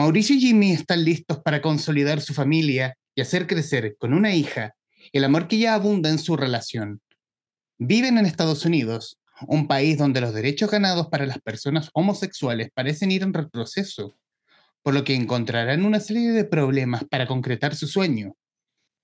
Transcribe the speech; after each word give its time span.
Mauricio 0.00 0.34
y 0.34 0.40
Jimmy 0.40 0.72
están 0.72 1.04
listos 1.04 1.40
para 1.40 1.60
consolidar 1.60 2.22
su 2.22 2.32
familia 2.32 2.96
y 3.14 3.20
hacer 3.20 3.46
crecer 3.46 3.96
con 3.98 4.14
una 4.14 4.34
hija 4.34 4.74
el 5.12 5.24
amor 5.24 5.46
que 5.46 5.58
ya 5.58 5.74
abunda 5.74 6.08
en 6.08 6.18
su 6.18 6.38
relación. 6.38 7.02
Viven 7.76 8.16
en 8.16 8.24
Estados 8.24 8.64
Unidos, 8.64 9.18
un 9.46 9.68
país 9.68 9.98
donde 9.98 10.22
los 10.22 10.32
derechos 10.32 10.70
ganados 10.70 11.08
para 11.08 11.26
las 11.26 11.38
personas 11.40 11.90
homosexuales 11.92 12.70
parecen 12.72 13.10
ir 13.10 13.22
en 13.24 13.34
retroceso, 13.34 14.16
por 14.82 14.94
lo 14.94 15.04
que 15.04 15.14
encontrarán 15.14 15.84
una 15.84 16.00
serie 16.00 16.32
de 16.32 16.46
problemas 16.46 17.04
para 17.04 17.26
concretar 17.26 17.74
su 17.74 17.86
sueño. 17.86 18.38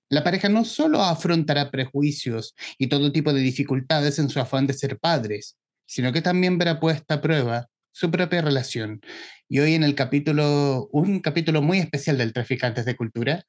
La 0.09 0.25
pareja 0.25 0.49
no 0.49 0.65
solo 0.65 1.03
afrontará 1.03 1.71
prejuicios 1.71 2.55
y 2.79 2.87
todo 2.87 3.13
tipo 3.13 3.35
de 3.35 3.43
dificultades 3.43 4.19
en 4.19 4.31
su 4.31 4.41
afán 4.41 4.67
de 4.67 4.73
ser 4.73 4.99
padres, 4.99 5.59
sino 5.85 6.11
que 6.11 6.23
también 6.23 6.57
verá 6.57 6.81
puesta 6.81 7.17
a 7.17 7.21
prueba 7.21 7.69
su 7.93 8.11
propia 8.11 8.41
relación. 8.41 9.01
Y 9.49 9.61
hoy 9.61 9.75
en 9.75 9.85
el 9.85 9.95
capítulo, 9.95 10.89
un 10.91 11.21
capítulo 11.21 11.63
muy 11.63 11.79
especial 11.79 12.19
del 12.19 12.33
Traficantes 12.33 12.85
de 12.85 12.97
Cultura, 12.97 13.45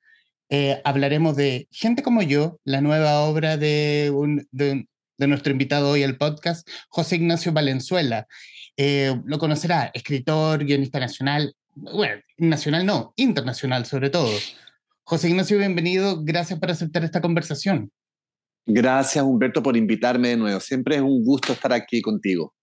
eh, 0.50 0.80
hablaremos 0.86 1.36
de 1.36 1.68
Gente 1.72 2.04
como 2.04 2.22
yo, 2.22 2.60
la 2.64 2.82
nueva 2.82 3.22
obra 3.22 3.58
de, 3.58 4.12
un, 4.14 4.48
de, 4.52 4.86
nuestro 5.18 5.52
invitado 5.52 5.90
hoy 5.90 6.04
al 6.04 6.18
podcast, 6.18 6.70
José 6.90 7.16
Ignacio 7.16 7.52
Valenzuela. 7.52 8.28
Eh, 8.78 9.20
lo 9.26 9.40
conocerá, 9.40 9.90
escritor, 9.92 10.66
guionista 10.66 11.00
nacional, 11.00 11.56
bueno, 11.73 12.22
nacional 12.38 12.86
no, 12.86 13.14
internacional 13.16 13.88
sobre 13.88 14.12
todo. 14.12 14.30
José 15.04 15.30
Ignacio, 15.30 15.58
bienvenido. 15.58 16.23
Gracias 16.23 16.59
por 16.59 16.70
aceptar 16.70 17.04
esta 17.06 17.22
conversación. 17.22 17.92
Gracias, 18.68 19.23
Humberto, 19.26 19.64
por 19.64 19.76
invitarme 19.76 20.30
de 20.30 20.38
nuevo. 20.38 20.59
Siempre 20.59 20.98
es 20.98 21.02
un 21.02 21.23
gusto 21.26 21.54
estar 21.54 21.73
aquí 21.73 22.04
contigo. 22.04 22.54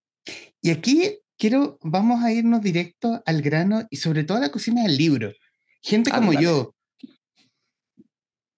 Y 0.62 0.70
aquí 0.70 1.18
quiero, 1.38 1.78
vamos 1.82 2.22
a 2.22 2.32
irnos 2.32 2.62
directo 2.62 3.22
al 3.26 3.42
grano 3.42 3.86
y 3.90 3.96
sobre 3.96 4.24
todo 4.24 4.38
a 4.38 4.42
la 4.42 4.50
cocina 4.50 4.82
del 4.82 4.96
libro. 4.96 5.32
Gente 5.82 6.10
como 6.10 6.32
yo, 6.32 6.74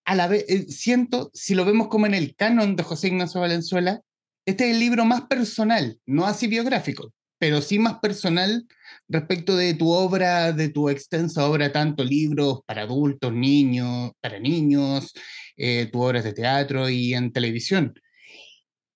a 0.05 0.15
la 0.15 0.29
vez, 0.29 0.45
eh, 0.49 0.67
siento, 0.69 1.31
si 1.35 1.55
lo 1.55 1.65
vemos 1.65 1.89
como 1.89 2.07
en 2.07 2.15
el 2.15 2.37
canon 2.37 2.77
de 2.77 2.85
José 2.85 3.09
Ignacio 3.09 3.41
Valenzuela, 3.41 4.01
este 4.47 4.65
es 4.67 4.75
el 4.75 4.81
libro 4.81 5.05
más 5.05 5.23
personal, 5.23 5.99
no 6.07 6.27
así 6.27 6.47
biográfico, 6.47 7.13
pero 7.39 7.61
sí 7.61 7.81
más 7.81 7.99
personal 7.99 8.67
respecto 9.09 9.57
de 9.57 9.75
tu 9.75 9.91
obra, 9.91 10.53
de 10.53 10.69
tu 10.69 10.89
extensa 10.89 11.49
obra, 11.49 11.73
tanto 11.73 12.05
libros 12.05 12.61
para 12.65 12.83
adultos, 12.83 13.33
niños, 13.33 14.13
para 14.21 14.39
niños, 14.39 15.13
eh, 15.57 15.89
tu 15.91 16.01
obras 16.01 16.23
de 16.23 16.33
teatro 16.33 16.89
y 16.89 17.15
en 17.15 17.33
televisión. 17.33 17.95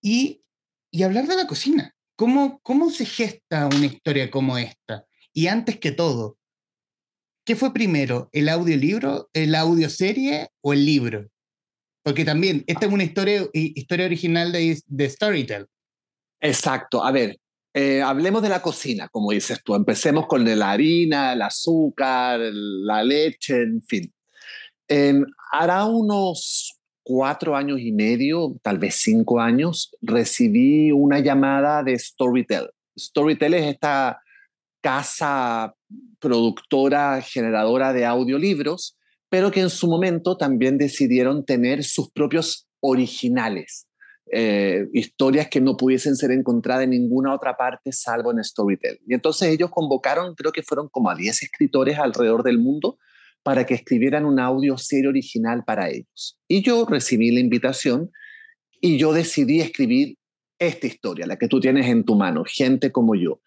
Y, 0.01 0.42
y 0.92 1.03
hablar 1.03 1.27
de 1.27 1.36
la 1.36 1.47
cocina. 1.48 1.95
¿Cómo, 2.21 2.61
¿Cómo 2.63 2.91
se 2.91 3.07
gesta 3.07 3.67
una 3.75 3.87
historia 3.87 4.31
como 4.31 4.59
esta? 4.59 5.07
Y 5.33 5.47
antes 5.47 5.79
que 5.79 5.91
todo, 5.91 6.37
¿qué 7.47 7.57
fue 7.57 7.73
primero, 7.73 8.29
el 8.33 8.51
audiolibro, 8.51 9.31
el 9.33 9.55
audioserie 9.55 10.51
o 10.61 10.75
el 10.75 10.85
libro? 10.85 11.31
Porque 12.03 12.27
también, 12.27 12.63
esta 12.67 12.85
es 12.85 12.93
una 12.93 13.05
historia, 13.05 13.48
historia 13.55 14.05
original 14.05 14.53
de, 14.53 14.79
de 14.87 15.09
Storytel. 15.09 15.67
Exacto. 16.43 17.03
A 17.03 17.11
ver, 17.11 17.39
eh, 17.73 18.03
hablemos 18.03 18.43
de 18.43 18.51
la 18.51 18.61
cocina, 18.61 19.09
como 19.09 19.31
dices 19.31 19.63
tú. 19.65 19.75
Empecemos 19.75 20.27
con 20.27 20.45
la 20.45 20.73
harina, 20.73 21.33
el 21.33 21.41
azúcar, 21.41 22.39
la 22.39 23.03
leche, 23.03 23.63
en 23.63 23.81
fin. 23.81 24.15
hará 25.53 25.87
unos 25.87 26.80
cuatro 27.03 27.56
años 27.56 27.81
y 27.81 27.93
medio, 27.93 28.56
tal 28.62 28.79
vez 28.79 28.97
cinco 28.97 29.41
años, 29.41 29.91
recibí 30.01 30.93
una 30.93 31.20
llamada 31.20 31.83
de 31.83 31.98
Storytel. 31.98 32.70
Storytel 32.98 33.55
es 33.55 33.67
esta 33.67 34.20
casa 34.81 35.75
productora, 36.19 37.20
generadora 37.23 37.92
de 37.92 38.07
audiolibros, 38.07 38.97
pero 39.29 39.51
que 39.51 39.61
en 39.61 39.70
su 39.70 39.89
momento 39.89 40.36
también 40.36 40.79
decidieron 40.79 41.45
tener 41.45 41.85
sus 41.85 42.11
propios 42.11 42.69
originales. 42.80 43.86
Eh, 44.33 44.86
historias 44.92 45.48
que 45.48 45.61
no 45.61 45.77
pudiesen 45.77 46.14
ser 46.14 46.30
encontradas 46.30 46.85
en 46.85 46.91
ninguna 46.91 47.35
otra 47.35 47.57
parte 47.57 47.91
salvo 47.91 48.30
en 48.30 48.42
Storytel. 48.45 49.01
Y 49.07 49.14
entonces 49.14 49.48
ellos 49.48 49.70
convocaron, 49.70 50.35
creo 50.35 50.53
que 50.53 50.63
fueron 50.63 50.89
como 50.89 51.11
a 51.11 51.17
10 51.17 51.42
escritores 51.42 51.98
alrededor 51.98 52.45
del 52.45 52.58
mundo 52.58 52.98
para 53.42 53.64
que 53.64 53.74
escribieran 53.74 54.24
un 54.24 54.39
audio 54.39 54.77
serie 54.77 55.08
original 55.08 55.64
para 55.64 55.89
ellos. 55.89 56.39
Y 56.46 56.62
yo 56.62 56.86
recibí 56.86 57.30
la 57.30 57.40
invitación 57.40 58.11
y 58.80 58.98
yo 58.98 59.12
decidí 59.12 59.61
escribir 59.61 60.17
esta 60.58 60.86
historia, 60.86 61.27
la 61.27 61.36
que 61.36 61.48
tú 61.48 61.61
tienes 61.61 61.86
en 61.86 62.05
tu 62.05 62.17
mano, 62.17 62.45
Gente 62.46 62.92
como 62.92 63.14
yo. 63.14 63.40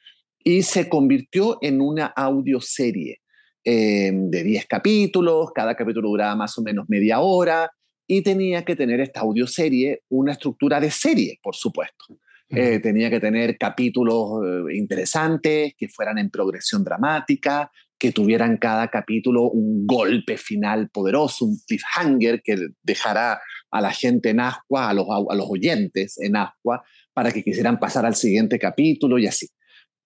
Y 0.43 0.63
se 0.63 0.89
convirtió 0.89 1.57
en 1.61 1.79
una 1.79 2.07
audioserie 2.07 3.21
eh, 3.63 4.11
de 4.13 4.43
10 4.43 4.65
capítulos, 4.65 5.51
cada 5.53 5.75
capítulo 5.75 6.09
duraba 6.09 6.35
más 6.35 6.57
o 6.57 6.61
menos 6.61 6.89
media 6.89 7.21
hora, 7.21 7.71
y 8.05 8.21
tenía 8.21 8.65
que 8.65 8.75
tener 8.75 8.99
esta 8.99 9.21
audioserie 9.21 10.01
una 10.09 10.33
estructura 10.33 10.79
de 10.79 10.91
serie, 10.91 11.39
por 11.41 11.55
supuesto. 11.55 12.17
Eh, 12.49 12.79
tenía 12.79 13.09
que 13.09 13.19
tener 13.19 13.57
capítulos 13.57 14.43
eh, 14.45 14.75
interesantes, 14.75 15.73
que 15.75 15.87
fueran 15.87 16.19
en 16.19 16.29
progresión 16.29 16.83
dramática, 16.83 17.71
que 17.99 18.11
tuvieran 18.11 18.57
cada 18.57 18.89
capítulo 18.89 19.49
un 19.49 19.85
golpe 19.87 20.37
final 20.37 20.89
poderoso, 20.89 21.45
un 21.45 21.57
cliffhanger 21.67 22.41
que 22.43 22.57
dejará 22.81 23.39
a 23.71 23.81
la 23.81 23.91
gente 23.91 24.31
en 24.31 24.41
ascua, 24.41 24.89
a 24.89 24.93
los, 24.93 25.07
a 25.09 25.35
los 25.35 25.47
oyentes 25.49 26.19
en 26.19 26.35
ascua, 26.35 26.83
para 27.13 27.31
que 27.31 27.43
quisieran 27.43 27.79
pasar 27.79 28.05
al 28.05 28.15
siguiente 28.15 28.59
capítulo 28.59 29.17
y 29.17 29.27
así. 29.27 29.47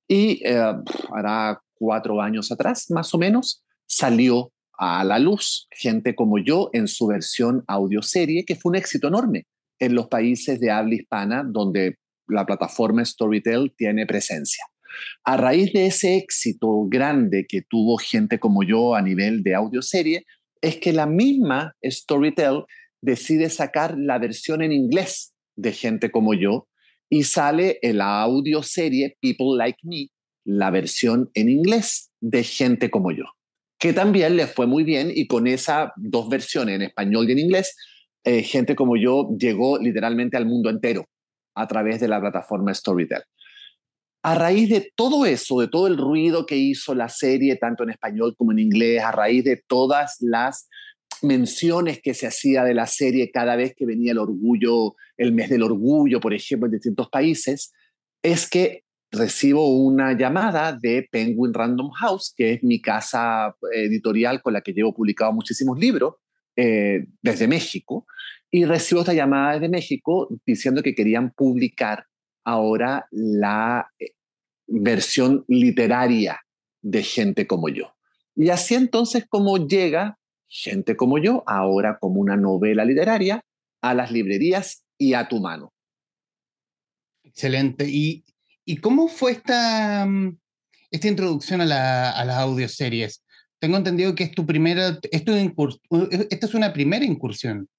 Y 0.07 0.41
eh, 0.45 0.73
hará 1.13 1.61
cuatro 1.73 2.21
años 2.21 2.51
atrás, 2.51 2.89
más 2.91 3.13
o 3.13 3.17
menos, 3.17 3.63
salió 3.85 4.51
a 4.77 5.03
la 5.03 5.19
luz 5.19 5.67
gente 5.71 6.15
como 6.15 6.37
yo 6.37 6.69
en 6.73 6.87
su 6.87 7.07
versión 7.07 7.63
audioserie, 7.67 8.45
que 8.45 8.55
fue 8.55 8.71
un 8.71 8.75
éxito 8.75 9.07
enorme 9.07 9.47
en 9.79 9.95
los 9.95 10.07
países 10.07 10.59
de 10.59 10.71
habla 10.71 10.95
hispana 10.95 11.43
donde 11.45 11.97
la 12.27 12.45
plataforma 12.45 13.03
Storytel 13.03 13.73
tiene 13.75 14.05
presencia. 14.05 14.65
A 15.23 15.37
raíz 15.37 15.73
de 15.73 15.87
ese 15.87 16.17
éxito 16.17 16.87
grande 16.87 17.45
que 17.47 17.61
tuvo 17.61 17.97
gente 17.97 18.39
como 18.39 18.63
yo 18.63 18.95
a 18.95 19.01
nivel 19.01 19.43
de 19.43 19.55
audioserie, 19.55 20.25
es 20.61 20.77
que 20.77 20.93
la 20.93 21.05
misma 21.05 21.75
Storytel 21.83 22.63
decide 23.01 23.49
sacar 23.49 23.95
la 23.97 24.17
versión 24.17 24.61
en 24.61 24.71
inglés 24.71 25.33
de 25.55 25.71
gente 25.71 26.11
como 26.11 26.33
yo 26.33 26.67
y 27.09 27.23
sale 27.23 27.79
en 27.81 27.99
la 27.99 28.21
audioserie 28.21 29.17
People 29.21 29.57
Like 29.57 29.79
Me, 29.83 30.07
la 30.45 30.71
versión 30.71 31.29
en 31.33 31.49
inglés 31.49 32.11
de 32.19 32.43
gente 32.43 32.89
como 32.89 33.11
yo 33.11 33.25
que 33.79 33.93
también 33.93 34.35
le 34.35 34.47
fue 34.47 34.65
muy 34.65 34.83
bien 34.83 35.11
y 35.13 35.27
con 35.27 35.47
esas 35.47 35.91
dos 35.95 36.29
versiones 36.29 36.75
en 36.75 36.81
español 36.83 37.29
y 37.29 37.33
en 37.33 37.39
inglés, 37.39 37.75
eh, 38.23 38.43
gente 38.43 38.75
como 38.75 38.97
yo 38.97 39.29
llegó 39.37 39.77
literalmente 39.77 40.37
al 40.37 40.45
mundo 40.45 40.69
entero 40.69 41.05
a 41.55 41.67
través 41.67 41.99
de 41.99 42.07
la 42.07 42.19
plataforma 42.19 42.73
Storytel. 42.73 43.23
A 44.27 44.35
raíz 44.35 44.67
de 44.67 44.91
todo 44.93 45.25
eso, 45.25 45.61
de 45.61 45.69
todo 45.69 45.87
el 45.87 45.95
ruido 45.95 46.45
que 46.45 46.57
hizo 46.57 46.93
la 46.93 47.07
serie, 47.07 47.55
tanto 47.55 47.83
en 47.83 47.91
español 47.91 48.35
como 48.37 48.51
en 48.51 48.59
inglés, 48.59 49.01
a 49.01 49.13
raíz 49.13 49.45
de 49.45 49.63
todas 49.65 50.17
las 50.19 50.67
menciones 51.21 52.01
que 52.03 52.13
se 52.13 52.27
hacía 52.27 52.65
de 52.65 52.73
la 52.73 52.87
serie 52.87 53.31
cada 53.31 53.55
vez 53.55 53.73
que 53.73 53.85
venía 53.85 54.11
el 54.11 54.17
orgullo, 54.17 54.95
el 55.15 55.31
mes 55.31 55.49
del 55.49 55.63
orgullo, 55.63 56.19
por 56.19 56.33
ejemplo, 56.33 56.65
en 56.65 56.73
distintos 56.73 57.07
países, 57.09 57.71
es 58.21 58.49
que 58.49 58.83
recibo 59.11 59.69
una 59.69 60.11
llamada 60.11 60.73
de 60.73 61.07
Penguin 61.09 61.53
Random 61.53 61.91
House, 61.91 62.33
que 62.35 62.51
es 62.51 62.63
mi 62.63 62.81
casa 62.81 63.55
editorial 63.73 64.41
con 64.41 64.51
la 64.51 64.59
que 64.59 64.73
llevo 64.73 64.93
publicado 64.93 65.31
muchísimos 65.31 65.79
libros 65.79 66.15
eh, 66.57 67.05
desde 67.21 67.47
México, 67.47 68.05
y 68.51 68.65
recibo 68.65 68.99
esta 68.99 69.13
llamada 69.13 69.53
desde 69.53 69.69
México 69.69 70.27
diciendo 70.45 70.83
que 70.83 70.95
querían 70.95 71.31
publicar 71.31 72.07
ahora 72.43 73.05
la 73.11 73.89
eh, 73.99 74.16
versión 74.67 75.45
literaria 75.47 76.39
de 76.81 77.03
gente 77.03 77.47
como 77.47 77.69
yo. 77.69 77.93
Y 78.35 78.49
así 78.49 78.75
entonces 78.75 79.25
como 79.27 79.67
llega 79.67 80.17
gente 80.47 80.95
como 80.95 81.17
yo, 81.17 81.43
ahora 81.47 81.97
como 81.99 82.21
una 82.21 82.37
novela 82.37 82.85
literaria, 82.85 83.41
a 83.81 83.93
las 83.93 84.11
librerías 84.11 84.85
y 84.97 85.13
a 85.13 85.27
tu 85.27 85.39
mano. 85.39 85.73
Excelente. 87.23 87.87
Y 87.89 88.23
¿Y 88.69 88.77
cómo 88.77 89.07
fue 89.07 89.31
esta, 89.31 90.05
mm, 90.05 90.37
esta 90.91 91.07
introducción 91.07 91.61
a, 91.61 91.65
la, 91.65 92.11
a 92.11 92.25
las 92.25 92.35
audioseries? 92.39 93.23
Tengo 93.59 93.77
entendido 93.77 94.13
que 94.13 94.25
es 94.25 94.31
tu 94.31 94.45
primera, 94.45 94.99
esta 95.09 96.45
es 96.45 96.53
una 96.53 96.73
primera 96.73 97.05
incursión. 97.05 97.69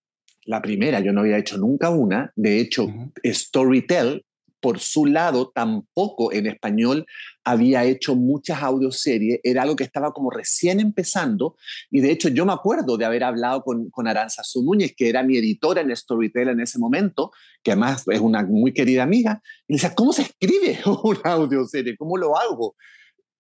La 0.47 0.63
primera, 0.63 1.01
yo 1.01 1.13
no 1.13 1.21
había 1.21 1.37
hecho 1.37 1.59
nunca 1.59 1.91
una. 1.91 2.33
De 2.37 2.59
hecho, 2.59 2.89
Storytel 3.23 4.25
por 4.61 4.81
su 4.81 5.07
lado, 5.07 5.51
tampoco 5.55 6.33
en 6.33 6.47
español 6.47 7.07
había 7.45 7.85
hecho 7.85 8.15
muchas 8.15 8.63
audioseries, 8.63 9.41
era 9.43 9.63
algo 9.63 9.77
que 9.77 9.85
estaba 9.85 10.13
como 10.13 10.31
recién 10.31 10.81
empezando, 10.81 11.57
y 11.91 12.01
de 12.01 12.11
hecho 12.11 12.29
yo 12.29 12.45
me 12.45 12.53
acuerdo 12.53 12.97
de 12.97 13.05
haber 13.05 13.25
hablado 13.25 13.63
con, 13.63 13.89
con 13.91 14.07
Aranza 14.07 14.43
Núñez, 14.63 14.95
que 14.97 15.09
era 15.09 15.23
mi 15.23 15.39
editora 15.39 15.81
en 15.81 15.95
Storytel 15.95 16.49
en 16.49 16.61
ese 16.61 16.79
momento, 16.79 17.31
que 17.63 17.73
además 17.73 18.05
es 18.09 18.21
una 18.21 18.45
muy 18.45 18.73
querida 18.73 19.03
amiga, 19.03 19.43
y 19.67 19.75
decía, 19.75 19.95
¿cómo 19.95 20.13
se 20.13 20.23
escribe 20.23 20.79
una 21.05 21.33
audioserie? 21.33 21.97
¿Cómo 21.97 22.17
lo 22.17 22.37
hago? 22.37 22.77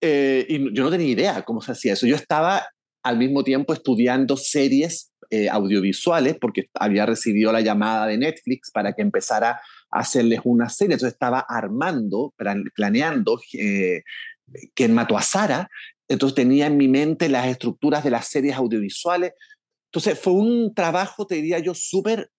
Eh, 0.00 0.47
y 0.49 0.75
yo 0.75 0.85
no 0.85 0.91
tenía 0.91 1.09
idea 1.09 1.43
cómo 1.43 1.61
se 1.61 1.73
hacía 1.73 1.94
eso. 1.94 2.06
Yo 2.06 2.15
estaba 2.15 2.67
al 3.03 3.19
mismo 3.19 3.43
tiempo 3.44 3.73
estudiando 3.73 4.37
series 4.37 5.12
eh, 5.31 5.49
audiovisuales 5.49 6.37
porque 6.41 6.69
había 6.75 7.05
recibido 7.06 7.53
la 7.53 7.61
llamada 7.61 8.06
de 8.06 8.19
Netflix 8.19 8.70
para 8.70 8.93
que 8.93 9.03
empezara 9.03 9.61
hacerles 9.90 10.40
una 10.44 10.69
serie. 10.69 10.94
Entonces 10.94 11.14
estaba 11.14 11.40
armando, 11.49 12.35
planeando 12.75 13.40
eh, 13.55 14.02
que 14.75 14.85
en 14.85 14.94
Matuasara, 14.94 15.70
entonces 16.08 16.35
tenía 16.35 16.67
en 16.67 16.76
mi 16.76 16.88
mente 16.88 17.29
las 17.29 17.46
estructuras 17.46 18.02
de 18.02 18.11
las 18.11 18.29
series 18.29 18.56
audiovisuales. 18.56 19.32
Entonces 19.90 20.19
fue 20.19 20.32
un 20.32 20.75
trabajo, 20.75 21.26
te 21.26 21.37
diría 21.37 21.58
yo, 21.58 21.75
súper 21.75 22.31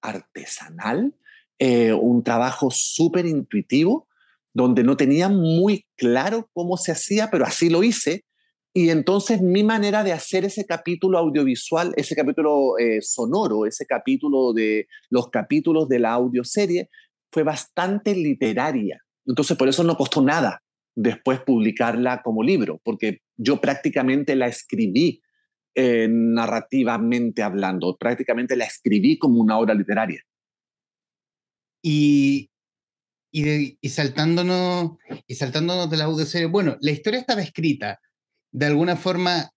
artesanal, 0.00 1.14
eh, 1.58 1.92
un 1.92 2.24
trabajo 2.24 2.70
súper 2.70 3.26
intuitivo, 3.26 4.08
donde 4.52 4.82
no 4.82 4.96
tenía 4.96 5.28
muy 5.28 5.86
claro 5.96 6.50
cómo 6.52 6.76
se 6.76 6.92
hacía, 6.92 7.30
pero 7.30 7.44
así 7.44 7.70
lo 7.70 7.82
hice. 7.82 8.24
Y 8.74 8.88
entonces 8.88 9.42
mi 9.42 9.64
manera 9.64 10.02
de 10.02 10.12
hacer 10.12 10.44
ese 10.44 10.64
capítulo 10.64 11.18
audiovisual, 11.18 11.92
ese 11.96 12.14
capítulo 12.14 12.78
eh, 12.78 13.02
sonoro, 13.02 13.66
ese 13.66 13.84
capítulo 13.84 14.54
de 14.54 14.86
los 15.10 15.28
capítulos 15.28 15.88
de 15.88 15.98
la 15.98 16.12
audioserie, 16.12 16.88
fue 17.30 17.42
bastante 17.42 18.14
literaria. 18.14 18.98
Entonces 19.26 19.56
por 19.56 19.68
eso 19.68 19.84
no 19.84 19.96
costó 19.96 20.22
nada 20.22 20.62
después 20.94 21.40
publicarla 21.40 22.22
como 22.22 22.42
libro, 22.42 22.80
porque 22.84 23.20
yo 23.36 23.60
prácticamente 23.60 24.36
la 24.36 24.46
escribí 24.46 25.22
eh, 25.74 26.06
narrativamente 26.10 27.42
hablando, 27.42 27.96
prácticamente 27.96 28.56
la 28.56 28.64
escribí 28.64 29.18
como 29.18 29.40
una 29.40 29.58
obra 29.58 29.74
literaria. 29.74 30.22
Y, 31.82 32.50
y, 33.32 33.88
saltándonos, 33.88 34.98
y 35.26 35.34
saltándonos 35.34 35.90
de 35.90 35.96
la 35.96 36.04
audioserie, 36.04 36.46
bueno, 36.46 36.76
la 36.80 36.90
historia 36.90 37.20
estaba 37.20 37.40
escrita, 37.40 37.98
de 38.52 38.66
alguna 38.66 38.96
forma, 38.96 39.50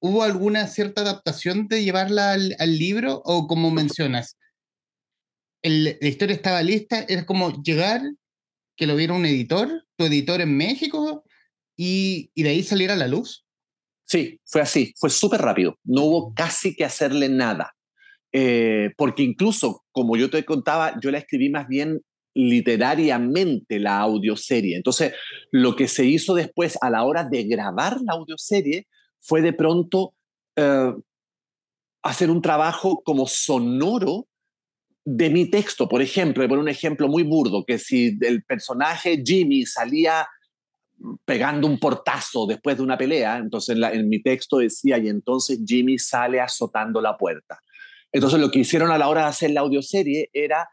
¿hubo 0.00 0.22
alguna 0.22 0.66
cierta 0.66 1.02
adaptación 1.02 1.68
de 1.68 1.82
llevarla 1.82 2.32
al, 2.32 2.78
libro 2.78 3.22
o 3.24 3.46
como 3.46 3.70
mencionas? 3.70 4.36
la 5.62 6.08
historia 6.08 6.36
estaba 6.36 6.62
lista, 6.62 7.04
era 7.08 7.26
como 7.26 7.62
llegar, 7.62 8.00
que 8.76 8.86
lo 8.86 8.94
viera 8.94 9.14
un 9.14 9.26
editor, 9.26 9.86
tu 9.96 10.04
editor 10.04 10.40
en 10.40 10.56
México, 10.56 11.24
y, 11.76 12.30
y 12.34 12.42
de 12.42 12.50
ahí 12.50 12.62
salir 12.62 12.90
a 12.90 12.96
la 12.96 13.08
luz. 13.08 13.44
Sí, 14.04 14.40
fue 14.46 14.62
así, 14.62 14.94
fue 14.96 15.10
súper 15.10 15.40
rápido, 15.40 15.78
no 15.84 16.04
hubo 16.04 16.34
casi 16.34 16.74
que 16.74 16.84
hacerle 16.84 17.28
nada, 17.28 17.74
eh, 18.32 18.90
porque 18.96 19.22
incluso, 19.22 19.84
como 19.90 20.16
yo 20.16 20.30
te 20.30 20.44
contaba, 20.44 20.98
yo 21.00 21.10
la 21.10 21.18
escribí 21.18 21.50
más 21.50 21.68
bien 21.68 22.00
literariamente 22.38 23.80
la 23.80 23.98
audioserie. 23.98 24.76
Entonces, 24.76 25.12
lo 25.50 25.74
que 25.74 25.88
se 25.88 26.04
hizo 26.04 26.34
después 26.34 26.78
a 26.80 26.88
la 26.88 27.02
hora 27.02 27.24
de 27.24 27.42
grabar 27.42 27.98
la 28.02 28.12
audioserie 28.12 28.86
fue 29.20 29.42
de 29.42 29.52
pronto 29.52 30.14
eh, 30.54 30.92
hacer 32.04 32.30
un 32.30 32.40
trabajo 32.40 33.02
como 33.04 33.26
sonoro 33.26 34.28
de 35.04 35.30
mi 35.30 35.50
texto. 35.50 35.88
Por 35.88 36.00
ejemplo, 36.00 36.46
por 36.46 36.58
un 36.58 36.68
ejemplo 36.68 37.08
muy 37.08 37.24
burdo, 37.24 37.64
que 37.66 37.76
si 37.76 38.16
el 38.20 38.44
personaje 38.44 39.20
Jimmy 39.26 39.66
salía 39.66 40.28
pegando 41.24 41.66
un 41.66 41.80
portazo 41.80 42.46
después 42.46 42.76
de 42.76 42.84
una 42.84 42.96
pelea, 42.96 43.38
entonces 43.38 43.76
en, 43.76 43.82
en 43.82 44.08
mi 44.08 44.22
texto 44.22 44.58
decía, 44.58 44.98
y 44.98 45.08
entonces 45.08 45.58
Jimmy 45.66 45.98
sale 45.98 46.40
azotando 46.40 47.00
la 47.00 47.16
puerta. 47.16 47.58
Entonces 48.12 48.38
lo 48.38 48.48
que 48.52 48.60
hicieron 48.60 48.92
a 48.92 48.98
la 48.98 49.08
hora 49.08 49.22
de 49.22 49.28
hacer 49.28 49.50
la 49.50 49.62
audioserie 49.62 50.30
era 50.32 50.68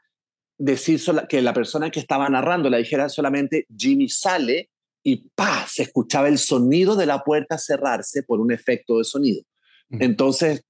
decir 0.57 1.01
que 1.27 1.41
la 1.41 1.53
persona 1.53 1.91
que 1.91 1.99
estaba 1.99 2.29
narrando 2.29 2.69
la 2.69 2.77
dijera 2.77 3.09
solamente 3.09 3.65
Jimmy 3.75 4.09
sale 4.09 4.69
y 5.03 5.29
pa, 5.35 5.65
se 5.67 5.83
escuchaba 5.83 6.27
el 6.27 6.39
sonido 6.39 6.95
de 6.95 7.05
la 7.05 7.23
puerta 7.23 7.57
cerrarse 7.57 8.23
por 8.23 8.39
un 8.39 8.51
efecto 8.51 8.97
de 8.97 9.03
sonido. 9.03 9.43
Entonces, 9.91 10.65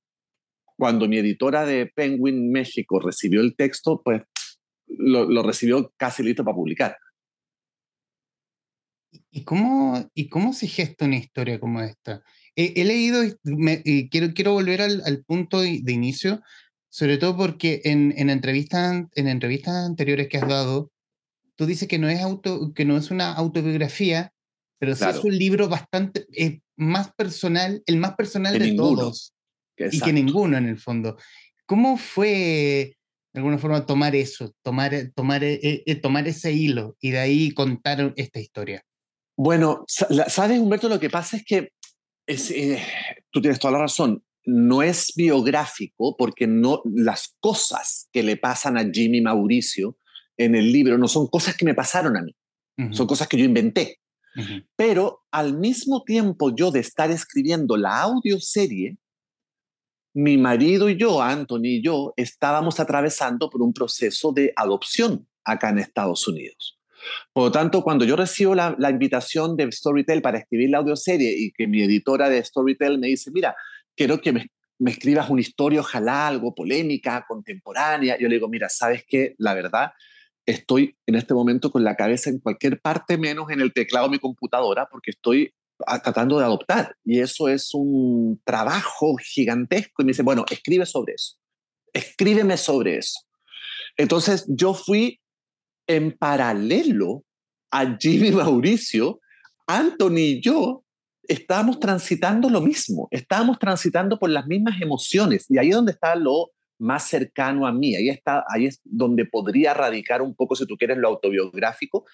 cuando 0.78 1.08
mi 1.08 1.18
editora 1.18 1.66
de 1.66 1.86
Penguin 1.88 2.52
México 2.52 3.00
recibió 3.00 3.40
el 3.40 3.56
texto, 3.56 4.02
pues 4.04 4.24
lo, 4.88 5.42
recibió 5.42 5.94
casi 5.98 6.22
listo 6.22 6.44
para 6.44 6.56
publicar. 6.56 6.98
¿Y 9.32 9.44
cómo, 9.44 10.10
¿Y 10.14 10.28
cómo 10.28 10.54
se 10.54 10.68
gesta 10.68 11.06
una 11.06 11.18
historia 11.18 11.60
como 11.60 11.82
esta? 11.82 12.22
He, 12.58 12.84
leído, 12.86 13.22
y 13.24 14.10
quiero, 14.10 14.34
quiero 14.34 14.54
volver 14.54 14.82
al, 14.82 15.02
al 15.06 15.24
punto 15.26 15.62
de, 15.62 15.80
de, 15.84 15.92
inicio, 15.92 16.42
sobre 16.96 17.18
todo 17.18 17.36
porque 17.36 17.82
en, 17.84 18.14
en, 18.16 18.30
entrevistas, 18.30 19.04
en 19.16 19.28
entrevistas 19.28 19.86
anteriores 19.86 20.30
que 20.30 20.38
has 20.38 20.48
dado, 20.48 20.94
tú 21.56 21.66
dices 21.66 21.90
que 21.90 22.00
no 22.00 22.08
es, 22.08 22.22
auto, 22.22 22.72
que 22.74 22.86
no 22.86 22.96
es 22.96 23.12
una 23.12 23.34
autobiografía, 23.34 24.32
pero 24.80 24.96
sí 24.96 25.04
es 25.04 25.22
un 25.22 25.38
libro 25.38 25.68
bastante 25.68 26.26
más 26.78 27.14
personal, 27.14 27.84
el 27.86 27.98
más 27.98 28.16
personal 28.16 28.58
de 28.58 28.76
todos. 28.76 29.34
Y 29.78 30.00
que 30.00 30.14
ninguno 30.14 30.58
en 30.58 30.68
el 30.68 30.80
fondo. 30.80 31.18
¿Cómo 31.66 31.98
fue, 31.98 32.96
de 33.34 33.40
alguna 33.40 33.58
forma, 33.58 33.86
tomar 33.86 34.16
eso, 34.16 34.56
tomar, 34.62 34.94
tomar, 35.14 35.44
eh, 35.44 35.84
eh, 35.86 35.96
tomar 35.96 36.26
ese 36.30 36.54
hilo 36.54 36.96
y 37.02 37.12
de 37.12 37.20
ahí 37.20 37.52
contar 37.52 38.14
esta 38.16 38.40
historia? 38.40 38.86
Bueno, 39.36 39.84
sabes, 39.88 40.62
Humberto, 40.62 40.88
lo 40.88 41.02
que 41.02 41.10
pasa 41.10 41.36
es 41.36 41.44
que 41.44 41.74
es, 42.26 42.52
eh, 42.52 42.82
tú 43.32 43.42
tienes 43.42 43.60
toda 43.60 43.74
la 43.74 43.80
razón 43.80 44.24
no 44.46 44.84
es 44.84 45.14
biográfico 45.16 46.16
porque 46.18 46.48
no, 46.48 46.82
las 46.86 47.36
cosas 47.40 48.10
que 48.12 48.24
le 48.24 48.38
pasan 48.38 48.78
a 48.78 48.90
Jimmy 48.92 49.22
Mauricio 49.22 49.98
en 50.38 50.56
el 50.56 50.72
libro 50.72 50.98
no 50.98 51.08
son 51.08 51.28
cosas 51.28 51.56
que 51.56 51.66
me 51.66 51.74
pasaron 51.74 52.18
a 52.18 52.22
mí, 52.22 52.36
son 52.92 53.08
cosas 53.08 53.28
que 53.28 53.38
yo 53.38 53.46
inventé. 53.46 54.00
Pero 54.76 55.24
al 55.32 55.58
mismo 55.58 56.04
tiempo 56.04 56.54
yo 56.54 56.70
de 56.70 56.82
estar 56.82 57.10
escribiendo 57.10 57.78
la 57.78 58.02
audioserie, 58.02 58.98
mi 60.14 60.38
marido 60.38 60.90
y 60.90 60.98
yo, 60.98 61.22
Anthony 61.22 61.66
y 61.66 61.84
yo, 61.84 62.14
estábamos 62.18 62.80
atravesando 62.80 63.50
por 63.50 63.62
un 63.62 63.74
proceso 63.74 64.32
de 64.32 64.54
adopción 64.56 65.28
acá 65.44 65.70
en 65.70 65.80
Estados 65.80 66.28
Unidos. 66.28 66.80
Por 67.34 67.46
lo 67.46 67.52
tanto, 67.52 67.84
cuando 67.84 68.04
yo 68.06 68.16
recibo 68.16 68.56
la, 68.56 68.76
la 68.80 68.90
invitación 68.90 69.56
de 69.56 69.72
Storytel 69.72 70.22
para 70.22 70.40
escribir 70.40 70.70
la 70.70 70.80
audioserie 70.80 71.34
y 71.38 71.52
que 71.52 71.68
mi 71.68 71.82
editora 71.82 72.30
de 72.30 72.44
Storytel 72.44 72.98
me 72.98 73.08
dice, 73.08 73.30
mira, 73.32 73.56
quiero 73.96 74.22
que 74.22 74.34
me, 74.34 74.48
escribas 74.86 75.30
una 75.30 75.42
historia, 75.42 75.80
ojalá 75.80 76.28
algo 76.28 76.54
polémica, 76.54 77.26
contemporánea. 77.28 78.18
Yo 78.20 78.28
le 78.28 78.36
digo, 78.36 78.50
mira, 78.50 78.70
¿sabes 78.70 79.04
qué? 79.08 79.36
La 79.38 79.54
verdad, 79.54 79.92
estoy 80.46 80.98
en 81.06 81.16
este 81.16 81.34
momento 81.34 81.72
con 81.72 81.84
la 81.84 81.96
cabeza 81.96 82.30
en 82.30 82.40
cualquier 82.40 82.80
parte 82.82 83.18
menos 83.18 83.50
en 83.50 83.62
el 83.62 83.74
teclado 83.74 84.08
de 84.08 84.12
mi 84.12 84.20
computadora 84.20 84.88
porque 84.90 85.12
estoy 85.12 85.54
tratando 86.04 86.40
de 86.40 86.46
adoptar 86.46 86.96
y 87.04 87.20
eso 87.20 87.50
es 87.50 87.74
un 87.74 88.42
trabajo 88.46 89.18
gigantesco 89.18 90.02
y 90.02 90.06
me 90.06 90.12
dice, 90.12 90.24
bueno, 90.24 90.46
escribe 90.50 90.86
sobre 90.86 91.16
eso, 91.16 91.36
escríbeme 91.92 92.58
sobre 92.58 92.98
eso. 92.98 93.20
Entonces 93.98 94.46
yo 94.48 94.74
fui 94.74 95.20
en 95.88 96.12
paralelo 96.18 97.24
a 97.72 97.98
Jimmy 98.00 98.32
Mauricio, 98.32 99.20
Anthony 99.68 100.18
y 100.18 100.42
yo 100.42 100.85
estábamos 101.28 101.80
transitando 101.80 102.50
lo 102.50 102.62
mismo, 102.62 103.08
estábamos 103.12 103.60
transitando 103.60 104.20
por 104.20 104.30
las 104.30 104.46
mismas 104.48 104.82
emociones 104.82 105.46
y 105.50 105.58
ahí 105.58 105.70
es 105.70 105.76
donde 105.76 105.92
está 105.92 106.16
lo 106.16 106.52
más 106.78 107.08
cercano 107.08 107.66
a 107.66 107.72
mí, 107.72 107.96
ahí, 107.96 108.10
está, 108.10 108.44
ahí 108.50 108.66
es 108.66 108.82
donde 108.84 109.26
podría 109.26 109.74
radicar 109.74 110.22
un 110.22 110.36
poco, 110.36 110.56
si 110.56 110.66
tú 110.66 110.76
quieres, 110.78 110.98
lo 110.98 111.08
autobiográfico. 111.08 112.06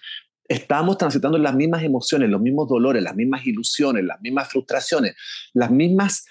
Estábamos 0.47 0.97
transitando 0.97 1.37
las 1.37 1.55
mismas 1.55 1.83
emociones, 1.83 2.29
los 2.29 2.41
mismos 2.41 2.67
dolores, 2.67 3.01
las 3.01 3.15
mismas 3.15 3.45
ilusiones, 3.45 4.03
las 4.03 4.21
mismas 4.21 4.49
frustraciones, 4.49 5.15
las 5.53 5.71
mismas 5.71 6.25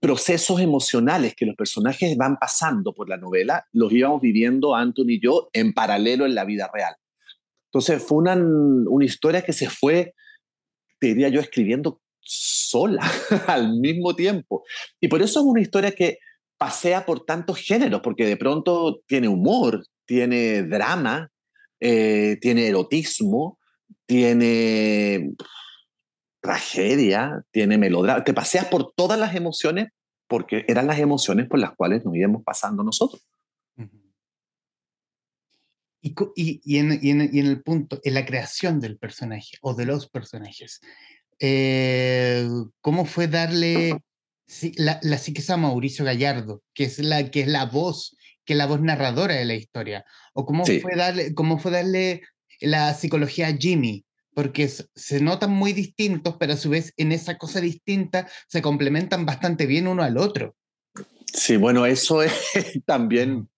procesos 0.00 0.60
emocionales 0.60 1.34
que 1.34 1.46
los 1.46 1.56
personajes 1.56 2.16
van 2.16 2.36
pasando 2.36 2.92
por 2.92 3.08
la 3.08 3.16
novela, 3.16 3.66
los 3.72 3.92
íbamos 3.92 4.20
viviendo 4.20 4.74
Anthony 4.74 5.10
y 5.10 5.20
yo 5.20 5.48
en 5.52 5.72
paralelo 5.72 6.26
en 6.26 6.34
la 6.34 6.44
vida 6.44 6.70
real. 6.72 6.94
Entonces 7.66 8.02
fue 8.02 8.18
una, 8.18 8.34
una 8.34 9.04
historia 9.04 9.42
que 9.42 9.52
se 9.52 9.68
fue, 9.70 10.14
te 10.98 11.08
diría 11.08 11.28
yo, 11.28 11.40
escribiendo 11.40 12.00
sola 12.26 13.10
al 13.46 13.78
mismo 13.78 14.14
tiempo. 14.14 14.64
Y 15.00 15.08
por 15.08 15.22
eso 15.22 15.40
es 15.40 15.46
una 15.46 15.60
historia 15.60 15.92
que 15.92 16.18
pasea 16.58 17.04
por 17.04 17.24
tantos 17.24 17.58
géneros, 17.58 18.00
porque 18.02 18.26
de 18.26 18.36
pronto 18.36 19.00
tiene 19.06 19.28
humor, 19.28 19.86
tiene 20.04 20.62
drama, 20.62 21.30
eh, 21.80 22.38
tiene 22.40 22.66
erotismo, 22.68 23.58
tiene 24.06 25.32
tragedia, 26.40 27.44
tiene 27.50 27.78
melodrama. 27.78 28.24
Te 28.24 28.34
paseas 28.34 28.66
por 28.66 28.92
todas 28.94 29.18
las 29.18 29.34
emociones 29.34 29.88
porque 30.28 30.64
eran 30.68 30.86
las 30.86 30.98
emociones 30.98 31.48
por 31.48 31.58
las 31.58 31.74
cuales 31.74 32.04
nos 32.04 32.16
íbamos 32.16 32.42
pasando 32.44 32.82
nosotros. 32.82 33.24
Y, 36.00 36.60
y, 36.62 36.78
en, 36.78 37.20
el 37.34 37.62
punto, 37.64 38.00
en 38.04 38.14
la 38.14 38.24
creación 38.24 38.78
del 38.78 38.96
personaje 38.96 39.58
o 39.60 39.74
de 39.74 39.86
los 39.86 40.08
personajes, 40.08 40.80
eh, 41.40 42.48
cómo 42.80 43.04
fue 43.04 43.28
darle 43.28 43.98
la, 44.76 44.98
la 45.02 45.18
psiquis 45.18 45.50
a 45.50 45.56
Mauricio 45.56 46.04
Gallardo, 46.04 46.62
que 46.74 46.84
es, 46.84 46.98
la, 46.98 47.30
que 47.30 47.40
es 47.40 47.48
la 47.48 47.66
voz, 47.66 48.16
que 48.44 48.52
es 48.52 48.56
la 48.56 48.66
voz 48.66 48.80
narradora 48.80 49.34
de 49.34 49.44
la 49.44 49.54
historia, 49.54 50.04
o 50.34 50.46
cómo, 50.46 50.64
fue, 50.64 50.96
darle, 50.96 51.34
cómo 51.34 51.58
fue 51.58 51.72
darle 51.72 52.22
la 52.60 52.94
psicología 52.94 53.48
a 53.48 53.56
Jimmy, 53.56 54.04
porque 54.34 54.68
se 54.68 55.20
notan 55.20 55.50
muy 55.50 55.72
distintos, 55.72 56.36
pero 56.38 56.52
a 56.52 56.56
su 56.56 56.70
vez 56.70 56.92
en 56.96 57.12
esa 57.12 57.38
cosa 57.38 57.60
distinta 57.60 58.28
se 58.48 58.62
complementan 58.62 59.26
bastante 59.26 59.66
bien 59.66 59.88
uno 59.88 60.02
al 60.02 60.18
otro. 60.18 60.54
Sí, 61.32 61.56
bueno, 61.56 61.86
eso 61.86 62.22
es 62.22 62.32
también 62.86 63.48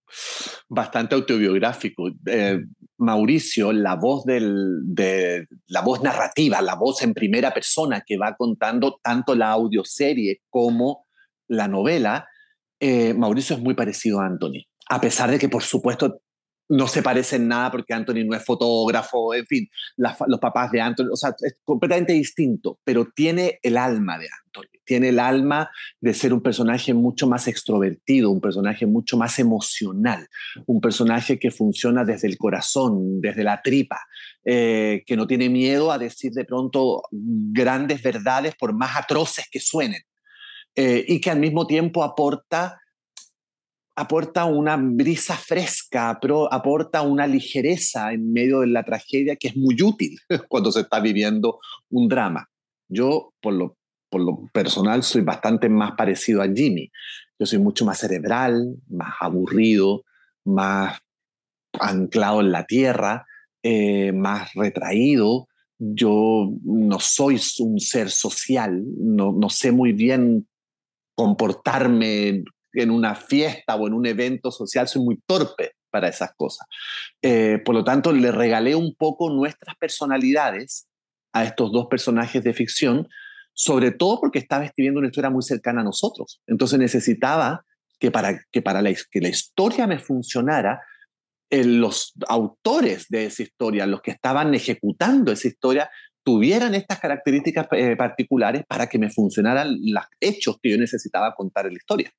bastante 0.68 1.14
autobiográfico. 1.14 2.08
Eh, 2.26 2.60
Mauricio, 2.98 3.72
la 3.72 3.94
voz 3.94 4.24
de 4.24 5.46
la 5.66 5.80
voz 5.82 6.02
narrativa, 6.02 6.60
la 6.60 6.74
voz 6.74 7.02
en 7.02 7.14
primera 7.14 7.54
persona 7.54 8.02
que 8.06 8.16
va 8.16 8.34
contando 8.36 8.98
tanto 9.02 9.34
la 9.34 9.50
audioserie 9.50 10.42
como 10.50 11.06
la 11.46 11.68
novela, 11.68 12.26
eh, 12.80 13.14
Mauricio 13.14 13.56
es 13.56 13.62
muy 13.62 13.74
parecido 13.74 14.20
a 14.20 14.26
Anthony. 14.26 14.66
A 14.90 15.00
pesar 15.00 15.30
de 15.30 15.38
que, 15.38 15.48
por 15.48 15.62
supuesto, 15.62 16.20
no 16.68 16.86
se 16.86 17.02
parecen 17.02 17.48
nada 17.48 17.70
porque 17.70 17.94
Anthony 17.94 18.24
no 18.26 18.36
es 18.36 18.44
fotógrafo, 18.44 19.34
en 19.34 19.46
fin, 19.46 19.68
los 19.96 20.40
papás 20.40 20.70
de 20.70 20.80
Anthony, 20.80 21.06
o 21.12 21.16
sea, 21.16 21.34
es 21.40 21.56
completamente 21.64 22.12
distinto, 22.12 22.78
pero 22.84 23.08
tiene 23.14 23.58
el 23.62 23.76
alma 23.76 24.18
de 24.18 24.28
Anthony, 24.44 24.78
tiene 24.84 25.08
el 25.08 25.18
alma 25.18 25.70
de 26.00 26.12
ser 26.12 26.32
un 26.32 26.42
personaje 26.42 26.92
mucho 26.92 27.26
más 27.26 27.48
extrovertido, 27.48 28.30
un 28.30 28.40
personaje 28.40 28.86
mucho 28.86 29.16
más 29.16 29.38
emocional, 29.38 30.28
un 30.66 30.80
personaje 30.80 31.38
que 31.38 31.50
funciona 31.50 32.04
desde 32.04 32.28
el 32.28 32.36
corazón, 32.36 33.20
desde 33.20 33.44
la 33.44 33.62
tripa, 33.62 34.00
eh, 34.44 35.02
que 35.06 35.16
no 35.16 35.26
tiene 35.26 35.48
miedo 35.48 35.90
a 35.90 35.98
decir 35.98 36.32
de 36.32 36.44
pronto 36.44 37.02
grandes 37.10 38.02
verdades 38.02 38.54
por 38.56 38.74
más 38.74 38.96
atroces 38.96 39.46
que 39.50 39.60
suenen, 39.60 40.02
eh, 40.74 41.04
y 41.08 41.20
que 41.20 41.30
al 41.30 41.40
mismo 41.40 41.66
tiempo 41.66 42.04
aporta 42.04 42.78
aporta 43.98 44.44
una 44.44 44.76
brisa 44.76 45.36
fresca, 45.36 46.10
aporta 46.50 47.02
una 47.02 47.26
ligereza 47.26 48.12
en 48.12 48.32
medio 48.32 48.60
de 48.60 48.68
la 48.68 48.84
tragedia 48.84 49.34
que 49.34 49.48
es 49.48 49.56
muy 49.56 49.76
útil 49.82 50.16
cuando 50.48 50.70
se 50.70 50.82
está 50.82 51.00
viviendo 51.00 51.58
un 51.90 52.08
drama. 52.08 52.48
Yo, 52.88 53.34
por 53.40 53.54
lo, 53.54 53.76
por 54.08 54.20
lo 54.20 54.48
personal, 54.52 55.02
soy 55.02 55.22
bastante 55.22 55.68
más 55.68 55.92
parecido 55.92 56.42
a 56.42 56.46
Jimmy. 56.46 56.92
Yo 57.40 57.46
soy 57.46 57.58
mucho 57.58 57.84
más 57.84 57.98
cerebral, 57.98 58.76
más 58.88 59.14
aburrido, 59.20 60.04
más 60.44 61.00
anclado 61.72 62.40
en 62.40 62.52
la 62.52 62.66
tierra, 62.66 63.26
eh, 63.64 64.12
más 64.12 64.54
retraído. 64.54 65.48
Yo 65.76 66.52
no 66.62 67.00
soy 67.00 67.40
un 67.58 67.80
ser 67.80 68.10
social, 68.10 68.80
no, 68.96 69.32
no 69.32 69.50
sé 69.50 69.72
muy 69.72 69.92
bien 69.92 70.46
comportarme 71.16 72.44
en 72.82 72.90
una 72.90 73.14
fiesta 73.14 73.74
o 73.76 73.86
en 73.86 73.94
un 73.94 74.06
evento 74.06 74.50
social, 74.50 74.88
soy 74.88 75.02
muy 75.02 75.20
torpe 75.26 75.72
para 75.90 76.08
esas 76.08 76.32
cosas. 76.36 76.66
Eh, 77.22 77.60
por 77.64 77.74
lo 77.74 77.84
tanto, 77.84 78.12
le 78.12 78.30
regalé 78.30 78.74
un 78.74 78.94
poco 78.94 79.30
nuestras 79.30 79.76
personalidades 79.76 80.86
a 81.32 81.44
estos 81.44 81.72
dos 81.72 81.86
personajes 81.86 82.42
de 82.42 82.54
ficción, 82.54 83.08
sobre 83.54 83.90
todo 83.90 84.20
porque 84.20 84.38
estaba 84.38 84.64
escribiendo 84.64 85.00
una 85.00 85.08
historia 85.08 85.30
muy 85.30 85.42
cercana 85.42 85.80
a 85.80 85.84
nosotros. 85.84 86.40
Entonces 86.46 86.78
necesitaba 86.78 87.64
que 87.98 88.10
para 88.10 88.40
que, 88.52 88.62
para 88.62 88.82
la, 88.82 88.94
que 89.10 89.20
la 89.20 89.28
historia 89.28 89.86
me 89.86 89.98
funcionara, 89.98 90.80
eh, 91.50 91.64
los 91.64 92.12
autores 92.28 93.06
de 93.08 93.26
esa 93.26 93.42
historia, 93.42 93.86
los 93.86 94.02
que 94.02 94.12
estaban 94.12 94.54
ejecutando 94.54 95.32
esa 95.32 95.48
historia, 95.48 95.90
tuvieran 96.22 96.74
estas 96.74 97.00
características 97.00 97.66
eh, 97.72 97.96
particulares 97.96 98.62
para 98.68 98.86
que 98.86 98.98
me 98.98 99.10
funcionaran 99.10 99.78
los 99.80 100.04
hechos 100.20 100.58
que 100.62 100.70
yo 100.70 100.76
necesitaba 100.76 101.34
contar 101.34 101.66
en 101.66 101.72
la 101.72 101.78
historia. 101.78 102.12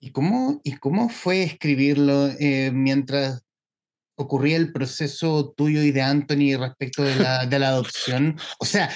¿Y 0.00 0.12
cómo, 0.12 0.60
y 0.62 0.76
cómo 0.76 1.08
fue 1.08 1.42
escribirlo 1.42 2.28
eh, 2.38 2.70
mientras 2.72 3.42
ocurría 4.16 4.56
el 4.56 4.72
proceso 4.72 5.52
tuyo 5.56 5.82
y 5.82 5.90
de 5.90 6.02
Anthony 6.02 6.56
respecto 6.58 7.02
de 7.02 7.16
la, 7.16 7.46
de 7.46 7.58
la 7.58 7.68
adopción? 7.68 8.38
O 8.58 8.64
sea, 8.64 8.90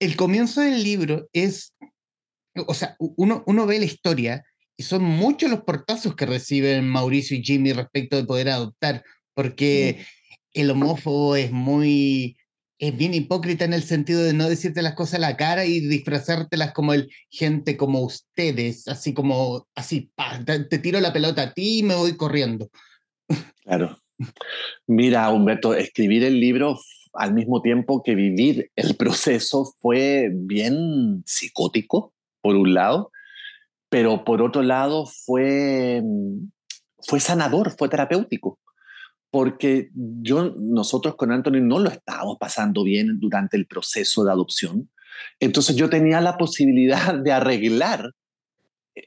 el 0.00 0.16
comienzo 0.16 0.60
del 0.60 0.82
libro 0.82 1.28
es, 1.32 1.74
o 2.66 2.74
sea, 2.74 2.96
uno, 2.98 3.44
uno 3.46 3.66
ve 3.66 3.78
la 3.78 3.84
historia 3.84 4.44
y 4.76 4.82
son 4.82 5.04
muchos 5.04 5.50
los 5.50 5.62
portazos 5.62 6.16
que 6.16 6.26
reciben 6.26 6.88
Mauricio 6.88 7.36
y 7.36 7.44
Jimmy 7.44 7.72
respecto 7.72 8.16
de 8.16 8.24
poder 8.24 8.48
adoptar, 8.48 9.04
porque 9.34 10.04
el 10.54 10.70
homófobo 10.70 11.36
es 11.36 11.52
muy 11.52 12.36
es 12.80 12.96
bien 12.96 13.12
hipócrita 13.12 13.66
en 13.66 13.74
el 13.74 13.82
sentido 13.82 14.22
de 14.22 14.32
no 14.32 14.48
decirte 14.48 14.80
las 14.80 14.94
cosas 14.94 15.16
a 15.16 15.18
la 15.18 15.36
cara 15.36 15.66
y 15.66 15.80
disfrazártelas 15.80 16.72
como 16.72 16.94
el 16.94 17.12
gente 17.28 17.76
como 17.76 18.00
ustedes, 18.00 18.88
así 18.88 19.12
como, 19.12 19.68
así, 19.74 20.10
te, 20.46 20.78
tiro 20.78 20.98
la 20.98 21.12
pelota 21.12 21.42
a 21.42 21.52
ti 21.52 21.80
y 21.80 21.82
me 21.82 21.94
voy 21.94 22.16
corriendo. 22.16 22.70
Claro. 23.64 23.98
Mira, 24.86 25.28
Humberto, 25.28 25.74
escribir 25.74 26.24
el 26.24 26.40
libro 26.40 26.78
al 27.12 27.34
mismo 27.34 27.60
tiempo 27.60 28.02
que 28.02 28.14
vivir 28.14 28.70
el 28.76 28.96
proceso 28.96 29.74
fue 29.80 30.30
bien 30.32 31.22
psicótico, 31.26 32.14
por 32.40 32.56
un 32.56 32.72
lado, 32.72 33.12
pero 33.90 34.24
por 34.24 34.40
otro 34.40 34.62
lado 34.62 35.04
fue, 35.04 36.02
fue 36.98 37.20
sanador, 37.20 37.76
fue 37.76 37.90
terapéutico 37.90 38.58
porque 39.30 39.90
yo, 39.94 40.54
nosotros 40.56 41.14
con 41.16 41.30
Anthony 41.32 41.60
no 41.60 41.78
lo 41.78 41.90
estábamos 41.90 42.36
pasando 42.38 42.82
bien 42.82 43.20
durante 43.20 43.56
el 43.56 43.66
proceso 43.66 44.24
de 44.24 44.32
adopción. 44.32 44.90
Entonces 45.38 45.76
yo 45.76 45.88
tenía 45.88 46.20
la 46.20 46.36
posibilidad 46.36 47.14
de 47.14 47.32
arreglar, 47.32 48.12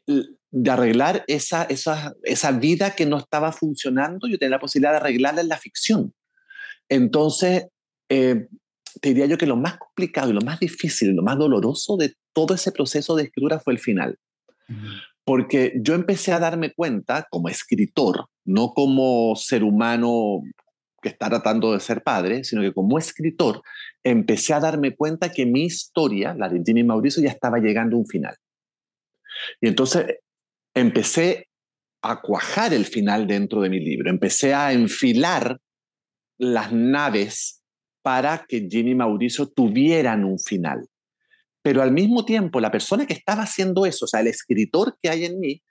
de 0.06 0.70
arreglar 0.70 1.24
esa, 1.28 1.64
esa, 1.64 2.14
esa 2.24 2.52
vida 2.52 2.92
que 2.92 3.06
no 3.06 3.18
estaba 3.18 3.52
funcionando, 3.52 4.28
yo 4.28 4.38
tenía 4.38 4.58
la 4.58 4.60
posibilidad 4.60 4.92
de 4.92 4.98
arreglarla 4.98 5.42
en 5.42 5.50
la 5.50 5.58
ficción. 5.58 6.14
Entonces, 6.90 7.68
eh, 8.10 8.48
te 9.02 9.10
diría 9.10 9.26
yo 9.26 9.38
que 9.38 9.48
lo 9.48 9.58
más 9.58 9.78
complicado 9.78 10.30
y 10.30 10.34
lo 10.34 10.42
más 10.42 10.60
difícil, 10.60 11.16
lo 11.16 11.24
más 11.24 11.38
doloroso 11.38 11.98
de 11.98 12.14
todo 12.32 12.54
ese 12.54 12.72
proceso 12.72 13.16
de 13.16 13.24
escritura 13.24 13.60
fue 13.60 13.74
el 13.74 13.80
final 13.80 14.18
porque 15.26 15.74
yo 15.82 15.94
empecé 15.94 16.34
a 16.34 16.40
darme 16.40 16.74
cuenta 16.74 17.28
como 17.30 17.50
escritor, 17.50 18.28
no 18.46 18.74
como 18.74 19.36
ser 19.36 19.64
humano 19.64 20.42
que 21.02 21.10
está 21.10 21.30
tratando 21.30 21.74
de 21.74 21.80
ser 21.80 22.02
padre, 22.02 22.44
sino 22.44 22.62
que 22.62 22.74
como 22.74 22.98
escritor 22.98 23.62
empecé 24.04 24.54
a 24.54 24.60
darme 24.60 24.96
cuenta 24.96 25.32
que 25.32 25.46
mi 25.46 25.66
historia, 25.66 26.34
la 26.34 26.50
de 26.50 26.62
Ginny 26.66 26.82
y 26.82 26.84
Mauricio, 26.84 27.22
ya 27.22 27.30
estaba 27.30 27.60
llegando 27.60 27.96
a 27.96 28.00
un 28.00 28.08
final. 28.08 28.36
Y 29.62 29.68
entonces 29.68 30.18
empecé 30.74 31.50
a 32.02 32.22
cuajar 32.22 32.74
el 32.74 32.86
final 32.86 33.28
dentro 33.28 33.62
de 33.62 33.70
mi 33.70 33.80
libro, 33.80 34.10
empecé 34.10 34.54
a 34.54 34.74
enfilar 34.74 35.60
las 36.38 36.72
naves 36.72 37.62
para 38.02 38.46
que 38.48 38.68
Ginny 38.70 38.92
y 38.92 38.96
Mauricio 38.96 39.48
tuvieran 39.48 40.24
un 40.26 40.40
final. 40.40 40.88
Pero 41.62 41.82
al 41.82 41.94
mismo 41.94 42.26
tiempo, 42.26 42.60
la 42.60 42.72
persona 42.72 43.06
que 43.06 43.14
estaba 43.14 43.44
haciendo 43.44 43.86
eso, 43.86 44.06
o 44.06 44.08
sea, 44.08 44.20
el 44.20 44.28
escritor 44.28 44.98
que 45.02 45.10
hay 45.10 45.26
en 45.26 45.40
mí, 45.40 45.62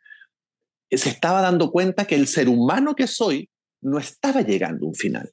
se 0.99 1.09
estaba 1.09 1.41
dando 1.41 1.71
cuenta 1.71 2.07
que 2.07 2.15
el 2.15 2.27
ser 2.27 2.49
humano 2.49 2.95
que 2.95 3.07
soy 3.07 3.49
no 3.81 3.99
estaba 3.99 4.43
llegando 4.43 4.87
a 4.87 4.89
un 4.89 4.95
final. 4.95 5.33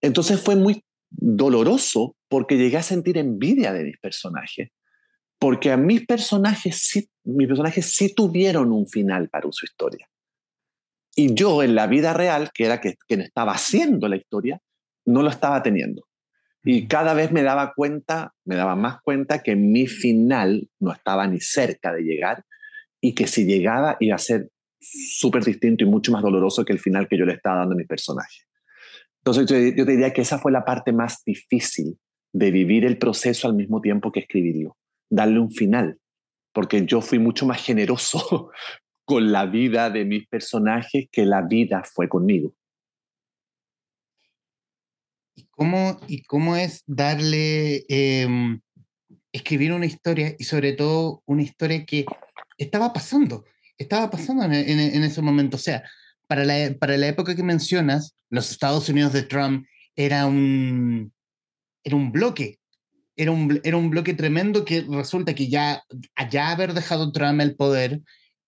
Entonces 0.00 0.40
fue 0.40 0.56
muy 0.56 0.84
doloroso 1.10 2.16
porque 2.28 2.56
llegué 2.56 2.76
a 2.76 2.82
sentir 2.82 3.18
envidia 3.18 3.72
de 3.72 3.84
mis 3.84 3.98
personajes, 3.98 4.70
porque 5.38 5.72
a 5.72 5.76
mis 5.76 6.06
personajes 6.06 6.78
sí, 6.78 7.08
mis 7.24 7.48
personajes 7.48 7.94
sí 7.94 8.14
tuvieron 8.14 8.72
un 8.72 8.86
final 8.86 9.28
para 9.28 9.48
su 9.50 9.64
historia. 9.64 10.08
Y 11.14 11.34
yo 11.34 11.62
en 11.62 11.74
la 11.74 11.86
vida 11.86 12.12
real, 12.12 12.50
que 12.52 12.66
era 12.66 12.80
quien 12.80 13.20
estaba 13.20 13.52
haciendo 13.52 14.08
la 14.08 14.16
historia, 14.16 14.60
no 15.06 15.22
lo 15.22 15.30
estaba 15.30 15.62
teniendo. 15.62 16.06
Y 16.62 16.88
cada 16.88 17.14
vez 17.14 17.32
me 17.32 17.42
daba 17.42 17.72
cuenta, 17.74 18.34
me 18.44 18.56
daba 18.56 18.74
más 18.74 19.00
cuenta 19.00 19.42
que 19.42 19.54
mi 19.54 19.86
final 19.86 20.68
no 20.80 20.92
estaba 20.92 21.26
ni 21.26 21.40
cerca 21.40 21.92
de 21.92 22.02
llegar 22.02 22.44
y 23.00 23.14
que 23.14 23.28
si 23.28 23.46
llegaba 23.46 23.96
iba 24.00 24.16
a 24.16 24.18
ser 24.18 24.50
súper 24.92 25.44
distinto 25.44 25.84
y 25.84 25.86
mucho 25.86 26.12
más 26.12 26.22
doloroso 26.22 26.64
que 26.64 26.72
el 26.72 26.78
final 26.78 27.08
que 27.08 27.18
yo 27.18 27.24
le 27.24 27.34
estaba 27.34 27.58
dando 27.58 27.74
a 27.74 27.78
mi 27.78 27.84
personaje. 27.84 28.42
Entonces 29.26 29.74
yo, 29.74 29.84
te 29.84 29.90
diría 29.90 30.12
que 30.12 30.20
esa 30.20 30.38
fue 30.38 30.52
la 30.52 30.64
parte 30.64 30.92
más 30.92 31.24
difícil 31.24 31.98
de 32.32 32.52
vivir 32.52 32.84
el 32.84 32.96
proceso 32.96 33.48
al 33.48 33.54
mismo 33.54 33.80
tiempo 33.80 34.12
que 34.12 34.20
escribirlo, 34.20 34.76
darle 35.10 35.40
un 35.40 35.50
final, 35.50 35.98
porque 36.52 36.86
yo 36.86 37.00
fui 37.00 37.18
mucho 37.18 37.44
más 37.44 37.64
generoso 37.64 38.50
con 39.04 39.32
la 39.32 39.46
vida 39.46 39.90
de 39.90 40.04
mis 40.04 40.28
personajes 40.28 41.08
que 41.10 41.26
la 41.26 41.42
vida 41.42 41.82
fue 41.84 42.08
conmigo. 42.08 42.54
¿Cómo, 45.50 45.98
y 46.06 46.22
cómo 46.22 46.54
es 46.54 46.84
darle, 46.86 47.84
em, 47.88 48.60
escribir 49.32 49.72
una 49.72 49.86
historia 49.86 50.36
y 50.38 50.44
sobre 50.44 50.72
todo 50.74 51.22
una 51.26 51.42
historia 51.42 51.84
que 51.84 52.04
estaba 52.58 52.92
pasando, 52.92 53.44
estaba 53.78 54.10
pasando 54.10 54.44
en, 54.44 54.52
en, 54.54 55.02
ese 55.02 55.22
momento? 55.22 55.56
O 55.56 55.60
sea, 55.60 55.82
para 56.26 56.44
la, 56.44 56.74
para 56.78 56.96
la 56.96 57.08
época 57.08 57.34
que 57.34 57.42
mencionas, 57.42 58.14
los 58.30 58.50
Estados 58.50 58.88
Unidos 58.88 59.12
de 59.12 59.22
Trump 59.22 59.66
era 59.94 60.26
un, 60.26 61.12
era 61.84 61.96
un 61.96 62.12
bloque, 62.12 62.58
era 63.16 63.30
un, 63.30 63.60
era 63.64 63.76
un 63.76 63.90
bloque 63.90 64.14
tremendo 64.14 64.64
que 64.64 64.84
resulta 64.88 65.34
que 65.34 65.48
ya, 65.48 65.82
allá 66.14 66.50
haber 66.50 66.74
dejado 66.74 67.12
Trump 67.12 67.40
el 67.40 67.56
poder, 67.56 68.00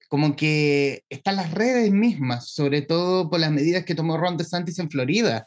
como 0.09 0.37
que 0.37 1.05
están 1.09 1.37
las 1.37 1.53
redes 1.53 1.91
mismas, 1.91 2.51
sobre 2.51 2.83
todo 2.83 3.31
por 3.31 3.41
las 3.41 3.53
medidas 3.53 3.85
que 3.85 3.95
tomó 3.95 4.17
Ron 4.17 4.37
DeSantis 4.37 4.79
en 4.79 4.91
Florida, 4.91 5.47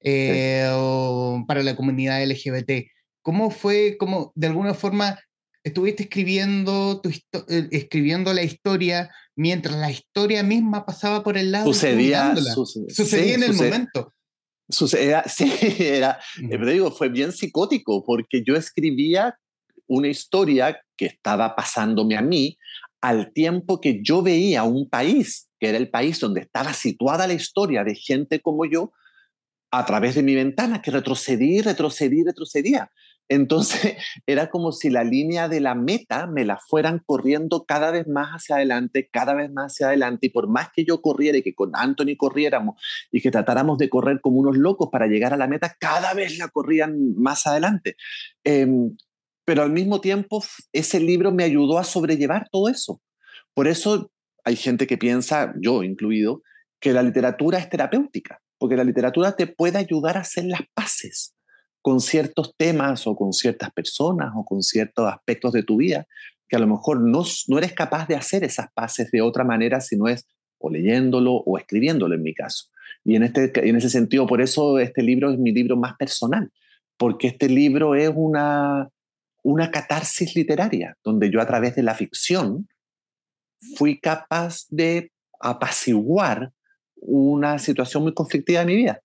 eh, 0.00 0.68
para 1.46 1.62
la 1.62 1.76
comunidad 1.76 2.22
LGBT. 2.24 2.90
¿Cómo 3.22 3.50
fue, 3.50 3.96
cómo 3.98 4.32
de 4.34 4.46
alguna 4.46 4.74
forma 4.74 5.18
estuviste 5.68 6.04
escribiendo, 6.04 7.00
tu 7.00 7.10
eh, 7.10 7.68
escribiendo 7.70 8.32
la 8.34 8.42
historia 8.42 9.10
mientras 9.36 9.76
la 9.76 9.90
historia 9.90 10.42
misma 10.42 10.84
pasaba 10.84 11.22
por 11.22 11.38
el 11.38 11.52
lado? 11.52 11.66
Sucedía, 11.66 12.34
sucedía 12.88 13.34
en 13.34 13.42
el 13.44 13.54
momento. 13.54 14.12
Sucedía, 14.68 15.24
sí, 15.28 15.50
era, 15.78 16.18
pero 16.48 16.66
digo, 16.66 16.90
fue 16.90 17.08
bien 17.08 17.32
psicótico 17.32 18.04
porque 18.04 18.42
yo 18.44 18.56
escribía 18.56 19.38
una 19.86 20.08
historia 20.08 20.80
que 20.96 21.06
estaba 21.06 21.56
pasándome 21.56 22.16
a 22.16 22.22
mí 22.22 22.58
al 23.00 23.32
tiempo 23.32 23.80
que 23.80 24.00
yo 24.02 24.22
veía 24.22 24.64
un 24.64 24.88
país, 24.88 25.48
que 25.58 25.68
era 25.68 25.78
el 25.78 25.88
país 25.88 26.18
donde 26.20 26.40
estaba 26.40 26.72
situada 26.72 27.26
la 27.26 27.34
historia 27.34 27.84
de 27.84 27.94
gente 27.94 28.40
como 28.40 28.66
yo, 28.66 28.92
a 29.70 29.84
través 29.84 30.14
de 30.14 30.22
mi 30.22 30.34
ventana, 30.34 30.82
que 30.82 30.90
retrocedí, 30.90 31.60
retrocedí, 31.60 32.24
retrocedía. 32.24 32.90
Entonces 33.28 33.96
era 34.26 34.50
como 34.50 34.72
si 34.72 34.90
la 34.90 35.04
línea 35.04 35.48
de 35.48 35.60
la 35.60 35.74
meta 35.74 36.26
me 36.26 36.44
la 36.44 36.58
fueran 36.58 37.02
corriendo 37.04 37.64
cada 37.64 37.90
vez 37.90 38.06
más 38.06 38.30
hacia 38.30 38.56
adelante, 38.56 39.08
cada 39.12 39.34
vez 39.34 39.50
más 39.50 39.72
hacia 39.72 39.88
adelante. 39.88 40.26
Y 40.26 40.30
por 40.30 40.48
más 40.48 40.70
que 40.74 40.84
yo 40.84 41.00
corriera 41.02 41.38
y 41.38 41.42
que 41.42 41.54
con 41.54 41.72
Anthony 41.74 42.16
corriéramos 42.16 42.80
y 43.12 43.20
que 43.20 43.30
tratáramos 43.30 43.78
de 43.78 43.88
correr 43.88 44.20
como 44.20 44.38
unos 44.38 44.56
locos 44.56 44.88
para 44.90 45.06
llegar 45.06 45.32
a 45.34 45.36
la 45.36 45.46
meta, 45.46 45.76
cada 45.78 46.14
vez 46.14 46.38
la 46.38 46.48
corrían 46.48 47.14
más 47.16 47.46
adelante. 47.46 47.96
Em, 48.44 48.90
pero 49.44 49.62
al 49.62 49.70
mismo 49.70 50.00
tiempo 50.00 50.42
ese 50.72 51.00
libro 51.00 51.32
me 51.32 51.44
ayudó 51.44 51.78
a 51.78 51.84
sobrellevar 51.84 52.48
todo 52.50 52.68
eso. 52.68 53.00
Por 53.54 53.68
eso 53.68 54.10
hay 54.44 54.56
gente 54.56 54.86
que 54.86 54.98
piensa, 54.98 55.54
yo 55.60 55.82
incluido, 55.82 56.42
que 56.80 56.92
la 56.92 57.02
literatura 57.02 57.58
es 57.58 57.68
terapéutica, 57.68 58.40
porque 58.56 58.76
la 58.76 58.84
literatura 58.84 59.34
te 59.36 59.46
puede 59.46 59.78
ayudar 59.78 60.16
a 60.16 60.20
hacer 60.20 60.44
las 60.44 60.60
paces 60.74 61.34
con 61.88 62.02
ciertos 62.02 62.54
temas 62.54 63.06
o 63.06 63.16
con 63.16 63.32
ciertas 63.32 63.70
personas 63.70 64.30
o 64.36 64.44
con 64.44 64.62
ciertos 64.62 65.10
aspectos 65.10 65.54
de 65.54 65.62
tu 65.62 65.78
vida 65.78 66.06
que 66.46 66.56
a 66.56 66.58
lo 66.58 66.66
mejor 66.66 67.00
no, 67.00 67.24
no 67.46 67.56
eres 67.56 67.72
capaz 67.72 68.06
de 68.06 68.14
hacer 68.14 68.44
esas 68.44 68.70
paces 68.74 69.10
de 69.10 69.22
otra 69.22 69.42
manera 69.42 69.80
si 69.80 69.96
no 69.96 70.06
es 70.06 70.26
o 70.58 70.68
leyéndolo 70.68 71.32
o 71.32 71.56
escribiéndolo 71.56 72.14
en 72.14 72.22
mi 72.22 72.34
caso. 72.34 72.66
Y 73.04 73.16
en, 73.16 73.22
este, 73.22 73.66
en 73.66 73.74
ese 73.74 73.88
sentido, 73.88 74.26
por 74.26 74.42
eso 74.42 74.78
este 74.78 75.02
libro 75.02 75.32
es 75.32 75.38
mi 75.38 75.50
libro 75.50 75.78
más 75.78 75.96
personal, 75.96 76.52
porque 76.98 77.28
este 77.28 77.48
libro 77.48 77.94
es 77.94 78.12
una, 78.14 78.90
una 79.42 79.70
catarsis 79.70 80.36
literaria, 80.36 80.94
donde 81.02 81.30
yo 81.30 81.40
a 81.40 81.46
través 81.46 81.74
de 81.74 81.84
la 81.84 81.94
ficción 81.94 82.68
fui 83.76 83.98
capaz 83.98 84.66
de 84.68 85.10
apaciguar 85.40 86.52
una 86.96 87.58
situación 87.58 88.02
muy 88.02 88.12
conflictiva 88.12 88.60
de 88.60 88.66
mi 88.66 88.76
vida. 88.76 89.00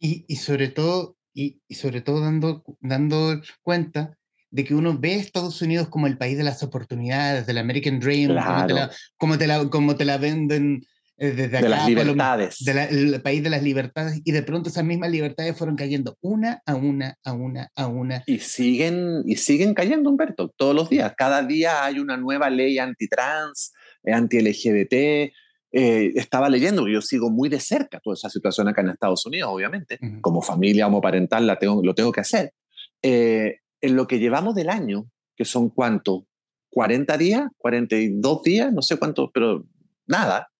Y, 0.00 0.36
sobre 0.36 0.68
todo, 0.68 1.16
y, 1.34 1.60
sobre 1.70 2.00
todo 2.00 2.20
dando, 2.20 2.64
dando 2.80 3.40
cuenta 3.62 4.16
de 4.50 4.64
que 4.64 4.74
uno 4.74 4.96
ve 4.98 5.14
a 5.14 5.16
Estados 5.16 5.60
Unidos 5.60 5.88
como 5.88 6.06
el 6.06 6.16
país 6.16 6.38
de 6.38 6.44
las 6.44 6.62
oportunidades, 6.62 7.46
del 7.46 7.58
American 7.58 8.00
Dream, 8.00 8.28
como, 8.36 8.66
te 8.66 9.46
la, 9.46 9.68
como, 9.68 9.96
te 9.96 10.04
la, 10.04 10.16
venden 10.18 10.82
eh, 11.18 11.32
desde 11.32 11.58
acá. 11.58 11.66
De 11.66 11.68
las 11.68 11.88
libertades. 11.88 12.66
el 12.66 13.20
país 13.20 13.42
de 13.42 13.50
las 13.50 13.62
libertades, 13.62 14.20
y 14.24 14.32
de 14.32 14.42
pronto 14.42 14.70
esas 14.70 14.84
mismas 14.84 15.10
libertades 15.10 15.56
fueron 15.56 15.76
cayendo 15.76 16.16
una 16.20 16.62
a 16.64 16.76
una, 16.76 17.16
a 17.24 17.32
una, 17.32 17.70
a 17.74 17.86
una. 17.88 18.22
Y 18.26 18.38
siguen, 18.38 19.22
y 19.26 19.36
siguen 19.36 19.74
cayendo, 19.74 20.08
Humberto, 20.10 20.54
todos 20.56 20.74
los 20.74 20.88
días. 20.88 21.12
Cada 21.16 21.42
día 21.42 21.84
hay 21.84 21.98
una 21.98 22.16
nueva 22.16 22.48
ley 22.48 22.78
antitrans, 22.78 23.72
eh, 24.04 24.12
anti-LGBT, 24.12 25.34
eh, 25.70 26.12
estaba 26.14 26.48
leyendo, 26.48 26.88
yo 26.88 27.02
sigo 27.02 27.30
muy 27.30 27.48
de 27.48 27.60
cerca 27.60 28.00
toda 28.00 28.14
esa 28.14 28.30
situación 28.30 28.68
acá 28.68 28.80
en 28.80 28.90
Estados 28.90 29.26
Unidos, 29.26 29.50
obviamente, 29.52 29.98
como 30.20 30.40
familia 30.40 30.86
homoparental 30.86 31.46
la 31.46 31.58
tengo, 31.58 31.82
lo 31.82 31.94
tengo 31.94 32.12
que 32.12 32.20
hacer. 32.20 32.54
Eh, 33.02 33.58
en 33.80 33.96
lo 33.96 34.06
que 34.06 34.18
llevamos 34.18 34.54
del 34.54 34.70
año, 34.70 35.10
que 35.36 35.44
son 35.44 35.68
cuánto, 35.70 36.26
40 36.70 37.16
días, 37.18 37.50
42 37.58 38.42
días, 38.42 38.72
no 38.72 38.82
sé 38.82 38.96
cuánto, 38.96 39.30
pero 39.30 39.66
nada, 40.06 40.50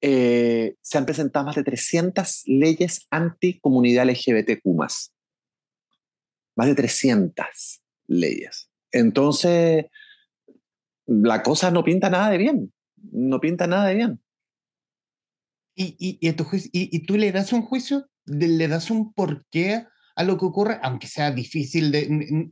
eh, 0.00 0.76
se 0.80 0.98
han 0.98 1.06
presentado 1.06 1.44
más 1.44 1.56
de 1.56 1.64
300 1.64 2.42
leyes 2.46 3.06
anti-comunidad 3.10 4.08
LGBTQ+. 4.08 4.64
Más 6.54 6.66
de 6.68 6.74
300 6.74 7.82
leyes. 8.06 8.70
Entonces, 8.92 9.86
la 11.06 11.42
cosa 11.42 11.70
no 11.70 11.84
pinta 11.84 12.10
nada 12.10 12.30
de 12.30 12.38
bien. 12.38 12.72
No 13.12 13.40
pinta 13.40 13.66
nada 13.66 13.86
de 13.86 13.94
bien. 13.94 14.20
Y, 15.78 15.94
y, 15.98 16.18
y, 16.72 16.98
tú 17.00 17.16
le 17.18 17.32
das 17.32 17.52
un 17.52 17.60
juicio, 17.60 18.08
le 18.24 18.66
das 18.66 18.90
un 18.90 19.12
porqué 19.12 19.84
a 20.16 20.24
lo 20.24 20.38
que 20.38 20.46
ocurre, 20.46 20.78
aunque 20.82 21.06
sea 21.06 21.30
difícil, 21.30 21.92
de, 21.92 22.48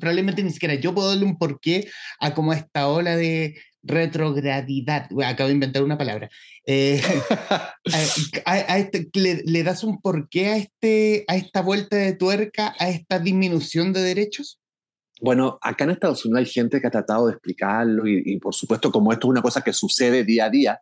probablemente 0.00 0.42
ni 0.42 0.50
siquiera 0.50 0.74
yo 0.74 0.94
puedo 0.94 1.10
darle 1.10 1.26
un 1.26 1.36
porqué 1.36 1.86
a 2.18 2.32
como 2.32 2.54
esta 2.54 2.88
ola 2.88 3.14
de 3.16 3.56
retrogradidad, 3.82 5.08
acabo 5.22 5.48
de 5.48 5.54
inventar 5.54 5.82
una 5.82 5.98
palabra, 5.98 6.30
eh, 6.66 7.02
a, 8.46 8.78
este, 8.78 9.10
le, 9.12 9.62
das 9.62 9.84
un 9.84 10.00
porqué 10.00 10.48
a, 10.48 10.56
este, 10.56 11.24
a 11.28 11.36
esta 11.36 11.60
vuelta 11.60 11.96
de 11.96 12.14
tuerca, 12.14 12.74
a 12.78 12.88
esta 12.88 13.18
disminución 13.18 13.92
de 13.92 14.00
derechos? 14.00 14.58
Bueno, 15.20 15.58
acá 15.60 15.84
en 15.84 15.90
Estados 15.90 16.24
Unidos 16.24 16.40
hay 16.40 16.52
gente 16.52 16.80
que 16.80 16.86
ha 16.86 16.90
tratado 16.90 17.26
de 17.26 17.34
explicarlo 17.34 18.08
y, 18.08 18.22
y, 18.24 18.38
por 18.38 18.54
supuesto 18.54 18.90
como 18.90 19.12
esto 19.12 19.26
es 19.26 19.30
una 19.30 19.42
cosa 19.42 19.60
que 19.60 19.74
sucede 19.74 20.24
día 20.24 20.46
a 20.46 20.50
día, 20.50 20.80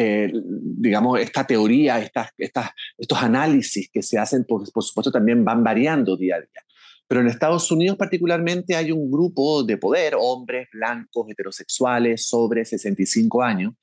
eh, 0.00 0.30
digamos, 0.32 1.18
esta 1.18 1.44
teoría, 1.44 1.98
estas, 1.98 2.30
estos 2.38 3.18
análisis 3.20 3.90
que 3.92 4.00
se 4.00 4.16
hacen, 4.16 4.44
por, 4.44 4.70
por 4.72 4.84
supuesto, 4.84 5.10
también 5.10 5.44
van 5.44 5.64
variando 5.64 6.16
día 6.16 6.36
a 6.36 6.40
día. 6.40 6.64
Pero 7.08 7.20
en 7.20 7.26
Estados 7.26 7.68
Unidos 7.72 7.96
particularmente 7.96 8.76
hay 8.76 8.92
un 8.92 9.10
grupo 9.10 9.64
de 9.64 9.76
poder, 9.76 10.14
hombres 10.16 10.68
blancos, 10.72 11.28
heterosexuales, 11.28 12.28
sobre 12.28 12.64
65 12.64 13.42
años, 13.42 13.74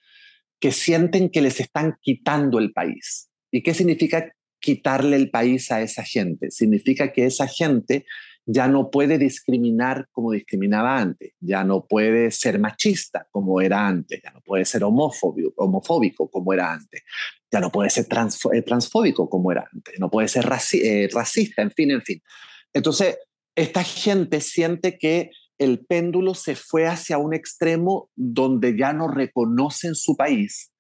que 0.57 0.71
sienten 0.71 1.29
que 1.29 1.41
les 1.41 1.59
están 1.59 1.97
quitando 1.99 2.59
el 2.59 2.71
país. 2.71 3.29
¿Y 3.51 3.61
qué 3.61 3.73
significa 3.73 4.33
quitarle 4.61 5.17
el 5.17 5.29
país 5.31 5.69
a 5.69 5.81
esa 5.81 6.03
gente? 6.03 6.49
Significa 6.49 7.11
que 7.11 7.25
esa 7.25 7.47
gente 7.47 8.05
ya 8.45 8.67
no 8.67 8.91
puede 8.91 9.17
discriminar 9.17 10.07
como 10.11 10.31
discriminaba 10.31 10.97
antes, 10.97 11.33
ya 11.39 11.63
no 11.63 11.85
puede 11.85 12.29
ser 12.29 12.59
machista 12.59 13.27
como 13.31 13.59
era 13.59 13.87
antes, 13.87 14.21
ya 14.23 14.31
no 14.31 14.41
puede 14.41 14.65
ser 14.65 14.83
homofóbico, 14.83 15.53
homofóbico 15.57 16.29
como 16.29 16.53
era 16.53 16.71
antes, 16.73 17.01
ya 17.51 17.59
no 17.59 17.71
puede 17.71 17.89
ser 17.89 18.05
eh, 18.53 18.61
transfóbico 18.61 19.29
como 19.29 19.51
era 19.51 19.67
antes, 19.73 19.99
no 19.99 20.11
puede 20.11 20.27
ser 20.27 20.45
eh, 20.73 21.09
racista, 21.11 21.61
en 21.63 21.71
fin, 21.71 21.91
en 21.91 22.01
fin. 22.01 22.21
Entonces, 22.73 23.17
esta 23.55 23.83
gente 23.83 24.41
siente 24.41 24.97
que 24.99 25.31
el 25.57 25.85
péndulo 25.85 26.35
se 26.35 26.55
fue 26.55 26.85
hacia 26.85 27.17
un 27.17 27.33
extremo 27.33 28.09
donde 28.15 28.77
ya 28.77 28.93
no 28.93 29.07
reconocen 29.07 29.95
su 29.95 30.15
país 30.15 30.71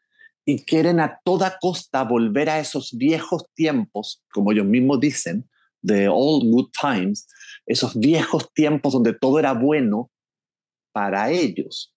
y 0.45 0.63
quieren 0.65 0.99
a 0.99 1.19
toda 1.23 1.57
costa 1.59 2.03
volver 2.03 2.49
a 2.49 2.59
esos 2.59 2.95
viejos 2.95 3.45
tiempos, 3.55 4.23
como 4.31 4.51
ellos 4.51 4.65
mismos 4.65 4.99
dicen, 4.99 5.49
de 5.81 6.07
old 6.07 6.51
good 6.51 6.69
times, 6.79 7.27
esos 7.65 7.99
viejos 7.99 8.51
tiempos 8.53 8.93
donde 8.93 9.13
todo 9.13 9.39
era 9.39 9.53
bueno 9.53 10.11
para 10.91 11.31
ellos, 11.31 11.93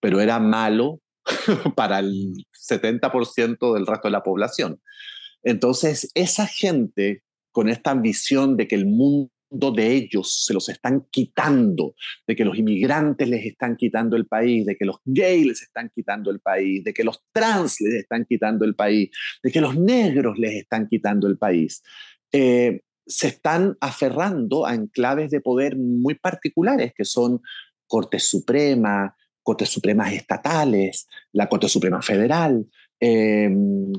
pero 0.00 0.20
era 0.20 0.38
malo 0.38 1.00
para 1.76 2.00
el 2.00 2.32
70% 2.68 3.74
del 3.74 3.86
resto 3.86 4.08
de 4.08 4.12
la 4.12 4.22
población. 4.22 4.80
Entonces, 5.42 6.10
esa 6.14 6.46
gente 6.46 7.22
con 7.50 7.68
esta 7.68 7.90
ambición 7.90 8.56
de 8.56 8.66
que 8.66 8.74
el 8.74 8.86
mundo 8.86 9.72
de 9.74 9.92
ellos 9.92 10.44
se 10.46 10.54
los 10.54 10.68
están 10.68 11.06
quitando, 11.10 11.94
de 12.26 12.34
que 12.34 12.44
los 12.44 12.56
inmigrantes 12.56 13.28
les 13.28 13.44
están 13.44 13.76
quitando 13.76 14.16
el 14.16 14.26
país, 14.26 14.64
de 14.64 14.76
que 14.76 14.86
los 14.86 14.96
gays 15.04 15.46
les 15.46 15.62
están 15.62 15.90
quitando 15.94 16.30
el 16.30 16.40
país, 16.40 16.82
de 16.84 16.94
que 16.94 17.04
los 17.04 17.22
trans 17.32 17.80
les 17.80 17.94
están 17.94 18.24
quitando 18.24 18.64
el 18.64 18.74
país, 18.74 19.10
de 19.42 19.52
que 19.52 19.60
los 19.60 19.76
negros 19.76 20.38
les 20.38 20.54
están 20.54 20.88
quitando 20.88 21.28
el 21.28 21.36
país. 21.36 21.82
Eh, 22.32 22.80
se 23.12 23.28
están 23.28 23.76
aferrando 23.80 24.66
a 24.66 24.74
enclaves 24.74 25.30
de 25.30 25.40
poder 25.40 25.76
muy 25.76 26.14
particulares, 26.14 26.92
que 26.96 27.04
son 27.04 27.40
Cortes 27.86 28.28
Suprema, 28.28 29.14
Cortes 29.42 29.68
Supremas 29.68 30.12
estatales, 30.12 31.06
la 31.32 31.48
Corte 31.48 31.68
Suprema 31.68 32.00
Federal, 32.00 32.66
em, 33.00 33.92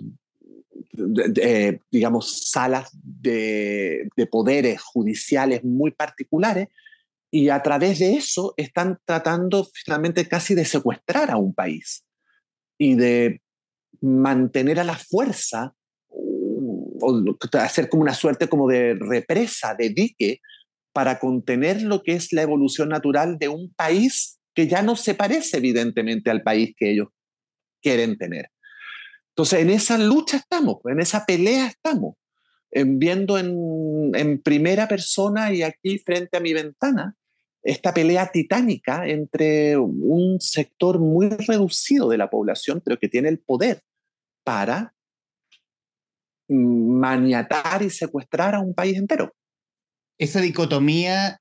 digamos, 1.91 2.49
salas 2.49 2.89
de, 2.93 4.08
de, 4.15 4.28
poderes 4.28 4.82
judiciales 4.82 5.63
muy 5.63 5.91
particulares, 5.91 6.67
y 7.32 7.49
a 7.49 7.62
través 7.63 7.99
de 7.99 8.13
eso 8.13 8.54
están 8.58 8.99
tratando 9.06 9.67
finalmente 9.73 10.28
casi 10.28 10.54
de 10.54 10.65
secuestrar 10.65 11.32
a 11.32 11.38
un 11.38 11.54
país 11.54 12.06
y 12.78 12.95
de 12.95 13.41
mantener 14.02 14.80
a 14.80 14.84
la 14.84 14.95
fuerza 14.95 15.73
hacer 17.53 17.89
como 17.89 18.03
una 18.03 18.13
suerte 18.13 18.47
como 18.47 18.67
de 18.67 18.95
represa, 18.95 19.75
de 19.75 19.89
dique, 19.89 20.39
para 20.93 21.19
contener 21.19 21.81
lo 21.81 22.03
que 22.03 22.13
es 22.13 22.31
la 22.33 22.43
evolución 22.43 22.89
natural 22.89 23.37
de 23.39 23.49
un 23.49 23.73
país 23.73 24.39
que 24.53 24.67
ya 24.67 24.81
no 24.81 24.95
se 24.95 25.15
parece 25.15 25.57
evidentemente 25.57 26.29
al 26.29 26.43
país 26.43 26.73
que 26.77 26.91
ellos 26.91 27.07
quieren 27.81 28.17
tener. 28.17 28.49
Entonces, 29.29 29.61
en 29.61 29.71
esa 29.71 29.97
lucha 29.97 30.37
estamos, 30.37 30.77
en 30.85 30.99
esa 30.99 31.25
pelea 31.25 31.67
estamos. 31.67 32.15
viendo 32.71 33.37
en, 33.37 34.41
primera 34.43 34.87
persona 34.87 35.53
y 35.53 35.61
aquí 35.63 35.99
frente 35.99 36.37
a 36.37 36.39
mi 36.39 36.53
ventana 36.53 37.15
esta 37.63 37.93
pelea 37.93 38.31
titánica 38.31 39.07
entre 39.07 39.77
un 39.77 40.41
sector 40.41 40.99
muy 40.99 41.29
reducido 41.29 42.09
de 42.09 42.17
la 42.17 42.29
población, 42.29 42.81
pero 42.83 42.99
que 42.99 43.07
tiene 43.07 43.29
el 43.29 43.39
poder 43.39 43.81
para 44.43 44.93
maniatar 46.53 47.81
y 47.81 47.89
secuestrar 47.89 48.55
a 48.55 48.59
un 48.59 48.73
país 48.73 48.97
entero. 48.97 49.33
Esa 50.17 50.41
dicotomía 50.41 51.39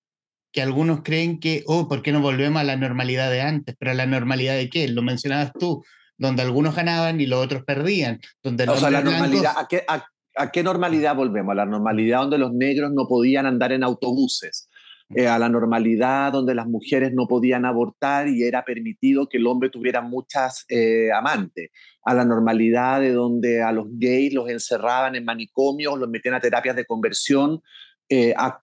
que 0.52 0.62
algunos 0.62 1.02
creen 1.02 1.40
que, 1.40 1.64
oh, 1.66 1.88
¿por 1.88 2.02
qué 2.02 2.12
no 2.12 2.20
volvemos 2.20 2.60
a 2.60 2.64
la 2.64 2.76
normalidad 2.76 3.30
de 3.30 3.40
antes? 3.40 3.74
Pero 3.78 3.92
a 3.92 3.94
la 3.94 4.06
normalidad 4.06 4.54
de 4.54 4.68
qué? 4.68 4.86
Lo 4.88 5.02
mencionabas 5.02 5.52
tú, 5.58 5.82
donde 6.18 6.42
algunos 6.42 6.74
ganaban 6.74 7.20
y 7.20 7.26
los 7.26 7.44
otros 7.44 7.62
perdían. 7.64 8.20
Donde 8.42 8.68
o 8.68 8.76
sea, 8.76 8.90
la 8.90 9.02
normalidad, 9.02 9.54
¿a 9.56 9.66
qué, 9.66 9.84
¿a 9.88 10.50
qué 10.50 10.62
normalidad 10.62 11.16
volvemos? 11.16 11.52
A 11.52 11.56
la 11.56 11.66
normalidad 11.66 12.20
donde 12.20 12.38
los 12.38 12.52
negros 12.52 12.92
no 12.92 13.06
podían 13.08 13.46
andar 13.46 13.72
en 13.72 13.82
autobuses, 13.82 14.68
eh, 15.14 15.28
a 15.28 15.38
la 15.38 15.48
normalidad 15.48 16.32
donde 16.32 16.54
las 16.54 16.66
mujeres 16.66 17.12
no 17.12 17.26
podían 17.26 17.64
abortar 17.66 18.28
y 18.28 18.44
era 18.44 18.64
permitido 18.64 19.28
que 19.28 19.36
el 19.36 19.46
hombre 19.46 19.68
tuviera 19.68 20.00
muchas 20.00 20.64
eh, 20.68 21.10
amantes, 21.12 21.70
a 22.04 22.14
la 22.14 22.24
normalidad 22.24 23.00
de 23.00 23.12
donde 23.12 23.62
a 23.62 23.72
los 23.72 23.86
gays 23.90 24.32
los 24.32 24.48
encerraban 24.48 25.14
en 25.14 25.24
manicomios, 25.24 25.98
los 25.98 26.08
metían 26.08 26.34
a 26.34 26.40
terapias 26.40 26.76
de 26.76 26.86
conversión, 26.86 27.60
eh, 28.08 28.34
a, 28.36 28.60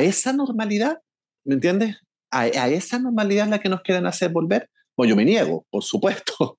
esa 0.00 0.32
normalidad, 0.32 0.98
¿me 1.44 1.54
entiendes? 1.54 1.96
A, 2.30 2.46
esa 2.46 2.98
normalidad 2.98 3.46
es 3.46 3.50
la 3.50 3.58
que 3.58 3.68
nos 3.68 3.80
quieren 3.80 4.06
hacer 4.06 4.30
volver. 4.30 4.70
Bueno, 4.96 5.10
yo 5.10 5.16
me 5.16 5.24
niego, 5.24 5.66
por 5.70 5.82
supuesto. 5.82 6.58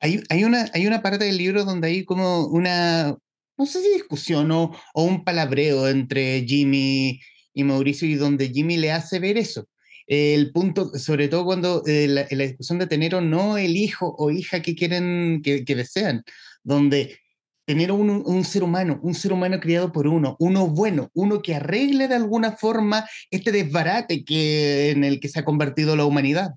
Hay, 0.00 0.44
una, 0.44 0.66
hay 0.74 0.86
una 0.86 1.00
parte 1.00 1.24
del 1.24 1.38
libro 1.38 1.64
donde 1.64 1.88
hay 1.88 2.04
como 2.04 2.46
una, 2.48 3.16
no 3.56 3.66
sé 3.66 3.82
si 3.82 3.92
discusión 3.92 4.50
o, 4.50 4.72
un 4.94 5.24
palabreo 5.24 5.88
entre 5.88 6.44
Jimmy 6.46 7.20
y 7.52 7.64
Mauricio 7.64 8.08
y 8.08 8.14
donde 8.14 8.48
Jimmy 8.48 8.76
le 8.76 8.92
hace 8.92 9.18
ver 9.18 9.38
eso. 9.38 9.68
El 10.06 10.52
punto, 10.52 10.98
sobre 10.98 11.28
todo 11.28 11.44
cuando 11.44 11.82
eh, 11.86 12.08
la, 12.08 12.24
discusión 12.24 12.78
de 12.78 12.86
tener 12.86 13.14
o 13.14 13.20
no 13.20 13.56
el 13.56 13.76
hijo 13.76 14.14
o 14.18 14.30
hija 14.30 14.60
que 14.60 14.74
quieren, 14.74 15.40
que, 15.42 15.64
desean, 15.64 16.24
donde 16.62 17.18
tener 17.64 17.90
un, 17.90 18.10
un, 18.10 18.44
ser 18.44 18.62
humano, 18.62 19.00
un 19.02 19.14
ser 19.14 19.32
humano 19.32 19.60
criado 19.60 19.92
por 19.92 20.06
uno, 20.06 20.36
uno 20.38 20.66
bueno, 20.66 21.10
uno 21.14 21.40
que 21.40 21.54
arregle 21.54 22.08
de 22.08 22.16
alguna 22.16 22.52
forma 22.52 23.08
este 23.30 23.52
desbarate 23.52 24.24
que, 24.24 24.90
en 24.90 25.04
el 25.04 25.20
que 25.20 25.28
se 25.28 25.40
ha 25.40 25.44
convertido 25.44 25.96
la 25.96 26.04
humanidad 26.04 26.54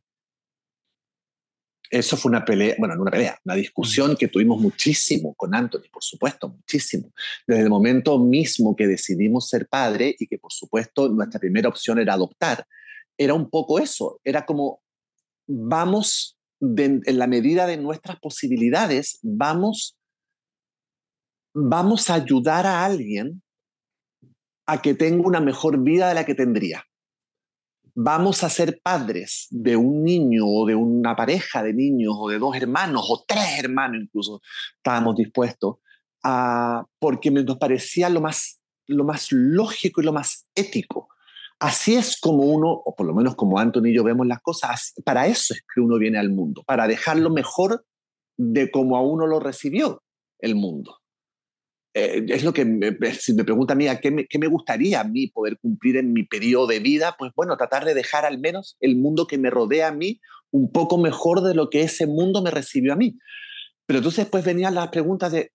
eso 1.90 2.18
fue 2.18 2.30
una 2.30 2.44
pelea, 2.44 2.76
bueno, 2.78 2.96
no 2.96 3.02
una 3.02 3.12
pelea, 3.12 3.40
una 3.46 3.56
discusión 3.56 4.16
que 4.16 4.28
tuvimos 4.28 4.60
muchísimo 4.62 5.34
con 5.36 5.56
Anthony, 5.56 5.90
por 5.92 6.04
supuesto, 6.04 6.50
muchísimo. 6.50 7.12
Desde 7.46 7.64
el 7.64 7.70
momento 7.70 8.20
mismo 8.20 8.76
que 8.76 8.88
decidimos 8.88 9.48
ser 9.50 9.68
padre 9.68 10.16
y 10.18 10.28
que, 10.28 10.38
por 10.38 10.52
supuesto, 10.52 11.10
nuestra 11.10 11.40
primera 11.40 11.70
opción 11.70 12.00
era 12.00 12.14
adoptar, 12.14 12.66
era 13.18 13.34
un 13.34 13.50
poco 13.50 13.80
eso, 13.80 14.20
era 14.24 14.46
como, 14.46 14.82
vamos, 15.48 16.38
en 16.60 17.02
la 17.06 17.28
medida 17.28 17.68
de 17.68 17.78
nuestras 17.78 18.20
posibilidades, 18.20 19.20
vamos, 19.22 19.98
vamos 21.54 22.10
a 22.10 22.16
ayudar 22.16 22.66
a 22.66 22.86
alguien 22.86 23.42
a 24.66 24.82
que 24.82 24.94
tenga 24.94 25.28
una 25.28 25.40
mejor 25.40 25.82
vida 25.82 26.10
de 26.10 26.16
la 26.16 26.26
que 26.26 26.36
tendría 26.36 26.87
vamos 28.00 28.44
a 28.44 28.50
ser 28.50 28.80
padres 28.84 29.48
de 29.50 29.76
un 29.76 30.04
niño 30.04 30.46
o 30.46 30.68
de 30.68 30.76
una 30.76 31.16
pareja 31.16 31.64
de 31.64 31.74
niños 31.74 32.14
o 32.16 32.30
de 32.30 32.38
dos 32.38 32.56
hermanos 32.56 33.08
o 33.10 33.26
tres 33.28 33.58
hermanos 33.58 34.04
incluso, 34.04 34.40
estábamos 34.76 35.16
dispuestos 35.16 35.78
a, 36.24 36.86
porque 37.00 37.32
nos 37.32 37.58
parecía 37.58 38.10
lo 38.10 38.22
más, 38.22 38.62
lo 38.86 39.04
más 39.04 39.32
lógico 39.32 40.00
y 40.00 40.04
lo 40.06 40.14
más 40.14 40.48
ético. 40.54 41.10
Así 41.58 41.96
es 41.96 42.22
como 42.22 42.44
uno, 42.44 42.70
o 42.70 42.94
por 42.96 43.08
lo 43.08 43.16
menos 43.16 43.36
como 43.36 43.58
Anthony 43.58 43.88
y 43.88 43.96
yo 43.96 44.04
vemos 44.04 44.28
las 44.28 44.42
cosas, 44.42 44.94
para 45.04 45.26
eso 45.26 45.56
es 45.56 45.64
que 45.74 45.82
uno 45.82 45.98
viene 45.98 46.20
al 46.20 46.30
mundo, 46.30 46.62
para 46.68 46.88
dejarlo 46.88 47.32
mejor 47.32 47.84
de 48.38 48.70
como 48.70 48.96
a 48.96 49.02
uno 49.02 49.26
lo 49.26 49.40
recibió 49.40 50.04
el 50.38 50.54
mundo. 50.54 51.00
Eh, 52.00 52.24
es 52.30 52.44
lo 52.44 52.54
que, 52.54 52.64
me, 52.64 52.96
si 53.14 53.34
me 53.34 53.44
pregunta 53.44 53.74
a 53.74 53.76
mí, 53.76 53.88
¿a 53.88 54.00
qué 54.00 54.12
me, 54.12 54.48
gustaría 54.48 55.00
a 55.00 55.04
mí 55.04 55.28
poder 55.28 55.58
cumplir 55.58 55.98
en 55.98 56.14
mi 56.14 56.24
periodo 56.24 56.68
de 56.68 56.80
vida? 56.80 57.16
Pues 57.18 57.32
bueno, 57.36 57.58
tratar 57.58 57.86
de 57.86 57.96
dejar 57.96 58.24
al 58.24 58.38
menos 58.38 58.78
el 58.82 58.96
mundo 58.98 59.26
que 59.26 59.40
me 59.40 59.50
rodea 59.50 59.88
a 59.88 59.92
mí 59.92 60.22
un 60.52 60.72
poco 60.72 61.00
mejor 61.00 61.42
de 61.42 61.56
lo 61.56 61.72
que 61.72 61.82
ese 61.82 62.06
mundo 62.06 62.44
me 62.44 62.52
recibió 62.52 62.94
a 62.94 62.98
mí. 62.98 63.18
Pero 63.88 63.98
entonces 63.98 64.26
después 64.26 64.46
venían 64.46 64.76
las 64.76 64.90
preguntas 64.90 65.32
de, 65.32 65.52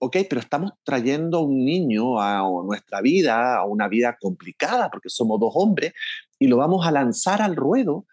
ok, 0.00 0.16
pero 0.28 0.40
estamos 0.40 0.72
trayendo 0.82 1.42
un 1.42 1.64
niño 1.64 2.20
a 2.20 2.42
nuestra 2.64 3.00
vida, 3.00 3.58
a 3.58 3.64
una 3.64 3.86
vida 3.86 4.16
complicada, 4.20 4.90
porque 4.90 5.10
somos 5.10 5.38
dos 5.38 5.52
hombres, 5.54 5.92
y 6.40 6.48
lo 6.48 6.56
vamos 6.56 6.84
a 6.84 6.90
lanzar 6.90 7.40
al 7.40 7.54
ruedo 7.54 8.04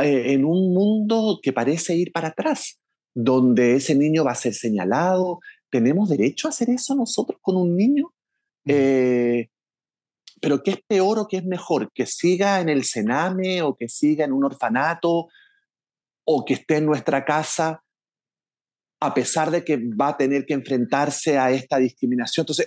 eh, 0.00 0.32
en 0.32 0.46
un 0.46 0.72
mundo 0.72 1.38
que 1.42 1.52
parece 1.52 1.96
ir 1.96 2.12
para 2.12 2.28
atrás, 2.28 2.80
donde 3.14 3.74
ese 3.74 3.94
niño 3.94 4.24
va 4.24 4.32
a 4.32 4.36
ser 4.36 4.54
señalado, 4.54 5.40
¿tenemos 5.70 6.08
derecho 6.08 6.48
a 6.48 6.50
hacer 6.50 6.70
eso 6.70 6.94
nosotros 6.94 7.38
con 7.42 7.56
un 7.56 7.76
niño? 7.76 8.12
Eh, 8.66 9.48
pero 10.40 10.62
¿qué 10.62 10.72
es 10.72 10.82
peor 10.86 11.18
o 11.18 11.28
qué 11.28 11.38
es 11.38 11.44
mejor? 11.44 11.90
¿Que 11.92 12.06
siga 12.06 12.60
en 12.60 12.68
el 12.68 12.84
Sename 12.84 13.62
o 13.62 13.76
que 13.76 13.88
siga 13.88 14.24
en 14.24 14.32
un 14.32 14.44
orfanato 14.44 15.28
o 16.24 16.44
que 16.44 16.54
esté 16.54 16.76
en 16.76 16.86
nuestra 16.86 17.24
casa 17.24 17.82
a 19.02 19.14
pesar 19.14 19.50
de 19.50 19.64
que 19.64 19.78
va 19.78 20.08
a 20.08 20.16
tener 20.16 20.44
que 20.44 20.54
enfrentarse 20.54 21.38
a 21.38 21.50
esta 21.50 21.78
discriminación? 21.78 22.44
Entonces, 22.44 22.66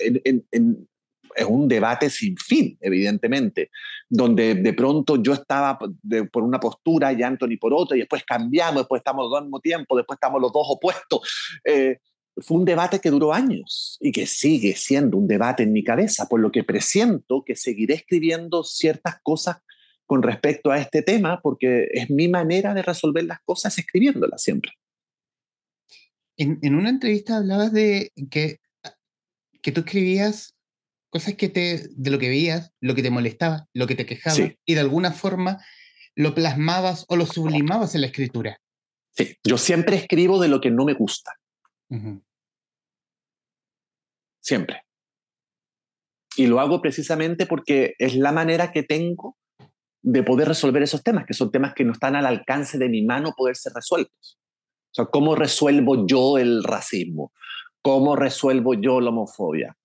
es 1.36 1.46
un 1.46 1.68
debate 1.68 2.10
sin 2.10 2.38
fin, 2.38 2.78
evidentemente, 2.82 3.72
donde 4.10 4.56
de 4.56 4.74
pronto 4.74 5.22
yo 5.22 5.34
estaba 5.34 5.78
por 5.78 6.44
una 6.44 6.60
postura 6.60 7.12
y 7.14 7.24
Anthony 7.24 7.58
por 7.60 7.74
otra, 7.74 7.98
y 7.98 8.02
después 8.02 8.24
cambiamos, 8.24 8.82
después 8.82 9.00
estamos 9.00 9.32
al 9.36 9.44
mismo 9.44 9.60
tiempo, 9.60 9.96
después 9.96 10.18
estamos 10.18 10.42
los 10.42 10.52
dos 10.52 10.66
opuestos. 10.70 11.22
Eh, 11.64 11.98
fue 12.38 12.58
un 12.58 12.66
debate 12.66 13.00
que 13.00 13.10
duró 13.10 13.34
años 13.34 13.98
y 14.00 14.12
que 14.12 14.26
sigue 14.26 14.76
siendo 14.76 15.18
un 15.18 15.28
debate 15.28 15.64
en 15.64 15.72
mi 15.72 15.84
cabeza, 15.84 16.28
por 16.28 16.40
lo 16.40 16.52
que 16.52 16.64
presiento 16.64 17.44
que 17.46 17.56
seguiré 17.56 17.96
escribiendo 17.96 18.64
ciertas 18.64 19.16
cosas 19.22 19.58
con 20.06 20.24
respecto 20.24 20.72
a 20.72 20.80
este 20.80 21.02
tema, 21.02 21.42
porque 21.42 21.88
es 21.92 22.10
mi 22.10 22.28
manera 22.28 22.74
de 22.74 22.82
resolver 22.82 23.24
las 23.24 23.40
cosas 23.46 23.78
escribiéndolas 23.78 24.42
siempre. 24.42 24.72
En, 26.36 26.76
una 26.76 26.90
entrevista 26.90 27.38
hablabas 27.38 27.72
de 27.72 28.12
que, 28.32 28.60
que 29.62 29.72
tú 29.72 29.82
escribías 29.82 30.56
cosas 31.10 31.36
que 31.36 31.48
te, 31.48 31.88
de 31.92 32.10
lo 32.10 32.18
que 32.18 32.28
veías, 32.28 32.72
lo 32.82 32.96
que 32.96 33.04
te 33.04 33.12
molestaba, 33.12 33.68
lo 33.74 33.86
que 33.86 33.96
te 33.96 34.08
quejaba, 34.08 34.52
y 34.66 34.74
de 34.74 34.80
alguna 34.80 35.12
forma 35.12 35.64
lo 36.16 36.34
plasmabas 36.34 37.06
o 37.08 37.16
lo 37.16 37.28
sublimabas 37.28 37.94
en 37.94 38.02
la 38.02 38.08
escritura. 38.08 38.60
Sí, 39.12 39.38
yo 39.44 39.60
siempre 39.60 39.96
escribo 39.96 40.42
de 40.42 40.48
lo 40.48 40.60
que 40.60 40.72
no 40.72 40.86
me 40.86 40.94
gusta. 40.94 41.32
Siempre. 44.40 44.84
Y 46.36 46.48
lo 46.48 46.60
hago 46.60 46.82
precisamente 46.82 47.46
porque 47.46 47.96
es 48.00 48.16
la 48.16 48.32
manera 48.32 48.72
que 48.72 48.84
tengo 48.84 49.38
de 50.02 50.24
poder 50.24 50.50
resolver 50.50 50.84
esos 50.84 51.04
temas, 51.04 51.26
que 51.26 51.34
son 51.34 51.52
temas 51.52 51.74
que 51.74 51.86
no 51.86 51.94
están 51.94 52.16
al 52.16 52.26
alcance 52.26 52.78
de 52.78 52.90
mi 52.90 53.04
mano 53.04 53.34
poder 53.38 53.56
ser 53.56 53.74
resueltos. 53.74 54.40
O 54.92 54.96
sea, 54.96 55.06
¿cómo 55.06 55.36
resuelvo 55.36 56.06
yo 56.06 56.38
el 56.38 56.64
racismo? 56.64 57.32
¿Cómo 57.82 58.16
resuelvo 58.16 58.74
yo 58.74 59.00
la 59.00 59.10
homofobia? 59.10 59.76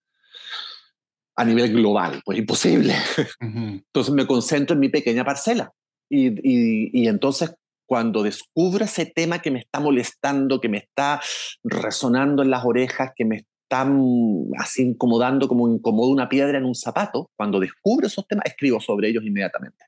A 1.37 1.45
nivel 1.45 1.73
global, 1.73 2.21
pues 2.25 2.39
imposible. 2.39 2.95
Entonces 3.41 4.13
me 4.13 4.27
concentro 4.27 4.75
en 4.75 4.81
mi 4.81 4.89
pequeña 4.89 5.25
parcela. 5.25 5.73
Y, 6.11 6.29
y, 6.29 6.91
y 6.93 7.07
entonces 7.07 7.55
cuando 7.89 8.23
descubro 8.23 8.85
ese 8.85 9.07
tema 9.07 9.41
que 9.41 9.51
me 9.51 9.61
está 9.61 9.81
molestando, 9.81 10.61
que 10.61 10.69
me 10.69 10.77
está 10.77 11.23
resonando 11.65 12.43
en 12.43 12.51
las 12.51 12.67
orejas, 12.67 13.13
que 13.17 13.25
me 13.25 13.37
está 13.37 13.87
mm, 13.87 14.51
así 14.59 14.83
incomodando 14.83 15.49
como 15.49 15.67
incomoda 15.69 16.13
una 16.13 16.29
piedra 16.29 16.59
en 16.59 16.67
un 16.67 16.75
zapato, 16.75 17.31
cuando 17.35 17.59
descubro 17.59 18.07
esos 18.07 18.29
temas, 18.29 18.45
escribo 18.45 18.79
sobre 18.79 19.09
ellos 19.09 19.25
inmediatamente. 19.25 19.87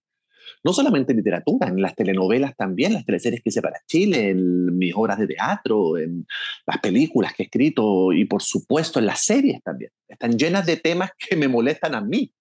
No 0.65 0.73
solamente 0.73 1.13
en 1.13 1.19
literatura, 1.19 1.69
en 1.69 1.83
las 1.83 1.95
telenovelas 1.95 2.57
también, 2.57 2.95
las 2.95 3.05
teleseries 3.05 3.43
que 3.43 3.51
hice 3.51 3.61
para 3.61 3.81
Chile, 3.87 4.31
en 4.31 4.79
mis 4.79 4.95
obras 4.97 5.19
de 5.19 5.27
teatro, 5.27 5.99
en 5.99 6.27
las 6.67 6.79
películas 6.79 7.35
que 7.35 7.43
he 7.43 7.47
escrito 7.47 8.15
y 8.15 8.25
por 8.25 8.43
supuesto 8.43 8.99
en 8.99 9.07
las 9.07 9.25
series 9.25 9.63
también. 9.63 9.91
Están 10.09 10.39
llenas 10.39 10.65
de 10.65 10.79
temas 10.79 11.11
que 11.19 11.37
me 11.37 11.49
molestan 11.49 11.95
a 11.95 12.01
mí, 12.01 12.33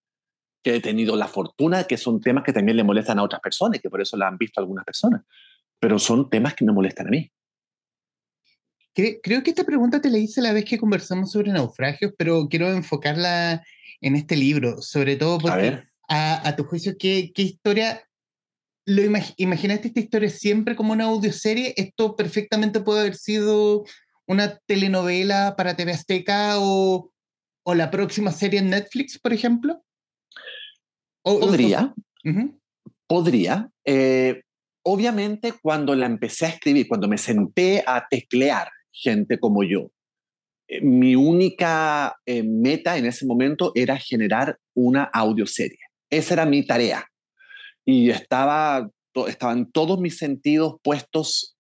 que 0.63 0.75
he 0.75 0.79
tenido 0.81 1.15
la 1.15 1.27
fortuna 1.27 1.85
que 1.85 1.97
son 1.97 2.19
temas 2.19 2.43
que 2.43 2.53
también 2.53 2.77
le 2.77 2.83
molestan 2.83 3.19
a 3.19 3.23
otras 3.23 3.41
personas 3.41 3.79
y 3.79 3.81
que 3.81 3.89
por 3.89 4.01
eso 4.01 4.17
la 4.17 4.27
han 4.27 4.37
visto 4.37 4.59
algunas 4.59 4.85
personas 4.85 5.21
pero 5.79 5.97
son 5.97 6.29
temas 6.29 6.53
que 6.53 6.65
me 6.65 6.73
molestan 6.73 7.07
a 7.07 7.11
mí. 7.11 7.31
Creo 8.93 9.43
que 9.43 9.51
esta 9.51 9.63
pregunta 9.63 10.01
te 10.01 10.09
la 10.09 10.17
hice 10.17 10.41
la 10.41 10.51
vez 10.51 10.65
que 10.65 10.77
conversamos 10.77 11.31
sobre 11.31 11.53
naufragios, 11.53 12.11
pero 12.17 12.49
quiero 12.49 12.69
enfocarla 12.69 13.63
en 14.01 14.15
este 14.15 14.35
libro, 14.35 14.81
sobre 14.81 15.15
todo 15.15 15.37
porque 15.37 15.83
a, 16.09 16.55
tu 16.57 16.65
juicio, 16.65 16.97
¿qué, 16.99 17.31
¿qué, 17.33 17.43
historia 17.43 18.03
lo 18.85 19.03
imaginaste 19.37 19.87
esta 19.87 19.99
historia 19.99 20.29
siempre 20.29 20.75
como 20.75 20.91
una 20.91 21.05
audioserie? 21.05 21.73
¿Esto 21.77 22.15
perfectamente 22.15 22.81
puede 22.81 23.01
haber 23.01 23.15
sido 23.15 23.85
una 24.27 24.57
telenovela 24.65 25.55
para 25.55 25.77
TV 25.77 25.93
Azteca 25.93 26.55
o, 26.57 27.13
o 27.63 27.75
la 27.75 27.91
próxima 27.91 28.31
serie 28.31 28.59
en 28.59 28.71
Netflix, 28.71 29.17
por 29.17 29.31
ejemplo? 29.31 29.81
Podría, 31.23 31.93
podría. 33.07 33.69
Eh, 33.85 34.41
obviamente 34.83 35.53
cuando 35.61 35.95
la 35.95 36.05
empecé 36.05 36.45
a 36.45 36.49
escribir, 36.49 36.87
cuando 36.87 37.07
me 37.07 37.17
senté 37.17 37.83
a 37.85 38.07
teclear 38.09 38.69
gente 38.91 39.39
como 39.39 39.63
yo, 39.63 39.91
eh, 40.67 40.81
mi 40.81 41.15
única 41.15 42.15
eh, 42.25 42.43
meta 42.43 42.97
en 42.97 43.05
ese 43.05 43.25
momento 43.25 43.71
era 43.75 43.97
generar 43.97 44.57
una 44.73 45.03
audioserie. 45.03 45.79
Esa 46.09 46.35
era 46.35 46.45
mi 46.45 46.65
tarea. 46.65 47.05
Y 47.85 48.09
estaba, 48.09 48.89
estaban 49.27 49.71
todos 49.71 49.99
mis 49.99 50.17
sentidos 50.17 50.75
puestos 50.83 51.57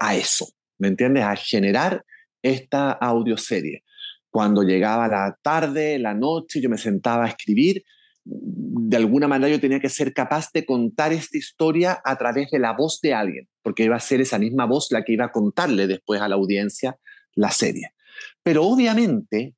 a 0.00 0.14
eso, 0.14 0.46
¿me 0.78 0.88
entiendes? 0.88 1.24
A 1.24 1.36
generar 1.36 2.04
esta 2.42 2.92
audioserie. 2.92 3.82
Cuando 4.30 4.62
llegaba 4.62 5.08
la 5.08 5.36
tarde, 5.42 5.98
la 5.98 6.14
noche, 6.14 6.62
yo 6.62 6.70
me 6.70 6.78
sentaba 6.78 7.24
a 7.24 7.28
escribir, 7.28 7.84
de 8.24 8.96
alguna 8.96 9.26
manera 9.26 9.50
yo 9.50 9.60
tenía 9.60 9.80
que 9.80 9.88
ser 9.88 10.12
capaz 10.12 10.50
de 10.52 10.64
contar 10.64 11.12
esta 11.12 11.36
historia 11.36 12.00
a 12.04 12.16
través 12.16 12.50
de 12.50 12.58
la 12.58 12.72
voz 12.72 13.00
de 13.00 13.14
alguien, 13.14 13.48
porque 13.62 13.84
iba 13.84 13.96
a 13.96 14.00
ser 14.00 14.20
esa 14.20 14.38
misma 14.38 14.66
voz 14.66 14.92
la 14.92 15.04
que 15.04 15.12
iba 15.12 15.24
a 15.24 15.32
contarle 15.32 15.86
después 15.86 16.20
a 16.20 16.28
la 16.28 16.36
audiencia 16.36 16.96
la 17.34 17.50
serie. 17.50 17.94
Pero 18.42 18.64
obviamente, 18.64 19.54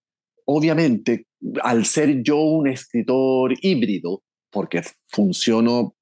obviamente, 0.46 1.27
al 1.62 1.85
ser 1.85 2.22
yo 2.22 2.38
un 2.38 2.68
escritor 2.68 3.55
híbrido, 3.61 4.22
porque 4.50 4.83
funciono 5.09 5.94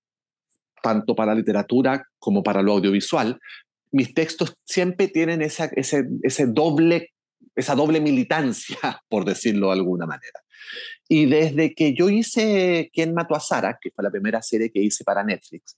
tanto 0.83 1.14
para 1.14 1.33
la 1.33 1.38
literatura 1.38 2.07
como 2.18 2.42
para 2.42 2.62
lo 2.62 2.72
audiovisual, 2.72 3.40
mis 3.92 4.14
textos 4.14 4.55
siempre 4.64 5.09
tienen 5.09 5.42
esa, 5.42 5.66
ese, 5.77 6.46
doble, 6.46 7.12
esa 7.55 7.75
doble 7.75 8.01
militancia, 8.01 8.77
por 9.09 9.25
decirlo 9.25 9.68
de 9.68 9.75
alguna 9.75 10.07
manera. 10.07 10.40
Y 11.09 11.27
desde 11.27 11.75
que 11.75 11.94
yo 11.94 12.09
hice 12.09 12.90
¿Quién 12.92 13.14
mató 13.14 13.35
a 13.35 13.40
Sara?, 13.40 13.79
que 13.81 13.90
fue 13.90 14.05
la 14.05 14.11
primera 14.11 14.42
serie 14.42 14.70
que 14.70 14.81
hice 14.81 15.05
para 15.05 15.25
Netflix, 15.25 15.77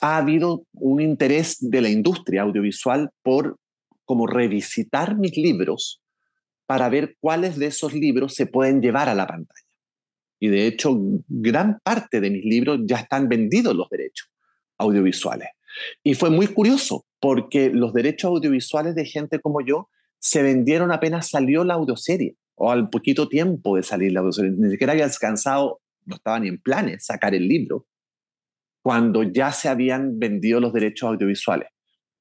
ha 0.00 0.16
habido 0.16 0.66
un 0.72 1.00
interés 1.00 1.58
de 1.60 1.80
la 1.80 1.88
industria 1.88 2.42
audiovisual 2.42 3.10
por 3.22 3.56
como 4.04 4.26
revisitar 4.26 5.16
mis 5.16 5.36
libros 5.36 6.02
para 6.66 6.88
ver 6.88 7.16
cuáles 7.20 7.56
de 7.56 7.66
esos 7.66 7.92
libros 7.92 8.34
se 8.34 8.46
pueden 8.46 8.80
llevar 8.80 9.08
a 9.08 9.14
la 9.14 9.26
pantalla. 9.26 9.60
Y 10.40 10.48
de 10.48 10.66
hecho, 10.66 10.96
gran 11.28 11.78
parte 11.82 12.20
de 12.20 12.30
mis 12.30 12.44
libros 12.44 12.80
ya 12.84 12.96
están 12.96 13.28
vendidos 13.28 13.74
los 13.74 13.88
derechos 13.88 14.28
audiovisuales. 14.78 15.48
Y 16.02 16.14
fue 16.14 16.30
muy 16.30 16.48
curioso 16.48 17.06
porque 17.20 17.70
los 17.70 17.92
derechos 17.92 18.28
audiovisuales 18.28 18.94
de 18.94 19.06
gente 19.06 19.40
como 19.40 19.60
yo 19.60 19.88
se 20.18 20.42
vendieron 20.42 20.92
apenas 20.92 21.30
salió 21.30 21.64
la 21.64 21.74
audioserie 21.74 22.36
o 22.56 22.70
al 22.70 22.88
poquito 22.90 23.28
tiempo 23.28 23.76
de 23.76 23.82
salir 23.82 24.12
la 24.12 24.20
audioserie. 24.20 24.52
Ni 24.52 24.70
siquiera 24.70 24.92
había 24.92 25.04
alcanzado, 25.04 25.80
no 26.04 26.16
estaba 26.16 26.38
ni 26.40 26.48
en 26.48 26.58
planes 26.58 27.06
sacar 27.06 27.34
el 27.34 27.48
libro 27.48 27.86
cuando 28.82 29.22
ya 29.22 29.50
se 29.50 29.70
habían 29.70 30.18
vendido 30.18 30.60
los 30.60 30.74
derechos 30.74 31.08
audiovisuales. 31.08 31.68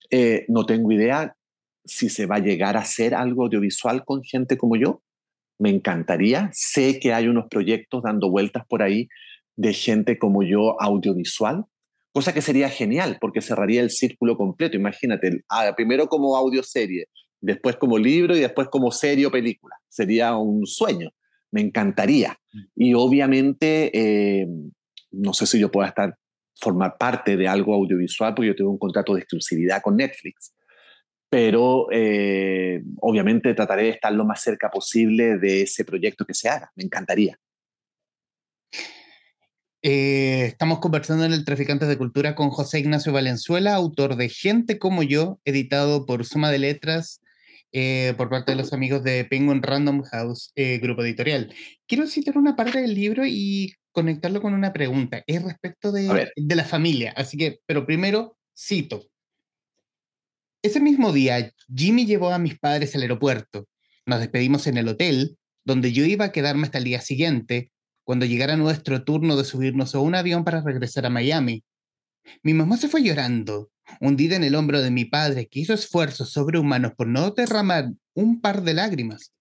Eh, 0.10 0.46
no 0.48 0.66
tengo 0.66 0.94
idea 0.94 1.36
si 1.84 2.08
se 2.08 2.26
va 2.26 2.38
a 2.38 2.40
llegar 2.40 2.78
a 2.78 2.82
hacer 2.82 3.14
algo 3.14 3.44
audiovisual 3.44 4.06
con 4.06 4.24
gente 4.24 4.58
como 4.58 4.78
yo. 4.78 5.02
Me 5.60 5.70
encantaría. 5.70 6.50
Sé 6.54 7.02
que 7.02 7.12
hay 7.12 7.28
unos 7.28 7.48
proyectos 7.50 8.04
dando 8.04 8.30
vueltas 8.30 8.64
por 8.70 8.82
ahí 8.82 9.10
de 9.58 9.74
gente 9.74 10.18
como 10.18 10.42
yo 10.42 10.82
audiovisual, 10.82 11.66
cosa 12.14 12.34
que 12.34 12.42
sería 12.42 12.70
genial 12.70 13.18
porque 13.20 13.42
cerraría 13.42 13.82
el 13.82 13.90
círculo 13.90 14.38
completo. 14.38 14.78
Imagínate, 14.78 15.44
ah, 15.50 15.74
primero 15.76 16.08
como 16.08 16.38
audioserie, 16.38 17.08
después 17.44 17.76
como 17.76 17.98
libro 17.98 18.36
y 18.36 18.40
después 18.40 18.70
como 18.70 18.92
serie 18.92 19.26
o 19.26 19.32
película. 19.32 19.76
Sería 19.90 20.36
un 20.36 20.66
sueño. 20.66 21.12
Me 21.52 21.62
encantaría. 21.62 22.40
Y 22.76 22.94
obviamente, 22.96 23.92
eh, 23.94 24.48
no 25.12 25.34
sé 25.34 25.46
si 25.46 25.60
yo 25.60 25.70
pueda 25.70 25.90
estar, 25.90 26.16
formar 26.60 26.98
parte 26.98 27.38
de 27.38 27.48
algo 27.48 27.76
audiovisual 27.76 28.34
porque 28.34 28.48
yo 28.48 28.56
tengo 28.56 28.72
un 28.72 28.78
contrato 28.80 29.14
de 29.14 29.22
exclusividad 29.22 29.82
con 29.82 29.98
Netflix 29.98 30.54
pero 31.34 31.88
eh, 31.92 32.84
obviamente 33.02 33.56
trataré 33.56 33.86
de 33.86 33.90
estar 33.90 34.14
lo 34.14 34.24
más 34.24 34.40
cerca 34.44 34.70
posible 34.70 35.40
de 35.40 35.64
ese 35.64 35.84
proyecto 35.84 36.26
que 36.26 36.36
se 36.36 36.48
haga. 36.48 36.72
Me 36.76 36.84
encantaría. 36.84 37.40
Eh, 39.82 40.46
estamos 40.46 40.78
conversando 40.78 41.26
en 41.26 41.34
el 41.34 41.44
Traficantes 41.44 41.90
de 41.90 41.98
Cultura 41.98 42.36
con 42.36 42.52
José 42.52 42.78
Ignacio 42.78 43.12
Valenzuela, 43.12 43.74
autor 43.74 44.16
de 44.16 44.30
Gente 44.30 44.78
como 44.78 45.02
yo, 45.02 45.40
editado 45.44 46.06
por 46.06 46.24
Suma 46.24 46.52
de 46.52 46.60
Letras 46.60 47.23
eh, 47.74 48.14
por 48.16 48.30
parte 48.30 48.52
de 48.54 48.58
los 48.58 48.72
amigos 48.72 49.04
de 49.04 49.26
Penguin 49.26 49.62
Random 49.62 50.04
House, 50.04 50.54
grupo 50.56 51.04
editorial. 51.04 51.54
Quiero 51.88 52.08
citar 52.08 52.38
una 52.38 52.56
parte 52.56 52.80
del 52.80 52.94
libro 52.94 53.26
y 53.26 53.74
conectarlo 53.92 54.42
con 54.42 54.54
una 54.54 54.72
pregunta. 54.72 55.24
Es 55.28 55.44
respecto 55.44 55.92
de, 55.92 56.32
de 56.36 56.56
la 56.56 56.64
familia. 56.64 57.14
Así 57.18 57.38
que, 57.38 57.60
pero 57.66 57.86
primero 57.86 58.38
cito. 58.58 59.06
Ese 60.64 60.80
mismo 60.80 61.12
día, 61.12 61.52
Jimmy 61.74 62.06
llevó 62.06 62.30
a 62.30 62.40
mis 62.40 62.58
padres 62.58 62.96
al 62.96 63.02
aeropuerto. 63.02 63.68
Nos 64.06 64.20
despedimos 64.20 64.66
en 64.68 64.78
el 64.78 64.88
hotel, 64.88 65.38
donde 65.66 65.92
yo 65.92 66.06
iba 66.06 66.26
a 66.26 66.32
quedarme 66.32 66.64
hasta 66.64 66.78
el 66.78 66.86
día 66.86 67.02
siguiente, 67.02 67.72
cuando 68.06 68.26
llegara 68.26 68.56
nuestro 68.56 69.04
turno 69.04 69.36
de 69.36 69.44
subirnos 69.44 69.96
a 69.96 70.00
un 70.00 70.16
avión 70.16 70.44
para 70.44 70.62
regresar 70.62 71.06
a 71.06 71.10
Miami. 71.10 71.64
Mi 72.42 72.54
mamá 72.54 72.78
se 72.78 72.88
fue 72.88 73.04
llorando, 73.04 73.72
hundida 74.00 74.36
en 74.36 74.44
el 74.44 74.56
hombro 74.56 74.82
de 74.82 74.92
mi 74.92 75.06
padre, 75.06 75.48
que 75.48 75.60
hizo 75.60 75.74
esfuerzos 75.74 76.32
sobrehumanos 76.32 76.94
por 76.96 77.08
no 77.08 77.32
derramar 77.32 77.92
un 78.14 78.42
par 78.42 78.64
de 78.64 78.74
lágrimas. 78.74 79.34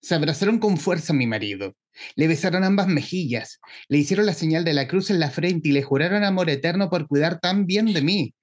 Se 0.00 0.14
abrazaron 0.14 0.58
con 0.58 0.76
fuerza 0.76 1.12
a 1.12 1.16
mi 1.16 1.26
marido, 1.26 1.74
le 2.14 2.28
besaron 2.28 2.64
ambas 2.64 2.86
mejillas, 2.86 3.58
le 3.88 3.98
hicieron 3.98 4.26
la 4.26 4.34
señal 4.34 4.64
de 4.64 4.74
la 4.74 4.86
cruz 4.86 5.10
en 5.10 5.18
la 5.18 5.30
frente 5.30 5.70
y 5.70 5.72
le 5.72 5.82
juraron 5.82 6.24
amor 6.24 6.50
eterno 6.50 6.88
por 6.88 7.08
cuidar 7.08 7.40
tan 7.40 7.66
bien 7.66 7.92
de 7.92 8.02
mí. 8.02 8.34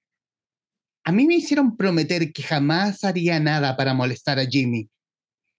A 1.04 1.12
mí 1.12 1.26
me 1.26 1.36
hicieron 1.36 1.76
prometer 1.76 2.32
que 2.32 2.42
jamás 2.42 3.04
haría 3.04 3.38
nada 3.38 3.76
para 3.76 3.94
molestar 3.94 4.38
a 4.38 4.46
Jimmy. 4.46 4.88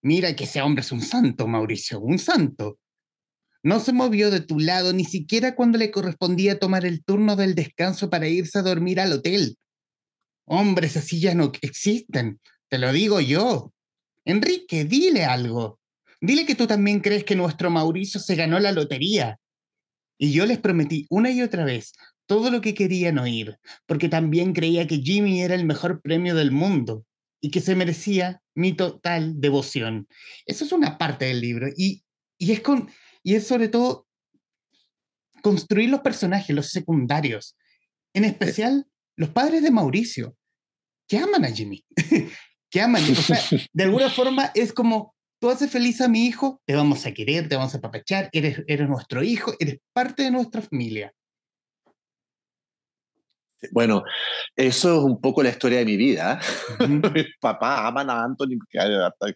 Mira 0.02 0.36
que 0.36 0.44
ese 0.44 0.62
hombre 0.62 0.82
es 0.82 0.92
un 0.92 1.02
santo, 1.02 1.48
Mauricio, 1.48 2.00
un 2.00 2.20
santo. 2.20 2.80
No 3.68 3.82
se 3.82 3.92
movió 3.92 4.32
de 4.32 4.40
tu 4.40 4.62
lado 4.62 4.94
ni 4.94 5.04
siquiera 5.04 5.54
cuando 5.54 5.78
le 5.78 5.92
correspondía 5.92 6.58
tomar 6.58 6.86
el 6.86 7.04
turno 7.04 7.36
del 7.36 7.54
descanso 7.54 8.10
para 8.10 8.30
irse 8.30 8.58
a 8.58 8.62
dormir 8.62 8.98
al 9.02 9.12
hotel. 9.12 9.58
Hombres 10.46 10.96
así 10.96 11.20
ya 11.20 11.36
no 11.36 11.52
existen, 11.62 12.40
te 12.70 12.78
lo 12.78 12.94
digo 12.94 13.20
yo. 13.20 13.74
Enrique, 14.24 14.86
dile 14.86 15.26
algo. 15.26 15.82
Dile 16.22 16.46
que 16.46 16.56
tú 16.56 16.66
también 16.66 17.02
crees 17.02 17.26
que 17.26 17.36
nuestro 17.36 17.70
Mauricio 17.70 18.22
se 18.22 18.36
ganó 18.36 18.58
la 18.58 18.72
lotería. 18.72 19.38
Y 20.18 20.32
yo 20.32 20.46
les 20.46 20.60
prometí 20.60 21.06
una 21.10 21.30
y 21.30 21.42
otra 21.42 21.66
vez, 21.66 21.92
todo 22.26 22.50
lo 22.50 22.62
que 22.62 22.74
querían 22.74 23.20
oír, 23.20 23.58
porque 23.86 24.08
también 24.08 24.54
creía 24.54 24.88
que 24.88 25.02
Jimmy 25.02 25.42
era 25.42 25.56
el 25.56 25.66
mejor 25.66 26.02
premio 26.02 26.36
del 26.36 26.52
mundo 26.52 27.04
y 27.42 27.52
que 27.52 27.60
se 27.60 27.76
merecía 27.76 28.42
mi 28.56 28.72
total 28.72 29.42
devoción. 29.42 30.08
Eso 30.46 30.64
es 30.64 30.72
una 30.72 30.98
parte 30.98 31.26
del 31.26 31.42
libro 31.42 31.68
y, 31.76 32.06
y, 32.38 32.54
es, 32.54 32.62
con, 32.62 32.90
y 33.28 33.36
es 33.36 33.46
sobre 33.46 33.68
todo 33.68 34.08
construir 35.42 35.90
los 35.90 36.00
personajes, 36.00 36.56
los 36.56 36.70
secundarios, 36.70 37.58
en 38.14 38.24
especial 38.24 38.88
los 39.18 39.32
padres 39.32 39.64
de 39.64 39.70
Mauricio, 39.70 40.38
que 41.10 41.18
aman 41.18 41.44
a 41.44 41.50
Jimmy, 41.50 41.84
que 42.72 42.80
aman. 42.80 43.04
O 43.04 43.16
sea, 43.16 43.38
de 43.74 43.84
alguna 43.84 44.10
forma 44.10 44.50
es 44.56 44.72
como, 44.72 45.14
tú 45.42 45.50
haces 45.50 45.70
feliz 45.70 46.00
a 46.00 46.08
mi 46.08 46.26
hijo, 46.26 46.62
te 46.66 46.74
vamos 46.74 47.06
a 47.06 47.14
querer, 47.14 47.50
te 47.50 47.58
vamos 47.58 47.76
a 47.76 47.82
papachar, 47.82 48.30
eres, 48.32 48.64
eres 48.66 48.88
nuestro 48.88 49.22
hijo, 49.22 49.54
eres 49.60 49.80
parte 49.92 50.24
de 50.24 50.32
nuestra 50.32 50.62
familia. 50.62 51.12
Bueno, 53.72 54.04
eso 54.56 54.98
es 54.98 55.04
un 55.04 55.20
poco 55.20 55.42
la 55.42 55.50
historia 55.50 55.80
de 55.80 55.86
mi 55.86 55.98
vida. 55.98 56.40
Mis 57.14 57.38
papás 57.40 57.80
aman 57.86 58.10
a 58.10 58.24
Anthony, 58.24 58.60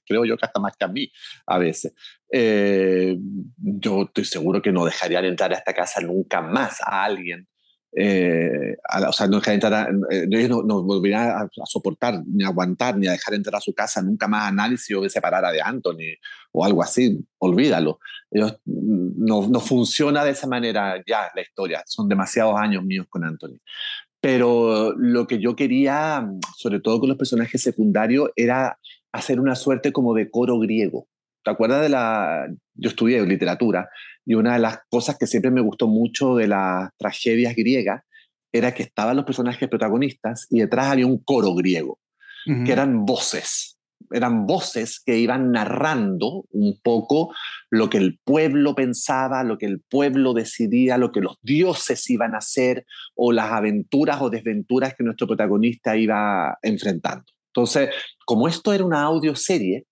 creo 0.05 0.25
yo 0.25 0.37
que 0.37 0.45
hasta 0.45 0.59
más 0.59 0.73
que 0.77 0.85
a 0.85 0.87
mí 0.87 1.11
a 1.47 1.57
veces. 1.57 1.93
Eh, 2.31 3.17
yo 3.57 4.03
estoy 4.03 4.25
seguro 4.25 4.61
que 4.61 4.71
no 4.71 4.85
dejarían 4.85 5.25
entrar 5.25 5.51
a 5.51 5.57
esta 5.57 5.73
casa 5.73 6.01
nunca 6.01 6.41
más 6.41 6.81
a 6.81 7.03
alguien. 7.03 7.47
Eh, 7.93 8.77
o 9.05 9.11
sea, 9.11 9.27
no 9.27 9.37
dejarían 9.37 9.55
entrar, 9.55 9.89
eh, 10.11 10.25
ellos 10.31 10.63
no, 10.65 10.81
volverían 10.83 11.29
a, 11.29 11.49
soportar, 11.65 12.23
ni 12.25 12.43
a 12.43 12.47
aguantar, 12.47 12.97
ni 12.97 13.07
a 13.07 13.11
dejar 13.11 13.33
entrar 13.33 13.55
a 13.55 13.59
su 13.59 13.73
casa 13.73 14.01
nunca 14.01 14.29
más 14.29 14.47
a 14.47 14.51
nadie 14.53 14.77
si 14.77 14.93
yo 14.93 15.01
me 15.01 15.09
separara 15.09 15.51
de 15.51 15.61
Anthony 15.61 16.15
o 16.53 16.63
algo 16.63 16.81
así. 16.81 17.19
Olvídalo. 17.39 17.99
Ellos, 18.29 18.57
mm, 18.65 19.25
no, 19.25 19.47
no 19.47 19.59
funciona 19.59 20.23
de 20.23 20.31
esa 20.31 20.47
manera 20.47 21.03
ya 21.05 21.31
la 21.35 21.41
historia. 21.41 21.83
Son 21.85 22.07
demasiados 22.07 22.55
años 22.57 22.83
míos 22.83 23.07
con 23.09 23.25
Anthony. 23.25 23.59
Pero 24.21 24.93
lo 24.95 25.27
que 25.27 25.39
yo 25.39 25.55
quería, 25.55 26.29
sobre 26.55 26.79
todo 26.79 26.99
con 26.99 27.09
los 27.09 27.17
personajes 27.17 27.61
secundarios, 27.61 28.29
era 28.35 28.77
hacer 29.11 29.39
una 29.39 29.55
suerte 29.55 29.91
como 29.91 30.13
de 30.13 30.29
coro 30.29 30.59
griego. 30.59 31.07
¿Te 31.43 31.51
acuerdas 31.51 31.81
de 31.81 31.89
la... 31.89 32.47
Yo 32.75 32.89
estudié 32.89 33.25
literatura 33.25 33.89
y 34.25 34.35
una 34.35 34.53
de 34.53 34.59
las 34.59 34.79
cosas 34.89 35.17
que 35.17 35.27
siempre 35.27 35.51
me 35.51 35.61
gustó 35.61 35.87
mucho 35.87 36.35
de 36.35 36.47
las 36.47 36.89
tragedias 36.97 37.55
griegas 37.55 38.03
era 38.51 38.73
que 38.73 38.83
estaban 38.83 39.15
los 39.15 39.25
personajes 39.25 39.67
protagonistas 39.69 40.47
y 40.49 40.59
detrás 40.59 40.87
había 40.87 41.07
un 41.07 41.17
coro 41.23 41.53
griego, 41.55 41.99
que 42.45 42.71
eran 42.71 43.05
voces. 43.05 43.70
Eran 44.11 44.45
voces 44.45 45.01
que 45.03 45.17
iban 45.17 45.51
narrando 45.51 46.45
un 46.51 46.79
poco 46.81 47.33
lo 47.69 47.89
que 47.89 47.97
el 47.97 48.19
pueblo 48.23 48.75
pensaba, 48.75 49.43
lo 49.43 49.57
que 49.57 49.65
el 49.65 49.81
pueblo 49.81 50.33
decidía, 50.33 50.97
lo 50.97 51.11
que 51.11 51.21
los 51.21 51.37
dioses 51.41 52.09
iban 52.09 52.35
a 52.35 52.39
hacer 52.39 52.85
o 53.15 53.31
las 53.31 53.51
aventuras 53.51 54.21
o 54.21 54.29
desventuras 54.29 54.95
que 54.95 55.03
nuestro 55.03 55.27
protagonista 55.27 55.95
iba 55.97 56.57
enfrentando. 56.61 57.25
Entonces, 57.53 57.89
como 58.25 58.47
esto 58.47 58.73
era 58.73 58.85
una 58.85 59.03
audioserie 59.03 59.85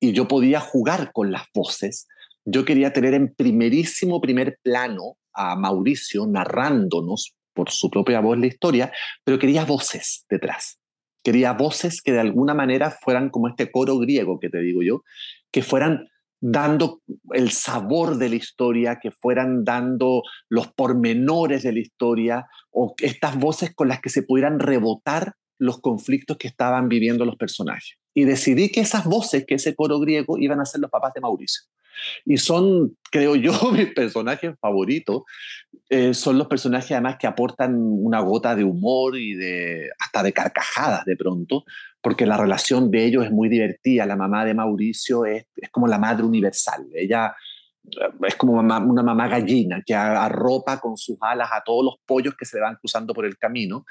y 0.00 0.12
yo 0.12 0.28
podía 0.28 0.60
jugar 0.60 1.12
con 1.12 1.32
las 1.32 1.44
voces, 1.54 2.06
yo 2.44 2.64
quería 2.64 2.92
tener 2.92 3.14
en 3.14 3.34
primerísimo 3.34 4.20
primer 4.20 4.58
plano 4.62 5.16
a 5.32 5.56
Mauricio 5.56 6.26
narrándonos 6.26 7.34
por 7.54 7.70
su 7.70 7.90
propia 7.90 8.20
voz 8.20 8.38
la 8.38 8.46
historia, 8.46 8.92
pero 9.24 9.38
quería 9.38 9.64
voces 9.64 10.24
detrás. 10.28 10.78
Quería 11.24 11.54
voces 11.54 12.00
que 12.02 12.12
de 12.12 12.20
alguna 12.20 12.54
manera 12.54 12.92
fueran 12.92 13.30
como 13.30 13.48
este 13.48 13.72
coro 13.72 13.98
griego 13.98 14.38
que 14.38 14.50
te 14.50 14.60
digo 14.60 14.82
yo, 14.82 15.02
que 15.50 15.62
fueran 15.62 16.08
dando 16.40 17.00
el 17.32 17.50
sabor 17.50 18.18
de 18.18 18.28
la 18.28 18.34
historia, 18.36 18.98
que 19.02 19.10
fueran 19.10 19.64
dando 19.64 20.22
los 20.50 20.70
pormenores 20.72 21.62
de 21.62 21.72
la 21.72 21.80
historia, 21.80 22.46
o 22.70 22.94
estas 22.98 23.38
voces 23.38 23.74
con 23.74 23.88
las 23.88 24.00
que 24.00 24.10
se 24.10 24.22
pudieran 24.22 24.60
rebotar 24.60 25.32
los 25.58 25.80
conflictos 25.80 26.36
que 26.36 26.48
estaban 26.48 26.88
viviendo 26.88 27.24
los 27.24 27.36
personajes. 27.36 27.96
Y 28.12 28.24
decidí 28.24 28.70
que 28.70 28.80
esas 28.80 29.06
voces, 29.06 29.46
que 29.46 29.54
ese 29.54 29.74
coro 29.74 29.98
griego, 30.00 30.36
iban 30.38 30.60
a 30.60 30.66
ser 30.66 30.82
los 30.82 30.90
papás 30.90 31.14
de 31.14 31.22
Mauricio. 31.22 31.64
Y 32.24 32.36
son, 32.36 32.96
creo 33.10 33.36
yo, 33.36 33.52
mis 33.72 33.92
personajes 33.92 34.54
favoritos. 34.60 35.22
Eh, 35.90 36.14
son 36.14 36.38
los 36.38 36.46
personajes 36.46 36.92
además 36.92 37.16
que 37.18 37.26
aportan 37.26 37.74
una 37.76 38.20
gota 38.20 38.54
de 38.54 38.64
humor 38.64 39.18
y 39.18 39.34
de 39.34 39.90
hasta 39.98 40.22
de 40.22 40.32
carcajadas 40.32 41.04
de 41.04 41.16
pronto, 41.16 41.64
porque 42.00 42.26
la 42.26 42.36
relación 42.36 42.90
de 42.90 43.04
ellos 43.04 43.24
es 43.24 43.30
muy 43.30 43.48
divertida. 43.48 44.06
La 44.06 44.16
mamá 44.16 44.44
de 44.44 44.54
Mauricio 44.54 45.26
es, 45.26 45.46
es 45.56 45.70
como 45.70 45.86
la 45.86 45.98
madre 45.98 46.24
universal. 46.24 46.86
Ella 46.94 47.34
eh, 47.84 48.26
es 48.26 48.36
como 48.36 48.54
una 48.54 48.80
mamá 48.80 49.28
gallina 49.28 49.82
que 49.84 49.94
arropa 49.94 50.80
con 50.80 50.96
sus 50.96 51.16
alas 51.20 51.50
a 51.52 51.62
todos 51.62 51.84
los 51.84 51.94
pollos 52.06 52.34
que 52.34 52.46
se 52.46 52.60
van 52.60 52.76
cruzando 52.76 53.12
por 53.12 53.26
el 53.26 53.36
camino 53.36 53.84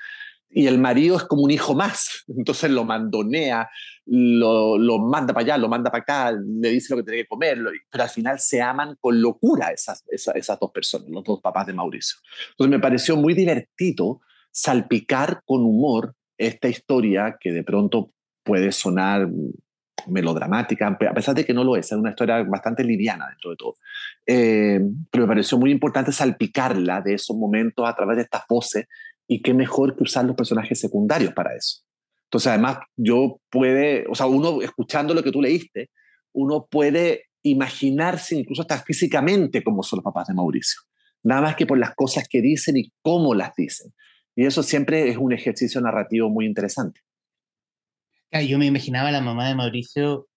y 0.53 0.67
el 0.67 0.77
marido 0.77 1.17
es 1.17 1.23
como 1.23 1.43
un 1.43 1.51
hijo 1.51 1.73
más, 1.73 2.23
entonces 2.27 2.69
lo 2.71 2.83
mandonea, 2.83 3.69
lo, 4.05 4.77
lo 4.77 4.99
manda 4.99 5.33
para 5.33 5.43
allá, 5.43 5.57
lo 5.57 5.69
manda 5.69 5.91
para 5.91 6.01
acá, 6.01 6.31
le 6.31 6.69
dice 6.69 6.93
lo 6.93 6.97
que 6.97 7.03
tiene 7.03 7.23
que 7.23 7.27
comer, 7.27 7.59
pero 7.89 8.03
al 8.03 8.09
final 8.09 8.39
se 8.39 8.61
aman 8.61 8.95
con 8.99 9.21
locura 9.21 9.69
esas, 9.69 10.03
esas, 10.09 10.35
esas, 10.35 10.59
dos 10.59 10.71
personas, 10.71 11.09
los 11.09 11.23
dos 11.23 11.41
papás 11.41 11.67
de 11.67 11.73
Mauricio. 11.73 12.19
Entonces 12.51 12.71
me 12.71 12.79
pareció 12.79 13.15
muy 13.15 13.33
divertido 13.33 14.21
salpicar 14.51 15.41
con 15.45 15.61
humor 15.61 16.15
esta 16.37 16.67
historia 16.67 17.37
que 17.39 17.51
de 17.51 17.63
pronto 17.63 18.11
puede 18.43 18.71
sonar 18.71 19.29
melodramática, 20.07 20.87
a 20.87 21.13
pesar 21.13 21.33
de 21.35 21.45
que 21.45 21.53
no 21.53 21.63
lo 21.63 21.75
es, 21.75 21.85
es 21.85 21.97
una 21.97 22.09
historia 22.09 22.43
bastante 22.43 22.83
liviana 22.83 23.29
dentro 23.29 23.51
de 23.51 23.55
todo. 23.55 23.75
Eh, 24.25 24.81
pero 25.09 25.23
me 25.23 25.27
pareció 25.29 25.57
muy 25.57 25.71
importante 25.71 26.11
salpicarla 26.11 27.01
de 27.01 27.13
esos 27.13 27.37
momentos 27.37 27.87
a 27.87 27.95
través 27.95 28.17
de 28.17 28.23
estas 28.23 28.43
voces 28.47 28.87
y 29.33 29.41
qué 29.41 29.51
mejor 29.55 29.95
que 29.95 30.03
usar 30.03 30.25
los 30.25 30.35
personajes 30.35 30.79
secundarios 30.79 31.33
para 31.33 31.55
eso. 31.55 31.79
Entonces, 32.25 32.49
además, 32.49 32.77
yo 32.95 33.41
puede, 33.49 34.05
o 34.07 34.13
sea, 34.13 34.27
uno 34.27 34.61
escuchando 34.61 35.15
lo 35.15 35.23
que 35.23 35.31
tú 35.31 35.41
leíste, 35.41 35.89
uno 36.33 36.67
puede 36.69 37.29
imaginarse 37.41 38.35
incluso 38.35 38.61
hasta 38.61 38.83
físicamente 38.83 39.63
cómo 39.63 39.81
son 39.81 39.97
los 39.97 40.03
papás 40.03 40.27
de 40.27 40.35
Mauricio. 40.35 40.81
Nada 41.23 41.41
más 41.41 41.55
que 41.55 41.65
por 41.65 41.79
las 41.79 41.95
cosas 41.95 42.27
que 42.29 42.43
dicen 42.43 42.77
y 42.77 42.91
cómo 43.01 43.33
las 43.33 43.55
dicen. 43.55 43.91
Y 44.35 44.45
eso 44.45 44.61
siempre 44.61 45.09
es 45.09 45.17
un 45.17 45.33
ejercicio 45.33 45.81
narrativo 45.81 46.29
muy 46.29 46.45
interesante. 46.45 47.01
Yo 48.47 48.59
me 48.59 48.67
imaginaba 48.67 49.09
a 49.09 49.11
la 49.11 49.21
mamá 49.21 49.47
de 49.47 49.55
Mauricio, 49.55 50.27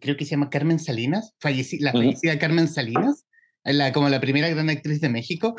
creo 0.00 0.16
que 0.16 0.24
se 0.24 0.32
llama 0.32 0.50
Carmen 0.50 0.80
Salinas, 0.80 1.36
la 1.78 1.92
fallecida 1.92 2.38
Carmen 2.40 2.66
Salinas, 2.66 3.25
la, 3.74 3.92
como 3.92 4.08
la 4.08 4.20
primera 4.20 4.48
gran 4.48 4.70
actriz 4.70 5.00
de 5.00 5.08
México. 5.08 5.56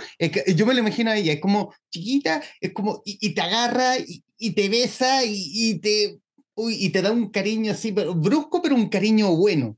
yo 0.55 0.65
me 0.65 0.73
lo 0.73 0.79
imagino 0.79 1.11
a 1.11 1.17
ella, 1.17 1.33
es 1.33 1.41
como 1.41 1.73
chiquita, 1.91 2.41
es 2.61 2.73
como, 2.73 3.01
y, 3.05 3.33
te 3.33 3.41
agarra 3.41 3.95
y, 3.97 4.51
te 4.51 4.69
besa 4.69 5.23
y, 5.25 5.79
te, 5.79 6.19
y 6.55 6.89
te 6.89 7.01
da 7.01 7.11
un 7.11 7.29
cariño 7.29 7.71
así, 7.71 7.91
pero, 7.91 8.15
brusco, 8.15 8.61
pero 8.61 8.75
un 8.75 8.89
cariño 8.89 9.35
bueno. 9.35 9.77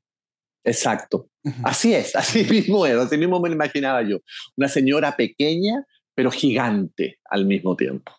Exacto. 0.64 1.30
Así 1.64 1.94
es, 1.94 2.16
así 2.16 2.44
mismo 2.50 2.86
es, 2.86 2.96
así 2.96 3.18
mismo 3.18 3.40
me 3.40 3.50
lo 3.50 3.56
imaginaba 3.56 4.02
yo. 4.04 4.20
Una 4.56 4.68
señora 4.68 5.16
pequeña, 5.16 5.86
pero 6.14 6.32
gigante 6.32 7.20
al 7.26 7.46
mismo 7.46 7.76
tiempo. 7.76 8.12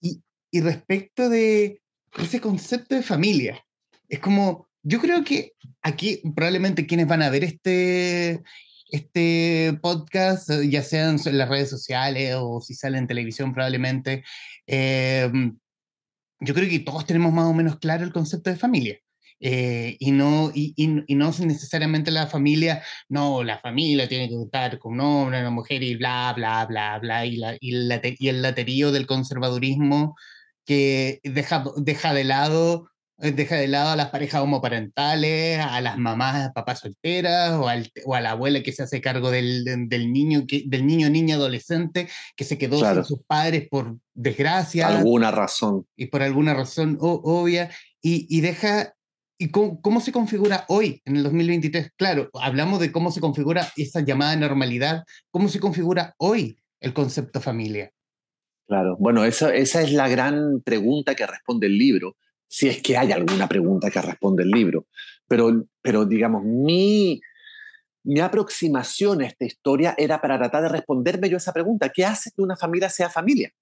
Y, 0.00 0.22
y 0.50 0.60
respecto 0.60 1.28
de 1.28 1.80
ese 2.18 2.40
concepto 2.40 2.94
de 2.94 3.02
familia, 3.02 3.64
es 4.08 4.20
como, 4.20 4.63
yo 4.84 5.00
creo 5.00 5.24
que 5.24 5.52
aquí 5.82 6.20
probablemente 6.36 6.86
quienes 6.86 7.08
van 7.08 7.22
a 7.22 7.30
ver 7.30 7.42
este, 7.44 8.42
este 8.90 9.78
podcast, 9.82 10.50
eh, 10.50 10.68
ya 10.68 10.82
sean 10.82 11.18
en 11.24 11.38
las 11.38 11.48
redes 11.48 11.70
sociales 11.70 12.34
o 12.38 12.60
si 12.60 12.74
sale 12.74 12.98
en 12.98 13.06
televisión 13.06 13.52
probablemente, 13.54 14.24
em, 14.66 15.58
yo 16.40 16.54
creo 16.54 16.68
que 16.68 16.80
todos 16.80 17.06
tenemos 17.06 17.32
más 17.32 17.46
o 17.46 17.54
menos 17.54 17.78
claro 17.78 18.04
el 18.04 18.12
concepto 18.12 18.50
de 18.50 18.56
familia. 18.56 18.98
Eh, 19.40 19.96
y, 19.98 20.12
no, 20.12 20.50
y, 20.54 20.74
y, 20.76 21.14
no 21.14 21.32
necesariamente 21.40 22.10
la 22.10 22.26
familia, 22.28 22.82
no, 23.08 23.42
la 23.42 23.58
familia 23.58 24.08
tiene 24.08 24.28
que 24.28 24.40
estar 24.42 24.78
con 24.78 24.94
un 24.94 25.00
hombre, 25.00 25.40
una 25.40 25.50
mujer 25.50 25.82
y 25.82 25.96
bla, 25.96 26.32
bla, 26.36 26.64
bla, 26.66 26.98
bla, 26.98 27.26
y, 27.26 27.36
la, 27.36 27.56
y, 27.60 27.72
la, 27.72 28.00
y 28.02 28.28
el 28.28 28.42
laterío 28.42 28.92
del 28.92 29.06
conservadurismo 29.06 30.16
que 30.64 31.20
deja, 31.24 31.64
deja 31.76 32.14
de 32.14 32.24
lado 32.24 32.88
eh, 32.88 32.93
deja 33.16 33.56
de 33.56 33.68
lado 33.68 33.90
a 33.90 33.96
las 33.96 34.10
parejas 34.10 34.42
homoparentales, 34.42 35.58
a 35.60 35.80
las 35.80 35.98
mamás, 35.98 36.50
papás 36.52 36.80
solteras, 36.80 37.52
o, 37.52 37.66
o 38.06 38.14
a 38.14 38.20
la 38.20 38.32
abuela 38.32 38.62
que 38.62 38.72
se 38.72 38.82
hace 38.82 39.00
cargo 39.00 39.30
del, 39.30 39.64
del 39.88 40.12
niño, 40.12 40.44
que, 40.46 40.64
del 40.66 40.86
niño, 40.86 41.08
niña, 41.10 41.36
adolescente, 41.36 42.08
que 42.36 42.44
se 42.44 42.58
quedó 42.58 42.78
sin 42.78 43.04
sus 43.04 43.22
padres 43.26 43.68
por 43.68 43.96
desgracia. 44.14 44.88
Alguna 44.88 45.30
razón. 45.30 45.86
Y 45.96 46.06
por 46.06 46.22
alguna 46.22 46.54
razón 46.54 46.98
obvia, 47.00 47.70
y, 48.02 48.26
y 48.28 48.40
deja... 48.40 48.94
¿Y 49.36 49.48
cómo, 49.50 49.80
cómo, 49.80 50.00
se 50.00 50.12
configura 50.12 50.64
hoy, 50.68 51.02
en 51.04 51.16
el 51.16 51.24
2023? 51.24 51.90
Claro, 51.96 52.30
hablamos 52.34 52.78
de 52.78 52.92
cómo 52.92 53.10
se 53.10 53.20
configura 53.20 53.68
esa 53.76 54.00
llamada 54.00 54.36
normalidad. 54.36 55.02
¿Cómo 55.32 55.48
se 55.48 55.58
configura 55.58 56.14
hoy 56.18 56.56
el 56.78 56.94
concepto 56.94 57.40
familia? 57.40 57.90
Claro, 58.68 58.96
bueno, 58.98 59.24
esa, 59.24 59.52
esa 59.52 59.82
es 59.82 59.92
la 59.92 60.08
gran 60.08 60.62
pregunta 60.62 61.16
que 61.16 61.26
responde 61.26 61.66
el 61.66 61.76
libro 61.76 62.16
si 62.46 62.68
es 62.68 62.82
que 62.82 62.96
hay 62.96 63.12
alguna 63.12 63.48
pregunta 63.48 63.90
que 63.90 64.00
responde 64.00 64.42
el 64.42 64.50
libro. 64.50 64.86
Pero, 65.26 65.66
pero 65.80 66.04
digamos, 66.04 66.44
mi, 66.44 67.20
mi 68.04 68.20
aproximación 68.20 69.22
a 69.22 69.26
esta 69.26 69.44
historia 69.44 69.94
era 69.96 70.20
para 70.20 70.38
tratar 70.38 70.62
de 70.62 70.68
responderme 70.68 71.30
yo 71.30 71.38
esa 71.38 71.52
pregunta. 71.52 71.88
¿Qué 71.88 72.04
hace 72.04 72.30
que 72.30 72.42
una 72.42 72.56
familia 72.56 72.88
sea 72.88 73.08
familia? 73.08 73.52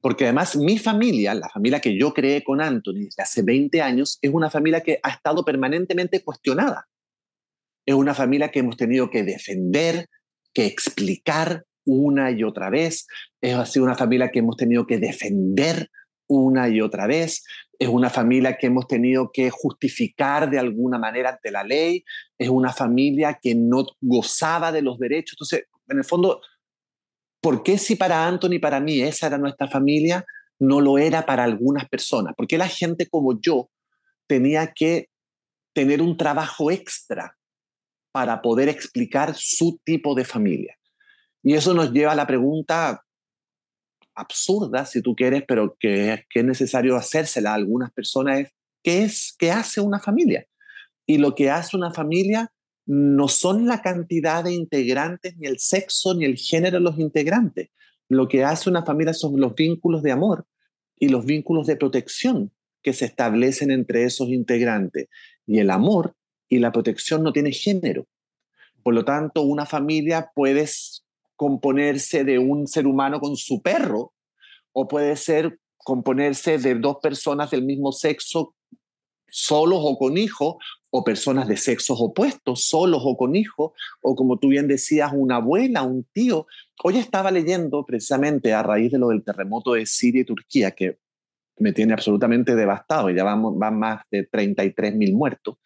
Porque 0.00 0.24
además 0.24 0.56
mi 0.56 0.78
familia, 0.78 1.34
la 1.34 1.48
familia 1.48 1.80
que 1.80 1.98
yo 1.98 2.12
creé 2.12 2.44
con 2.44 2.60
Anthony 2.60 3.04
desde 3.04 3.22
hace 3.22 3.42
20 3.42 3.80
años, 3.80 4.18
es 4.20 4.32
una 4.32 4.50
familia 4.50 4.82
que 4.82 5.00
ha 5.02 5.10
estado 5.10 5.44
permanentemente 5.44 6.22
cuestionada. 6.22 6.88
Es 7.86 7.94
una 7.94 8.14
familia 8.14 8.50
que 8.50 8.58
hemos 8.58 8.76
tenido 8.76 9.10
que 9.10 9.22
defender, 9.22 10.08
que 10.52 10.66
explicar 10.66 11.64
una 11.86 12.30
y 12.30 12.44
otra 12.44 12.68
vez. 12.68 13.06
Es 13.40 13.70
sido 13.70 13.86
una 13.86 13.96
familia 13.96 14.30
que 14.30 14.40
hemos 14.40 14.56
tenido 14.56 14.86
que 14.86 14.98
defender 14.98 15.90
una 16.28 16.68
y 16.68 16.80
otra 16.80 17.06
vez 17.06 17.44
es 17.78 17.88
una 17.88 18.10
familia 18.10 18.56
que 18.58 18.66
hemos 18.66 18.88
tenido 18.88 19.30
que 19.32 19.50
justificar 19.50 20.50
de 20.50 20.58
alguna 20.58 20.98
manera 20.98 21.30
ante 21.30 21.50
la 21.50 21.62
ley, 21.62 22.04
es 22.36 22.48
una 22.48 22.72
familia 22.72 23.38
que 23.40 23.54
no 23.54 23.86
gozaba 24.00 24.72
de 24.72 24.82
los 24.82 24.98
derechos. 24.98 25.34
Entonces, 25.34 25.68
en 25.88 25.98
el 25.98 26.04
fondo, 26.04 26.40
¿por 27.40 27.62
qué 27.62 27.78
si 27.78 27.94
para 27.94 28.26
Anthony 28.26 28.58
para 28.60 28.80
mí 28.80 29.00
esa 29.00 29.28
era 29.28 29.38
nuestra 29.38 29.68
familia, 29.68 30.24
no 30.58 30.80
lo 30.80 30.98
era 30.98 31.24
para 31.24 31.44
algunas 31.44 31.88
personas? 31.88 32.34
¿Por 32.36 32.48
qué 32.48 32.58
la 32.58 32.68
gente 32.68 33.08
como 33.08 33.40
yo 33.40 33.70
tenía 34.26 34.72
que 34.72 35.08
tener 35.72 36.02
un 36.02 36.16
trabajo 36.16 36.72
extra 36.72 37.36
para 38.10 38.42
poder 38.42 38.68
explicar 38.68 39.34
su 39.36 39.80
tipo 39.84 40.16
de 40.16 40.24
familia? 40.24 40.76
Y 41.44 41.54
eso 41.54 41.74
nos 41.74 41.92
lleva 41.92 42.12
a 42.12 42.16
la 42.16 42.26
pregunta, 42.26 43.04
absurda, 44.18 44.84
si 44.84 45.00
tú 45.02 45.14
quieres, 45.14 45.44
pero 45.46 45.76
que, 45.78 46.24
es 46.32 46.44
necesario 46.44 46.96
hacérsela 46.96 47.52
a 47.52 47.54
algunas 47.54 47.92
personas, 47.92 48.40
es 48.40 48.52
¿qué, 48.82 49.02
es 49.04 49.34
¿qué 49.38 49.50
hace 49.50 49.80
una 49.80 50.00
familia? 50.00 50.46
Y 51.06 51.18
lo 51.18 51.34
que 51.34 51.50
hace 51.50 51.76
una 51.76 51.92
familia 51.92 52.52
no 52.86 53.28
son 53.28 53.66
la 53.66 53.82
cantidad 53.82 54.44
de 54.44 54.52
integrantes, 54.52 55.36
ni 55.36 55.46
el 55.46 55.58
sexo, 55.58 56.14
ni 56.14 56.24
el 56.24 56.36
género 56.36 56.78
de 56.78 56.84
los 56.84 56.98
integrantes. 56.98 57.68
Lo 58.08 58.28
que 58.28 58.44
hace 58.44 58.70
una 58.70 58.84
familia 58.84 59.12
son 59.12 59.38
los 59.38 59.54
vínculos 59.54 60.02
de 60.02 60.12
amor 60.12 60.46
y 60.96 61.08
los 61.08 61.24
vínculos 61.24 61.66
de 61.66 61.76
protección 61.76 62.52
que 62.82 62.92
se 62.92 63.04
establecen 63.04 63.70
entre 63.70 64.04
esos 64.04 64.28
integrantes. 64.28 65.08
Y 65.46 65.58
el 65.58 65.70
amor 65.70 66.14
y 66.48 66.58
la 66.58 66.72
protección 66.72 67.22
no 67.22 67.32
tiene 67.32 67.52
género. 67.52 68.06
Por 68.82 68.94
lo 68.94 69.04
tanto, 69.04 69.42
una 69.42 69.66
familia 69.66 70.30
puede 70.34 70.66
componerse 71.38 72.24
de 72.24 72.40
un 72.40 72.66
ser 72.66 72.88
humano 72.88 73.20
con 73.20 73.36
su 73.36 73.62
perro, 73.62 74.12
o 74.72 74.88
puede 74.88 75.14
ser 75.14 75.60
componerse 75.76 76.58
de 76.58 76.74
dos 76.74 76.96
personas 77.00 77.52
del 77.52 77.62
mismo 77.62 77.92
sexo 77.92 78.56
solos 79.30 79.78
o 79.82 79.96
con 79.98 80.18
hijos, 80.18 80.56
o 80.90 81.04
personas 81.04 81.46
de 81.46 81.56
sexos 81.56 81.98
opuestos, 82.00 82.64
solos 82.64 83.02
o 83.04 83.16
con 83.16 83.36
hijos, 83.36 83.70
o 84.00 84.16
como 84.16 84.38
tú 84.38 84.48
bien 84.48 84.66
decías, 84.66 85.12
una 85.14 85.36
abuela, 85.36 85.82
un 85.82 86.04
tío. 86.12 86.46
Hoy 86.82 86.96
estaba 86.96 87.30
leyendo 87.30 87.84
precisamente 87.86 88.52
a 88.52 88.62
raíz 88.62 88.90
de 88.90 88.98
lo 88.98 89.08
del 89.08 89.22
terremoto 89.22 89.74
de 89.74 89.86
Siria 89.86 90.22
y 90.22 90.24
Turquía, 90.24 90.72
que 90.72 90.98
me 91.58 91.72
tiene 91.72 91.92
absolutamente 91.92 92.56
devastado, 92.56 93.10
ya 93.10 93.22
vamos, 93.22 93.56
van 93.56 93.78
más 93.78 94.02
de 94.10 94.24
33 94.24 94.96
mil 94.96 95.14
muertos, 95.14 95.56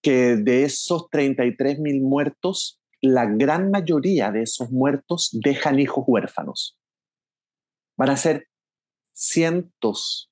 que 0.00 0.36
de 0.36 0.64
esos 0.64 1.08
33 1.10 1.80
mil 1.80 2.02
muertos, 2.02 2.81
la 3.02 3.26
gran 3.26 3.70
mayoría 3.70 4.30
de 4.30 4.42
esos 4.42 4.70
muertos 4.70 5.30
dejan 5.32 5.80
hijos 5.80 6.04
huérfanos. 6.06 6.78
Van 7.98 8.10
a 8.10 8.16
ser 8.16 8.48
cientos, 9.12 10.30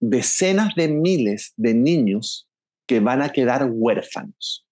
decenas 0.00 0.74
de 0.74 0.88
miles 0.88 1.54
de 1.56 1.74
niños 1.74 2.48
que 2.88 2.98
van 2.98 3.22
a 3.22 3.30
quedar 3.30 3.70
huérfanos. 3.70 4.66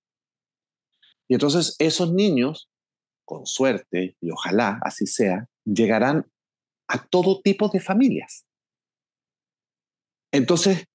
Y 1.29 1.35
entonces 1.35 1.77
esos 1.79 2.13
niños, 2.13 2.69
con 3.25 3.47
suerte, 3.47 4.17
y 4.21 4.33
ojalá 4.33 4.81
así 4.83 5.07
sea, 5.07 5.49
llegarán 5.65 6.29
a 6.89 7.07
todo 7.07 7.41
tipo 7.41 7.69
de 7.69 7.79
familias. 7.79 8.45
Entonces, 10.33 10.87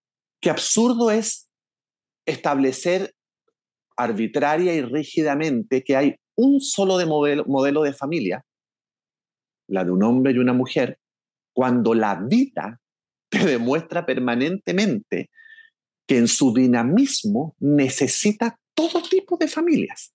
qué 0.42 0.50
absurdo 0.50 1.12
es 1.12 1.50
establecer 2.26 3.16
arbitraria 3.96 4.74
y 4.74 4.82
rígidamente 4.82 5.82
que 5.84 5.96
hay 5.96 6.16
un 6.36 6.60
solo 6.60 6.98
de 6.98 7.06
modelo, 7.06 7.46
modelo 7.46 7.84
de 7.84 7.94
familia, 7.94 8.46
la 9.68 9.84
de 9.84 9.92
un 9.92 10.04
hombre 10.04 10.34
y 10.34 10.38
una 10.38 10.54
mujer, 10.54 11.00
cuando 11.54 11.94
la 11.94 12.16
vida 12.16 12.82
te 13.30 13.46
demuestra 13.46 14.06
permanentemente 14.06 15.30
que 16.08 16.18
en 16.18 16.28
su 16.28 16.54
dinamismo 16.54 17.56
necesita 17.60 18.60
todo 18.74 19.02
tipo 19.02 19.38
de 19.38 19.48
familias. 19.48 20.14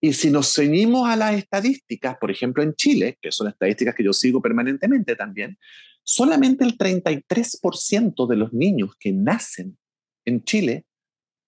Y 0.00 0.12
si 0.12 0.30
nos 0.30 0.54
ceñimos 0.54 1.08
a 1.08 1.16
las 1.16 1.34
estadísticas, 1.34 2.16
por 2.18 2.30
ejemplo 2.30 2.62
en 2.62 2.74
Chile, 2.74 3.18
que 3.20 3.32
son 3.32 3.48
estadísticas 3.48 3.94
que 3.94 4.04
yo 4.04 4.12
sigo 4.12 4.40
permanentemente 4.40 5.16
también, 5.16 5.58
solamente 6.02 6.64
el 6.64 6.78
33% 6.78 8.28
de 8.28 8.36
los 8.36 8.52
niños 8.52 8.94
que 8.98 9.12
nacen 9.12 9.76
en 10.24 10.44
Chile 10.44 10.86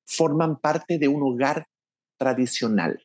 forman 0.04 0.58
parte 0.58 0.98
de 0.98 1.08
un 1.08 1.22
hogar 1.22 1.66
tradicional, 2.18 3.02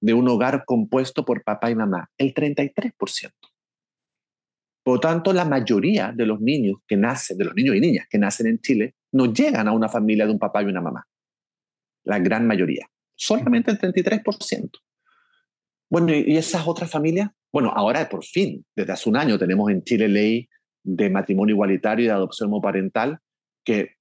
de 0.00 0.14
un 0.14 0.28
hogar 0.28 0.64
compuesto 0.64 1.24
por 1.24 1.42
papá 1.42 1.70
y 1.70 1.74
mamá, 1.74 2.10
el 2.18 2.32
33%. 2.34 3.32
Por 4.84 4.94
lo 4.94 5.00
tanto, 5.00 5.32
la 5.32 5.44
mayoría 5.44 6.12
de 6.14 6.24
los 6.24 6.40
niños 6.40 6.76
que 6.86 6.96
nacen, 6.96 7.36
de 7.36 7.44
los 7.44 7.54
niños 7.54 7.76
y 7.76 7.80
niñas 7.80 8.06
que 8.08 8.18
nacen 8.18 8.46
en 8.46 8.60
Chile, 8.60 8.94
no 9.12 9.32
llegan 9.32 9.68
a 9.68 9.72
una 9.72 9.88
familia 9.88 10.24
de 10.24 10.32
un 10.32 10.38
papá 10.38 10.62
y 10.62 10.66
una 10.66 10.80
mamá. 10.80 11.06
La 12.04 12.18
gran 12.18 12.46
mayoría. 12.46 12.88
Solamente 13.14 13.70
el 13.70 13.78
33%. 13.78 14.70
Bueno, 15.90 16.14
¿y 16.14 16.36
esas 16.36 16.66
otras 16.66 16.90
familias? 16.90 17.30
Bueno, 17.52 17.72
ahora 17.74 18.08
por 18.08 18.24
fin, 18.24 18.64
desde 18.76 18.92
hace 18.92 19.08
un 19.08 19.16
año 19.16 19.38
tenemos 19.38 19.70
en 19.70 19.82
Chile 19.82 20.08
ley 20.08 20.48
de 20.84 21.10
matrimonio 21.10 21.54
igualitario 21.54 22.04
y 22.04 22.08
de 22.08 22.14
adopción 22.14 22.48
homoparental 22.48 23.18
que, 23.64 23.96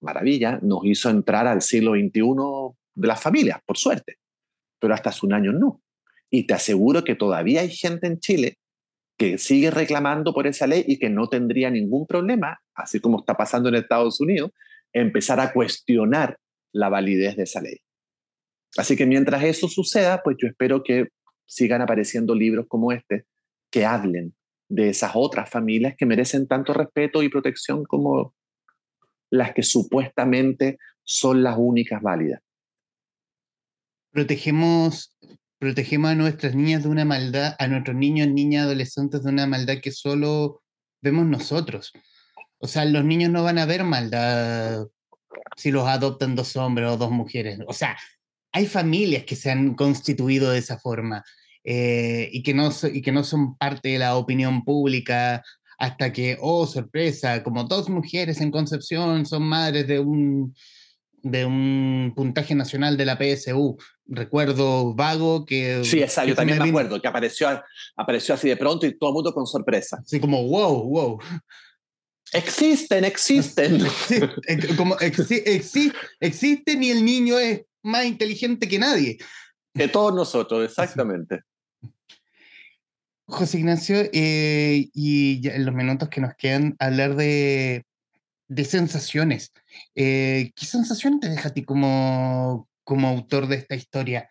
maravilla, 0.00 0.58
nos 0.62 0.84
hizo 0.84 1.10
entrar 1.10 1.46
al 1.46 1.62
siglo 1.62 1.92
XXI 1.92 2.20
de 2.94 3.08
las 3.08 3.20
familias, 3.20 3.60
por 3.66 3.76
suerte. 3.76 4.16
Pero 4.80 4.94
hasta 4.94 5.10
hace 5.10 5.26
un 5.26 5.32
año 5.32 5.52
no. 5.52 5.82
Y 6.30 6.46
te 6.46 6.54
aseguro 6.54 7.04
que 7.04 7.14
todavía 7.14 7.60
hay 7.60 7.70
gente 7.70 8.06
en 8.06 8.18
Chile 8.18 8.58
que 9.16 9.38
sigue 9.38 9.70
reclamando 9.70 10.34
por 10.34 10.46
esa 10.46 10.66
ley 10.66 10.84
y 10.86 10.98
que 10.98 11.08
no 11.08 11.28
tendría 11.28 11.70
ningún 11.70 12.06
problema, 12.06 12.58
así 12.74 13.00
como 13.00 13.20
está 13.20 13.34
pasando 13.34 13.68
en 13.68 13.76
Estados 13.76 14.20
Unidos, 14.20 14.50
empezar 14.92 15.38
a 15.40 15.52
cuestionar 15.52 16.38
la 16.72 16.88
validez 16.88 17.36
de 17.36 17.44
esa 17.44 17.60
ley. 17.60 17.78
Así 18.76 18.96
que 18.96 19.06
mientras 19.06 19.44
eso 19.44 19.68
suceda, 19.68 20.22
pues 20.24 20.36
yo 20.40 20.48
espero 20.48 20.82
que 20.82 21.08
sigan 21.46 21.82
apareciendo 21.82 22.34
libros 22.34 22.66
como 22.68 22.90
este 22.90 23.24
que 23.70 23.84
hablen 23.84 24.34
de 24.68 24.88
esas 24.88 25.12
otras 25.14 25.48
familias 25.48 25.94
que 25.96 26.06
merecen 26.06 26.48
tanto 26.48 26.72
respeto 26.72 27.22
y 27.22 27.28
protección 27.28 27.84
como 27.84 28.34
las 29.30 29.52
que 29.52 29.62
supuestamente 29.62 30.78
son 31.04 31.42
las 31.42 31.56
únicas 31.58 32.02
válidas. 32.02 32.40
Protegemos, 34.14 35.16
protegemos 35.58 36.12
a 36.12 36.14
nuestras 36.14 36.54
niñas 36.54 36.84
de 36.84 36.88
una 36.88 37.04
maldad, 37.04 37.56
a 37.58 37.66
nuestros 37.66 37.96
niños, 37.96 38.28
niñas, 38.28 38.66
adolescentes 38.66 39.24
de 39.24 39.30
una 39.30 39.48
maldad 39.48 39.80
que 39.82 39.90
solo 39.90 40.62
vemos 41.02 41.26
nosotros. 41.26 41.92
O 42.58 42.68
sea, 42.68 42.84
los 42.84 43.04
niños 43.04 43.32
no 43.32 43.42
van 43.42 43.58
a 43.58 43.66
ver 43.66 43.82
maldad 43.82 44.86
si 45.56 45.72
los 45.72 45.88
adoptan 45.88 46.36
dos 46.36 46.54
hombres 46.54 46.88
o 46.88 46.96
dos 46.96 47.10
mujeres. 47.10 47.58
O 47.66 47.72
sea, 47.72 47.98
hay 48.52 48.66
familias 48.66 49.24
que 49.24 49.34
se 49.34 49.50
han 49.50 49.74
constituido 49.74 50.52
de 50.52 50.60
esa 50.60 50.78
forma 50.78 51.24
eh, 51.64 52.28
y, 52.32 52.44
que 52.44 52.54
no, 52.54 52.70
y 52.92 53.02
que 53.02 53.10
no 53.10 53.24
son 53.24 53.56
parte 53.56 53.88
de 53.88 53.98
la 53.98 54.16
opinión 54.16 54.64
pública 54.64 55.42
hasta 55.76 56.12
que, 56.12 56.38
oh, 56.40 56.68
sorpresa, 56.68 57.42
como 57.42 57.64
dos 57.64 57.88
mujeres 57.88 58.40
en 58.40 58.52
Concepción 58.52 59.26
son 59.26 59.42
madres 59.42 59.88
de 59.88 59.98
un, 59.98 60.54
de 61.24 61.44
un 61.44 62.12
puntaje 62.14 62.54
nacional 62.54 62.96
de 62.96 63.06
la 63.06 63.18
PSU. 63.18 63.76
Recuerdo 64.06 64.94
vago 64.94 65.46
que... 65.46 65.82
Sí, 65.84 66.02
exacto, 66.02 66.28
yo 66.30 66.34
también 66.34 66.58
me, 66.58 66.68
acuerdo, 66.68 67.00
que 67.00 67.08
apareció, 67.08 67.48
apareció 67.96 68.34
así 68.34 68.48
de 68.48 68.56
pronto 68.56 68.86
y 68.86 68.98
todo 68.98 69.10
el 69.10 69.14
mundo 69.14 69.32
con 69.32 69.46
sorpresa. 69.46 69.98
Así 70.02 70.20
como, 70.20 70.46
wow, 70.46 70.82
wow. 70.82 71.18
Existen, 72.32 73.04
existen. 73.04 73.78
como, 74.76 74.96
existen 74.98 76.82
y 76.82 76.90
el 76.90 77.04
niño 77.04 77.38
es 77.38 77.62
más 77.82 78.04
inteligente 78.04 78.68
que 78.68 78.78
nadie. 78.78 79.18
Que 79.72 79.88
todos 79.88 80.14
nosotros, 80.14 80.64
exactamente. 80.64 81.40
José 83.26 83.58
Ignacio, 83.58 83.96
eh, 84.12 84.90
y 84.92 85.48
en 85.48 85.64
los 85.64 85.74
minutos 85.74 86.08
que 86.08 86.20
nos 86.20 86.34
quedan, 86.34 86.76
hablar 86.78 87.16
de, 87.16 87.86
de 88.48 88.64
sensaciones. 88.64 89.52
Eh, 89.94 90.52
¿Qué 90.54 90.66
sensación 90.66 91.20
te 91.20 91.28
deja 91.28 91.48
a 91.48 91.54
ti 91.54 91.64
como, 91.64 92.68
como 92.84 93.08
autor 93.08 93.48
de 93.48 93.56
esta 93.56 93.74
historia? 93.74 94.28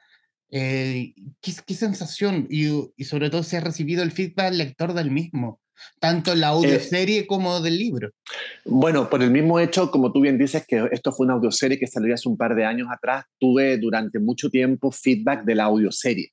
Eh, 0.50 1.14
¿qué, 1.42 1.54
¿qué, 1.66 1.74
sensación? 1.74 2.48
Y, 2.50 2.70
y, 2.96 3.04
sobre 3.06 3.30
todo 3.30 3.44
si 3.44 3.56
has 3.56 3.64
recibido 3.64 4.04
el 4.04 4.12
feedback 4.12 4.54
lector 4.54 4.94
del 4.94 5.12
mismo 5.12 5.60
tanto 6.00 6.36
la 6.36 6.50
audioserie 6.50 7.20
eh, 7.20 7.28
como 7.28 7.62
del 7.62 7.78
libro. 7.78 8.12
Bueno, 8.66 9.10
por 9.10 9.24
el 9.24 9.32
mismo 9.32 9.60
hecho, 9.60 9.92
como 9.92 10.12
tú 10.12 10.22
bien 10.22 10.38
dices, 10.38 10.66
que 10.68 10.88
esto 10.92 11.12
fue 11.12 11.26
una 11.26 11.36
audioserie 11.36 11.80
que 11.80 11.88
salió 11.88 12.14
hace 12.14 12.30
un 12.30 12.38
par 12.38 12.56
de 12.56 12.66
años 12.66 12.88
atrás, 12.92 13.26
tuve 13.40 13.78
durante 13.78 14.20
mucho 14.20 14.50
tiempo 14.50 14.92
feedback 14.92 15.44
de 15.44 15.56
la 15.56 15.66
audioserie. 15.66 16.32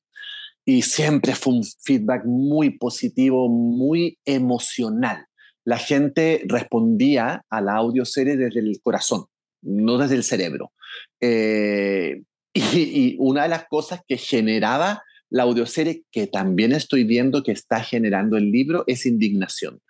Y 0.65 0.83
siempre 0.83 1.35
fue 1.35 1.55
un 1.55 1.65
feedback 1.65 2.25
muy 2.25 2.79
positivo, 2.79 3.49
muy 3.49 4.19
emocional. 4.25 5.27
La 5.65 5.79
gente 5.79 6.43
respondía 6.47 7.45
a 7.49 7.61
la 7.61 7.77
audioserie 7.77 8.37
desde 8.37 8.61
el 8.61 8.81
corazón, 8.83 9.27
no 9.63 9.99
desde 9.99 10.17
el 10.17 10.25
cerebro. 10.25 10.73
Eh, 11.21 12.23
y, 12.53 12.61
y, 12.63 13.17
una 13.19 13.45
de 13.45 13.49
las 13.49 13.67
cosas 13.67 14.01
que 14.07 14.17
generaba 14.17 15.03
la 15.31 15.45
audioserie 15.45 16.05
que 16.11 16.27
también 16.27 16.73
estoy 16.73 17.05
viendo 17.05 17.43
que 17.43 17.53
está 17.53 17.83
generando 17.83 18.37
el 18.37 18.51
libro 18.51 18.85
es 18.87 19.07
indignación. 19.07 19.81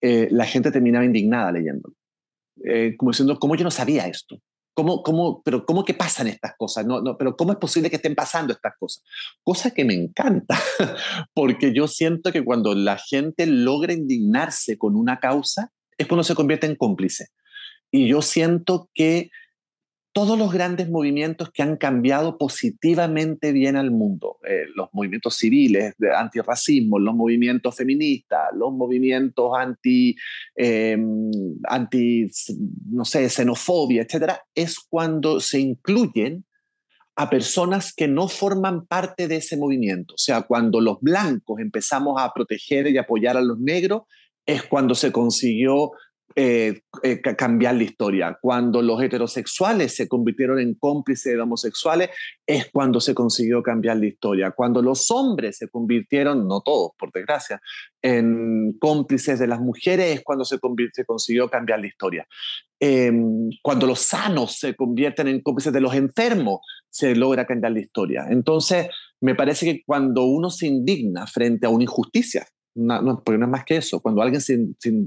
Eh, 0.00 0.28
la 0.30 0.44
gente 0.44 0.70
terminaba 0.70 1.04
indignada 1.04 1.50
leyendo, 1.50 1.94
eh, 2.62 2.94
como 2.98 3.10
diciendo, 3.10 3.38
¿cómo 3.38 3.56
yo 3.56 3.64
no 3.64 3.70
sabía 3.70 4.06
esto? 4.06 4.38
¿Cómo, 4.74 5.02
cómo, 5.02 5.40
pero 5.42 5.64
¿cómo 5.64 5.84
que 5.84 5.94
pasan 5.94 6.26
estas 6.26 6.54
cosas? 6.58 6.84
No, 6.84 7.00
no, 7.00 7.16
pero 7.16 7.36
¿cómo 7.36 7.52
es 7.52 7.58
posible 7.58 7.88
que 7.88 7.96
estén 7.96 8.14
pasando 8.14 8.52
estas 8.52 8.74
cosas? 8.78 9.02
Cosa 9.42 9.70
que 9.70 9.84
me 9.84 9.94
encanta, 9.94 10.60
porque 11.34 11.72
yo 11.72 11.88
siento 11.88 12.32
que 12.32 12.44
cuando 12.44 12.74
la 12.74 12.98
gente 12.98 13.46
logra 13.46 13.94
indignarse 13.94 14.76
con 14.76 14.94
una 14.96 15.20
causa, 15.20 15.72
es 15.96 16.06
cuando 16.06 16.24
se 16.24 16.34
convierte 16.34 16.66
en 16.66 16.76
cómplice. 16.76 17.28
Y 17.90 18.06
yo 18.06 18.20
siento 18.20 18.90
que 18.92 19.30
todos 20.14 20.38
los 20.38 20.52
grandes 20.52 20.88
movimientos 20.88 21.50
que 21.50 21.64
han 21.64 21.76
cambiado 21.76 22.38
positivamente 22.38 23.50
bien 23.50 23.74
al 23.74 23.90
mundo, 23.90 24.38
eh, 24.48 24.66
los 24.76 24.88
movimientos 24.92 25.36
civiles 25.36 25.92
de 25.98 26.14
antirracismo, 26.14 27.00
los 27.00 27.16
movimientos 27.16 27.74
feministas, 27.74 28.50
los 28.54 28.72
movimientos 28.72 29.50
anti, 29.58 30.14
em, 30.54 31.30
anti 31.64 32.28
no 32.92 33.04
sé, 33.04 33.28
xenofobia, 33.28 34.02
etcétera, 34.02 34.40
es 34.54 34.78
cuando 34.78 35.40
se 35.40 35.58
incluyen 35.58 36.44
a 37.16 37.28
personas 37.28 37.92
que 37.92 38.06
no 38.06 38.28
forman 38.28 38.86
parte 38.86 39.26
de 39.26 39.36
ese 39.36 39.56
movimiento. 39.56 40.14
O 40.14 40.18
sea, 40.18 40.42
cuando 40.42 40.80
los 40.80 41.00
blancos 41.00 41.58
empezamos 41.58 42.22
a 42.22 42.30
proteger 42.32 42.86
y 42.86 42.98
apoyar 42.98 43.36
a 43.36 43.42
los 43.42 43.58
negros, 43.58 44.02
es 44.46 44.62
cuando 44.62 44.94
se 44.94 45.10
consiguió 45.10 45.90
eh, 46.36 46.80
eh, 47.04 47.20
cambiar 47.20 47.76
la 47.76 47.84
historia. 47.84 48.36
Cuando 48.40 48.82
los 48.82 49.00
heterosexuales 49.00 49.94
se 49.94 50.08
convirtieron 50.08 50.58
en 50.58 50.74
cómplices 50.74 51.32
de 51.32 51.40
homosexuales, 51.40 52.10
es 52.44 52.70
cuando 52.72 53.00
se 53.00 53.14
consiguió 53.14 53.62
cambiar 53.62 53.98
la 53.98 54.06
historia. 54.06 54.50
Cuando 54.50 54.82
los 54.82 55.12
hombres 55.12 55.58
se 55.58 55.68
convirtieron, 55.68 56.48
no 56.48 56.60
todos, 56.60 56.90
por 56.98 57.12
desgracia, 57.12 57.60
en 58.02 58.76
cómplices 58.80 59.38
de 59.38 59.46
las 59.46 59.60
mujeres, 59.60 60.16
es 60.16 60.24
cuando 60.24 60.44
se, 60.44 60.58
consiguió 61.06 61.48
cambiar 61.48 61.78
la 61.78 61.86
historia. 61.86 62.26
Em, 62.80 63.50
cuando 63.62 63.86
los 63.86 64.00
sanos 64.00 64.58
se 64.58 64.74
convierten 64.74 65.28
en 65.28 65.40
cómplices 65.40 65.72
de 65.72 65.80
los 65.80 65.94
enfermos, 65.94 66.60
se 66.90 67.14
logra 67.14 67.46
cambiar 67.46 67.72
la 67.72 67.80
historia. 67.80 68.26
Entonces, 68.28 68.88
me 69.20 69.36
parece 69.36 69.66
que 69.66 69.82
cuando 69.86 70.24
uno 70.24 70.50
se 70.50 70.66
indigna 70.66 71.28
frente 71.28 71.66
a 71.66 71.70
una 71.70 71.84
injusticia, 71.84 72.44
no, 72.74 73.22
porque 73.24 73.38
no 73.38 73.46
es 73.46 73.50
más 73.50 73.64
que 73.64 73.76
eso. 73.76 74.00
Cuando 74.00 74.22
alguien, 74.22 74.42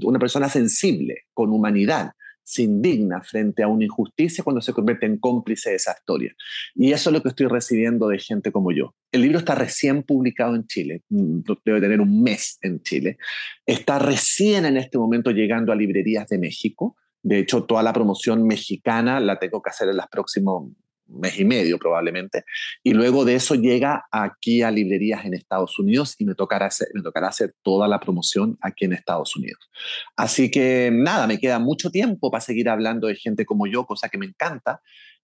una 0.04 0.18
persona 0.18 0.48
sensible, 0.48 1.26
con 1.32 1.50
humanidad, 1.52 2.12
se 2.48 2.62
indigna 2.62 3.20
frente 3.20 3.62
a 3.62 3.68
una 3.68 3.84
injusticia 3.84 4.42
cuando 4.42 4.62
se 4.62 4.72
convierte 4.72 5.04
en 5.04 5.18
cómplice 5.18 5.68
de 5.68 5.76
esa 5.76 5.92
historia. 5.92 6.34
Y 6.74 6.92
eso 6.92 7.10
es 7.10 7.14
lo 7.14 7.22
que 7.22 7.28
estoy 7.28 7.46
recibiendo 7.46 8.08
de 8.08 8.18
gente 8.18 8.50
como 8.50 8.72
yo. 8.72 8.94
El 9.12 9.20
libro 9.20 9.38
está 9.38 9.54
recién 9.54 10.02
publicado 10.02 10.54
en 10.56 10.66
Chile, 10.66 11.02
mm, 11.10 11.40
debe 11.62 11.82
tener 11.82 12.00
un 12.00 12.22
mes 12.22 12.58
en 12.62 12.80
Chile. 12.80 13.18
Está 13.66 13.98
recién 13.98 14.64
en 14.64 14.78
este 14.78 14.96
momento 14.96 15.30
llegando 15.30 15.72
a 15.72 15.76
librerías 15.76 16.26
de 16.28 16.38
México. 16.38 16.96
De 17.22 17.38
hecho, 17.38 17.64
toda 17.64 17.82
la 17.82 17.92
promoción 17.92 18.46
mexicana 18.46 19.20
la 19.20 19.38
tengo 19.38 19.60
que 19.60 19.68
hacer 19.68 19.90
en 19.90 19.98
los 19.98 20.06
próximos 20.06 20.72
mes 21.08 21.38
y 21.38 21.44
medio 21.44 21.78
probablemente, 21.78 22.44
y 22.82 22.92
luego 22.92 23.24
de 23.24 23.34
eso 23.34 23.54
llega 23.54 24.06
aquí 24.12 24.62
a 24.62 24.70
librerías 24.70 25.24
en 25.24 25.34
Estados 25.34 25.78
Unidos 25.78 26.14
y 26.18 26.24
me 26.24 26.34
tocará 26.34 26.66
hacer, 26.66 26.88
me 26.94 27.02
tocará 27.02 27.28
hacer 27.28 27.54
toda 27.62 27.88
la 27.88 27.98
promoción 27.98 28.58
aquí 28.60 28.84
en 28.84 28.92
Estados 28.92 29.34
Unidos. 29.36 29.70
Así 30.16 30.50
que 30.50 30.90
nada, 30.92 31.26
me 31.26 31.38
queda 31.38 31.58
mucho 31.58 31.90
tiempo 31.90 32.30
para 32.30 32.40
seguir 32.40 32.68
hablando 32.68 33.06
de 33.06 33.16
gente 33.16 33.46
como 33.46 33.66
yo, 33.66 33.86
cosa 33.86 34.08
que 34.08 34.18
me 34.18 34.26
encanta, 34.26 34.80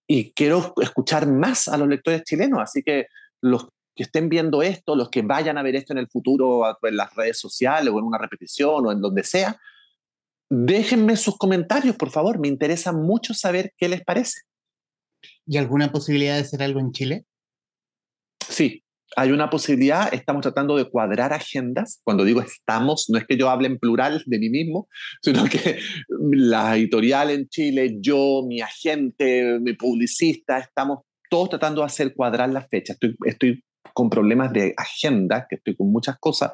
y 0.06 0.32
quiero 0.32 0.74
escuchar 0.80 1.26
más 1.26 1.68
a 1.68 1.76
los 1.76 1.88
lectores 1.88 2.22
chilenos, 2.24 2.60
así 2.60 2.82
que 2.82 3.06
los 3.40 3.68
que 3.94 4.02
estén 4.02 4.28
viendo 4.28 4.62
esto, 4.62 4.96
los 4.96 5.08
que 5.08 5.22
vayan 5.22 5.56
a 5.56 5.62
ver 5.62 5.76
esto 5.76 5.92
en 5.92 5.98
el 5.98 6.08
futuro 6.08 6.64
en 6.82 6.96
las 6.96 7.14
redes 7.14 7.38
sociales 7.38 7.92
o 7.94 7.98
en 7.98 8.04
una 8.04 8.18
repetición 8.18 8.86
o 8.86 8.92
en 8.92 9.00
donde 9.00 9.22
sea, 9.22 9.60
déjenme 10.50 11.16
sus 11.16 11.36
comentarios, 11.38 11.96
por 11.96 12.10
favor, 12.10 12.38
me 12.38 12.48
interesa 12.48 12.92
mucho 12.92 13.34
saber 13.34 13.72
qué 13.76 13.88
les 13.88 14.04
parece. 14.04 14.40
¿Y 15.46 15.58
alguna 15.58 15.92
posibilidad 15.92 16.34
de 16.34 16.40
hacer 16.40 16.62
algo 16.62 16.80
en 16.80 16.92
Chile? 16.92 17.24
Sí, 18.48 18.84
hay 19.16 19.30
una 19.30 19.50
posibilidad, 19.50 20.12
estamos 20.12 20.42
tratando 20.42 20.76
de 20.76 20.88
cuadrar 20.88 21.32
agendas. 21.32 22.00
Cuando 22.04 22.24
digo 22.24 22.40
estamos, 22.40 23.06
no 23.08 23.18
es 23.18 23.26
que 23.26 23.36
yo 23.36 23.48
hable 23.48 23.68
en 23.68 23.78
plural 23.78 24.22
de 24.26 24.38
mí 24.38 24.48
mismo, 24.50 24.88
sino 25.22 25.44
que 25.44 25.78
la 26.08 26.76
editorial 26.76 27.30
en 27.30 27.48
Chile, 27.48 27.96
yo, 28.00 28.42
mi 28.46 28.60
agente, 28.60 29.58
mi 29.60 29.74
publicista, 29.74 30.58
estamos 30.58 31.00
todos 31.30 31.50
tratando 31.50 31.80
de 31.80 31.86
hacer 31.86 32.14
cuadrar 32.14 32.50
las 32.50 32.68
fechas. 32.68 32.94
Estoy, 32.94 33.16
estoy 33.24 33.64
con 33.92 34.10
problemas 34.10 34.52
de 34.52 34.74
agenda, 34.76 35.46
que 35.48 35.56
estoy 35.56 35.76
con 35.76 35.90
muchas 35.90 36.18
cosas, 36.18 36.52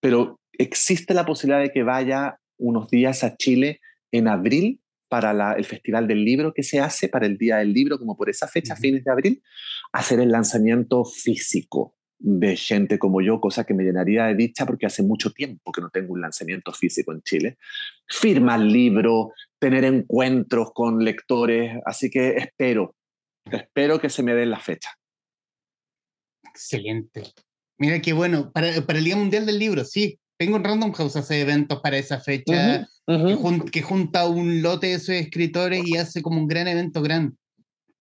pero 0.00 0.40
existe 0.52 1.14
la 1.14 1.24
posibilidad 1.24 1.62
de 1.62 1.70
que 1.70 1.82
vaya 1.82 2.38
unos 2.58 2.88
días 2.90 3.24
a 3.24 3.36
Chile 3.36 3.80
en 4.10 4.28
abril 4.28 4.80
para 5.12 5.52
el 5.52 5.66
Festival 5.66 6.08
del 6.08 6.24
Libro 6.24 6.54
que 6.54 6.62
se 6.62 6.80
hace 6.80 7.06
para 7.06 7.26
el 7.26 7.36
Día 7.36 7.58
del 7.58 7.74
Libro, 7.74 7.98
como 7.98 8.16
por 8.16 8.30
esa 8.30 8.48
fecha, 8.48 8.76
fines 8.76 9.04
de 9.04 9.12
abril, 9.12 9.42
hacer 9.92 10.20
el 10.20 10.32
lanzamiento 10.32 11.04
físico 11.04 11.98
de 12.18 12.56
gente 12.56 12.98
como 12.98 13.20
yo, 13.20 13.38
cosa 13.38 13.64
que 13.64 13.74
me 13.74 13.84
llenaría 13.84 14.24
de 14.24 14.36
dicha 14.36 14.64
porque 14.64 14.86
hace 14.86 15.02
mucho 15.02 15.30
tiempo 15.30 15.70
que 15.70 15.82
no 15.82 15.90
tengo 15.90 16.14
un 16.14 16.22
lanzamiento 16.22 16.72
físico 16.72 17.12
en 17.12 17.20
Chile. 17.20 17.58
Firmar 18.08 18.60
libro, 18.60 19.32
tener 19.58 19.84
encuentros 19.84 20.72
con 20.72 21.04
lectores, 21.04 21.78
así 21.84 22.08
que 22.08 22.30
espero, 22.38 22.96
espero 23.50 24.00
que 24.00 24.08
se 24.08 24.22
me 24.22 24.34
den 24.34 24.48
la 24.48 24.60
fecha. 24.60 24.88
Excelente. 26.42 27.22
Mira 27.76 28.00
qué 28.00 28.14
bueno, 28.14 28.50
para, 28.50 28.80
para 28.86 28.98
el 28.98 29.04
Día 29.04 29.16
Mundial 29.16 29.44
del 29.44 29.58
Libro, 29.58 29.84
sí, 29.84 30.18
tengo 30.42 30.56
un 30.56 30.64
Random 30.64 30.92
House 30.92 31.14
hace 31.14 31.40
eventos 31.40 31.80
para 31.80 31.96
esa 31.96 32.18
fecha, 32.18 32.88
Que, 33.70 33.82
junta 33.82 34.26
un 34.26 34.60
lote 34.60 34.88
de 34.88 34.98
sus 34.98 35.10
escritores 35.10 35.86
y 35.86 35.96
hace 35.96 36.20
como 36.20 36.40
un 36.40 36.48
gran 36.48 36.66
evento 36.66 37.00
grande. 37.00 37.36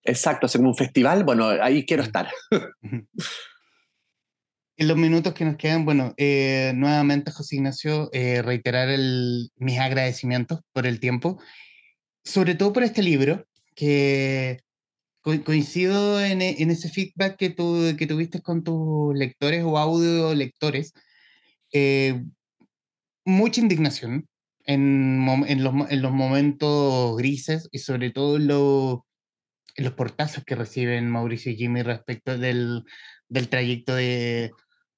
Exacto, 0.03 0.47
hace 0.47 0.57
como 0.57 0.71
un 0.71 0.75
festival. 0.75 1.23
Bueno, 1.23 1.49
ahí 1.49 1.85
quiero 1.85 2.01
estar. 2.01 2.27
en 4.77 4.87
los 4.87 4.97
minutos 4.97 5.35
que 5.35 5.45
nos 5.45 5.55
quedan, 5.57 5.85
bueno, 5.85 6.15
eh, 6.17 6.71
nuevamente, 6.75 7.29
José 7.31 7.57
Ignacio, 7.57 8.09
eh, 8.11 8.41
reiterar 8.41 8.89
el, 8.89 9.51
mis 9.57 9.77
agradecimientos 9.77 10.61
por 10.73 10.87
el 10.87 10.99
tiempo, 10.99 11.39
sobre 12.23 12.55
todo 12.55 12.73
por 12.73 12.81
este 12.81 13.03
libro, 13.03 13.45
que 13.75 14.61
coincido 15.21 16.19
en, 16.19 16.41
en, 16.41 16.71
ese 16.71 16.89
feedback 16.89 17.37
que, 17.37 17.51
tú, 17.51 17.95
que 17.99 18.07
tuviste 18.07 18.41
con 18.41 18.63
tus 18.63 19.15
lectores 19.15 19.63
o 19.63 19.77
audio 19.77 20.33
lectores 20.33 20.93
eh, 21.71 22.23
mucha 23.25 23.61
indignación 23.61 24.27
en, 24.65 25.27
en, 25.47 25.63
los, 25.63 25.73
en, 25.89 26.01
los, 26.01 26.11
momentos 26.11 27.17
grises 27.17 27.69
y 27.71 27.79
sobre 27.79 28.11
todo 28.11 28.37
en, 28.37 28.43
en, 29.75 29.83
los 29.83 29.93
portazos 29.93 30.43
que 30.43 30.55
reciben 30.55 31.09
Mauricio 31.09 31.51
y 31.51 31.55
Jimmy 31.55 31.81
respecto 31.81 32.37
del, 32.37 32.83
del 33.27 33.49
trayecto 33.49 33.95
de, 33.95 34.51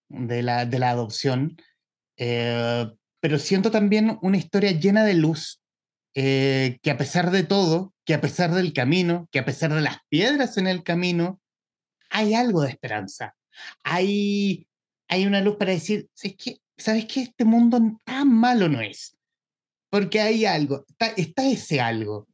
de, 0.09 0.43
la, 0.43 0.65
de 0.65 0.79
la 0.79 0.89
adopción. 0.89 1.57
Eh, 2.17 2.85
pero 3.19 3.39
siento 3.39 3.71
también 3.71 4.17
una 4.21 4.37
historia 4.37 4.71
llena 4.71 5.05
de 5.05 5.13
luz, 5.13 5.61
eh, 6.13 6.77
que 6.81 6.91
a 6.91 6.97
pesar 6.97 7.31
de 7.31 7.43
todo, 7.43 7.93
que 8.05 8.13
a 8.13 8.21
pesar 8.21 8.53
del 8.53 8.73
camino, 8.73 9.29
que 9.31 9.39
a 9.39 9.45
pesar 9.45 9.73
de 9.73 9.81
las 9.81 9.97
piedras 10.09 10.57
en 10.57 10.67
el 10.67 10.83
camino, 10.83 11.41
hay 12.09 12.33
algo 12.33 12.61
de 12.61 12.69
esperanza. 12.69 13.35
Hay, 13.83 14.67
hay 15.07 15.25
una 15.25 15.41
luz 15.41 15.55
para 15.57 15.71
decir, 15.71 16.09
es 16.21 16.35
que 16.35 16.57
¿sabes 16.83 17.05
qué? 17.05 17.21
Este 17.21 17.45
mundo 17.45 17.79
tan 18.03 18.29
malo 18.29 18.67
no 18.67 18.81
es. 18.81 19.17
Porque 19.89 20.19
hay 20.19 20.45
algo, 20.45 20.85
está, 20.87 21.45
ese 21.45 21.79
algo. 21.79 22.27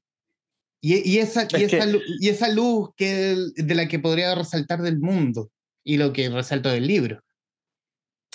Y, 0.82 1.18
esa, 1.18 1.45
y, 1.58 1.64
esa, 1.64 1.86
luz, 1.86 2.04
y 2.22 2.30
esa 2.30 2.47
luz 2.47 2.91
que, 2.95 3.36
de 3.54 3.76
la 3.76 3.89
que 3.89 4.00
podría 4.00 4.34
resaltar 4.34 4.82
del 4.82 4.97
mundo 4.97 5.52
y 5.84 5.97
lo 5.97 6.14
que 6.14 6.30
resalto 6.30 6.70
del 6.70 6.88
libro. 6.88 7.22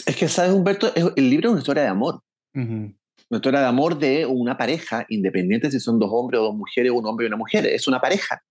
Es 0.05 0.15
que, 0.17 0.29
¿sabes, 0.29 0.53
Humberto? 0.53 0.93
El 0.95 1.31
libro 1.31 1.49
es 1.49 1.53
una 1.53 1.61
historia 1.61 1.85
de 1.85 1.89
amor. 1.89 2.21
Una 2.53 2.95
historia 3.31 3.61
de 3.61 3.67
amor 3.67 3.99
de 3.99 4.27
una 4.27 4.59
pareja, 4.59 5.07
independiente 5.09 5.71
si 5.71 5.81
son 5.81 5.99
dos 5.99 6.11
hombres 6.13 6.41
o 6.41 6.45
dos 6.45 6.55
mujeres, 6.55 6.93
un 6.93 7.07
hombre 7.07 7.25
y 7.25 7.29
una 7.29 7.39
mujer. 7.39 7.67
Es 7.67 7.89
una 7.89 8.01
pareja 8.01 8.43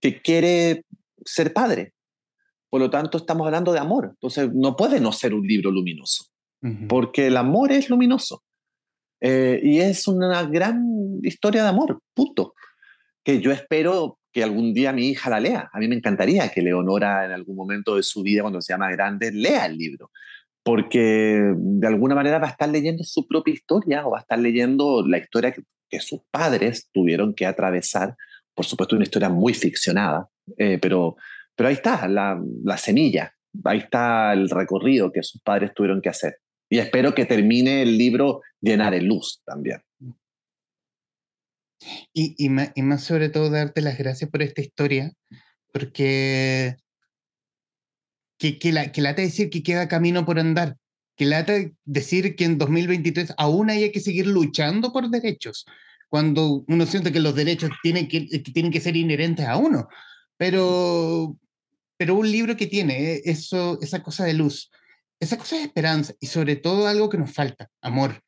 que 0.00 0.22
quiere 0.22 0.84
ser 1.24 1.52
padre. 1.52 1.94
Por 2.70 2.80
lo 2.80 2.90
tanto, 2.90 3.18
estamos 3.18 3.44
hablando 3.44 3.72
de 3.72 3.80
amor. 3.80 4.10
Entonces, 4.10 4.50
no 4.54 4.76
puede 4.76 5.00
no 5.00 5.10
ser 5.10 5.34
un 5.34 5.44
libro 5.44 5.72
luminoso 5.72 6.26
porque 6.88 7.28
el 7.28 7.36
amor 7.36 7.72
es 7.72 7.90
luminoso. 7.90 8.42
Eh, 9.20 9.60
y 9.62 9.78
es 9.80 10.08
una 10.08 10.42
gran 10.44 11.18
historia 11.22 11.62
de 11.62 11.68
amor, 11.68 12.00
punto. 12.14 12.54
Que 13.24 13.40
yo 13.40 13.50
espero 13.50 14.18
que 14.32 14.42
algún 14.42 14.74
día 14.74 14.92
mi 14.92 15.08
hija 15.08 15.30
la 15.30 15.40
lea. 15.40 15.70
A 15.72 15.78
mí 15.78 15.88
me 15.88 15.96
encantaría 15.96 16.48
que 16.50 16.62
Leonora 16.62 17.24
en 17.24 17.32
algún 17.32 17.56
momento 17.56 17.96
de 17.96 18.02
su 18.02 18.22
vida, 18.22 18.42
cuando 18.42 18.60
sea 18.60 18.78
más 18.78 18.92
grande, 18.92 19.32
lea 19.32 19.66
el 19.66 19.78
libro. 19.78 20.10
Porque 20.62 21.54
de 21.56 21.86
alguna 21.86 22.14
manera 22.14 22.38
va 22.38 22.48
a 22.48 22.50
estar 22.50 22.68
leyendo 22.68 23.04
su 23.04 23.26
propia 23.26 23.54
historia 23.54 24.06
o 24.06 24.10
va 24.10 24.18
a 24.18 24.20
estar 24.22 24.38
leyendo 24.38 25.06
la 25.06 25.18
historia 25.18 25.52
que, 25.52 25.62
sus 26.00 26.20
padres 26.30 26.90
tuvieron 26.92 27.32
que 27.34 27.46
atravesar. 27.46 28.14
Por 28.54 28.66
supuesto, 28.66 28.96
una 28.96 29.04
historia 29.04 29.30
muy 29.30 29.54
ficcionada, 29.54 30.28
eh, 30.58 30.78
pero, 30.82 31.16
pero 31.54 31.68
ahí 31.68 31.74
está 31.74 32.06
la, 32.06 32.38
la 32.64 32.76
semilla, 32.76 33.32
ahí 33.64 33.78
está 33.78 34.34
el 34.34 34.50
recorrido 34.50 35.10
que 35.10 35.22
sus 35.22 35.40
padres 35.40 35.72
tuvieron 35.74 36.02
que 36.02 36.10
hacer. 36.10 36.36
Y 36.68 36.78
espero 36.78 37.14
que 37.14 37.26
termine 37.26 37.82
el 37.82 37.96
libro 37.96 38.42
llena 38.60 38.90
de 38.90 39.02
luz 39.02 39.42
también. 39.44 39.82
Y, 42.12 42.34
y, 42.38 42.48
más, 42.48 42.72
y, 42.74 42.82
más, 42.82 43.04
sobre 43.04 43.28
todo 43.28 43.50
darte 43.50 43.80
las 43.80 43.98
gracias 43.98 44.30
por 44.30 44.42
esta 44.42 44.60
historia, 44.60 45.12
porque 45.72 46.76
que, 48.38 48.58
que, 48.58 48.72
la, 48.72 48.92
que 48.92 49.00
lata 49.00 49.22
decir 49.22 49.50
que 49.50 49.62
queda 49.62 49.88
camino 49.88 50.24
por 50.24 50.38
andar, 50.38 50.76
que 51.16 51.26
lata 51.26 51.52
decir 51.84 52.36
que 52.36 52.44
en 52.44 52.58
2023 52.58 53.34
aún 53.36 53.70
hay 53.70 53.90
que 53.92 54.00
seguir 54.00 54.26
luchando 54.26 54.92
por 54.92 55.08
derechos, 55.08 55.64
cuando 56.08 56.64
uno 56.68 56.86
siente 56.86 57.12
que 57.12 57.20
los 57.20 57.34
derechos 57.34 57.70
tienen 57.82 58.08
que, 58.08 58.26
que 58.28 58.52
tienen 58.52 58.72
que 58.72 58.80
ser 58.80 58.96
inherentes 58.96 59.46
a 59.46 59.56
uno, 59.56 59.88
pero, 60.36 61.36
pero 61.96 62.14
un 62.14 62.30
libro 62.30 62.56
que 62.56 62.66
tiene 62.66 63.20
eso, 63.24 63.78
esa 63.80 64.02
cosa 64.02 64.24
de 64.24 64.34
luz, 64.34 64.70
esa 65.20 65.38
cosa 65.38 65.56
de 65.56 65.62
esperanza 65.62 66.14
y 66.20 66.26
sobre 66.26 66.56
todo 66.56 66.86
algo 66.86 67.08
que 67.08 67.18
nos 67.18 67.32
falta, 67.32 67.68
amor. 67.80 68.22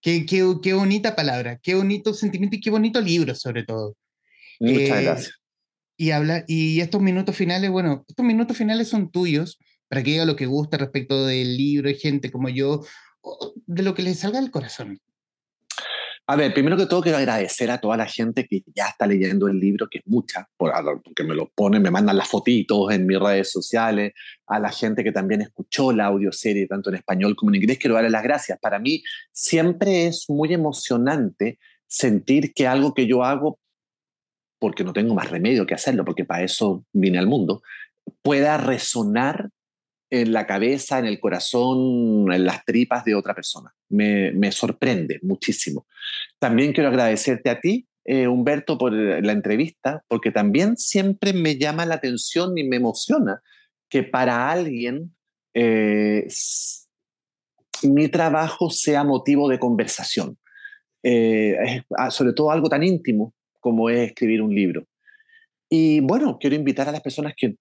Qué, 0.00 0.26
qué, 0.26 0.44
qué 0.62 0.72
bonita 0.74 1.16
palabra, 1.16 1.58
qué 1.58 1.74
bonito 1.74 2.14
sentimiento 2.14 2.56
y 2.56 2.60
qué 2.60 2.70
bonito 2.70 3.00
libro 3.00 3.34
sobre 3.34 3.64
todo. 3.64 3.96
Muchas 4.60 4.80
eh, 4.80 5.02
gracias. 5.02 5.34
Y, 5.96 6.10
habla, 6.10 6.44
y 6.46 6.80
estos 6.80 7.00
minutos 7.00 7.34
finales, 7.34 7.70
bueno, 7.70 8.04
estos 8.06 8.24
minutos 8.24 8.56
finales 8.56 8.88
son 8.88 9.10
tuyos 9.10 9.58
para 9.88 10.02
que 10.02 10.12
diga 10.12 10.24
lo 10.24 10.36
que 10.36 10.46
gusta 10.46 10.76
respecto 10.76 11.26
del 11.26 11.56
libro, 11.56 11.88
y 11.88 11.94
gente 11.94 12.30
como 12.30 12.48
yo, 12.48 12.84
de 13.66 13.82
lo 13.82 13.94
que 13.94 14.02
les 14.02 14.18
salga 14.18 14.40
del 14.40 14.50
corazón. 14.50 15.00
A 16.28 16.34
ver, 16.34 16.52
primero 16.52 16.76
que 16.76 16.86
todo 16.86 17.02
quiero 17.02 17.18
agradecer 17.18 17.70
a 17.70 17.78
toda 17.78 17.96
la 17.96 18.06
gente 18.06 18.48
que 18.48 18.64
ya 18.74 18.86
está 18.86 19.06
leyendo 19.06 19.46
el 19.46 19.60
libro, 19.60 19.88
que 19.88 19.98
es 19.98 20.06
mucha, 20.06 20.48
porque 20.56 21.22
me 21.22 21.36
lo 21.36 21.48
ponen, 21.54 21.82
me 21.82 21.90
mandan 21.92 22.16
las 22.16 22.26
fotitos 22.26 22.92
en 22.92 23.06
mis 23.06 23.20
redes 23.20 23.52
sociales, 23.52 24.12
a 24.48 24.58
la 24.58 24.70
gente 24.70 25.04
que 25.04 25.12
también 25.12 25.42
escuchó 25.42 25.92
la 25.92 26.06
audioserie 26.06 26.66
tanto 26.66 26.90
en 26.90 26.96
español 26.96 27.36
como 27.36 27.52
en 27.52 27.62
inglés, 27.62 27.78
quiero 27.78 27.94
darle 27.94 28.10
las 28.10 28.24
gracias. 28.24 28.58
Para 28.58 28.80
mí 28.80 29.04
siempre 29.30 30.08
es 30.08 30.24
muy 30.28 30.52
emocionante 30.52 31.60
sentir 31.86 32.52
que 32.52 32.66
algo 32.66 32.92
que 32.92 33.06
yo 33.06 33.22
hago, 33.22 33.60
porque 34.58 34.82
no 34.82 34.92
tengo 34.92 35.14
más 35.14 35.30
remedio 35.30 35.64
que 35.64 35.74
hacerlo, 35.74 36.04
porque 36.04 36.24
para 36.24 36.42
eso 36.42 36.84
vine 36.92 37.18
al 37.18 37.28
mundo, 37.28 37.62
pueda 38.22 38.56
resonar 38.56 39.50
en 40.22 40.32
la 40.32 40.46
cabeza, 40.46 40.98
en 40.98 41.06
el 41.06 41.20
corazón, 41.20 42.32
en 42.32 42.44
las 42.44 42.64
tripas 42.64 43.04
de 43.04 43.14
otra 43.14 43.34
persona. 43.34 43.74
Me, 43.88 44.52
sorprende 44.52 45.18
muchísimo. 45.22 45.86
También 46.38 46.72
quiero 46.72 46.88
agradecerte 46.88 47.50
a 47.50 47.60
ti, 47.60 47.86
eh, 48.04 48.28
Humberto, 48.28 48.78
por 48.78 48.92
la 48.92 49.32
entrevista, 49.32 50.04
porque 50.08 50.30
también 50.30 50.76
siempre 50.76 51.32
me 51.32 51.58
llama 51.58 51.86
la 51.86 51.96
atención 51.96 52.56
y 52.56 52.64
me 52.64 52.76
emociona 52.76 53.42
que 53.88 54.02
para 54.02 54.50
alguien 54.50 55.14
eh, 55.54 56.26
mi 57.82 58.08
trabajo 58.08 58.70
sea 58.70 59.04
motivo 59.04 59.48
de 59.48 59.58
conversación. 59.58 60.38
Eh, 61.02 61.82
ah, 61.96 62.10
sobre 62.10 62.32
todo 62.32 62.50
algo 62.50 62.68
tan 62.68 62.82
íntimo 62.82 63.32
como 63.60 63.90
es 63.90 64.08
escribir 64.08 64.42
un 64.42 64.54
libro. 64.54 64.86
Y 65.68 66.00
bueno, 66.00 66.38
quiero 66.40 66.56
invitar 66.56 66.88
a 66.88 66.92
las 66.92 67.00
personas 67.00 67.34
que 67.36 67.56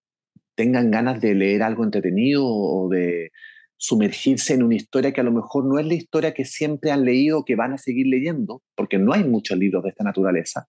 tengan 0.56 0.92
ganas 0.92 1.22
de 1.22 1.36
leer 1.36 1.64
algo 1.64 1.84
entretenido 1.84 2.46
o 2.46 2.90
de 2.90 3.32
sumergirse 3.78 4.54
en 4.54 4.64
una 4.64 4.76
historia 4.76 5.12
que 5.12 5.22
a 5.22 5.26
lo 5.26 5.32
mejor 5.32 5.66
no 5.66 5.78
es 5.80 5.86
la 5.86 5.94
historia 5.94 6.34
que 6.34 6.46
siempre 6.46 6.92
han 6.92 7.04
leído 7.04 7.40
o 7.40 7.46
que 7.46 7.56
van 7.56 7.74
a 7.74 7.78
seguir 7.78 8.08
leyendo, 8.08 8.64
porque 8.76 8.98
no 8.98 9.14
hay 9.14 9.24
muchos 9.24 9.58
libros 9.58 9.84
de 9.84 9.90
esta 9.90 10.04
naturaleza, 10.04 10.68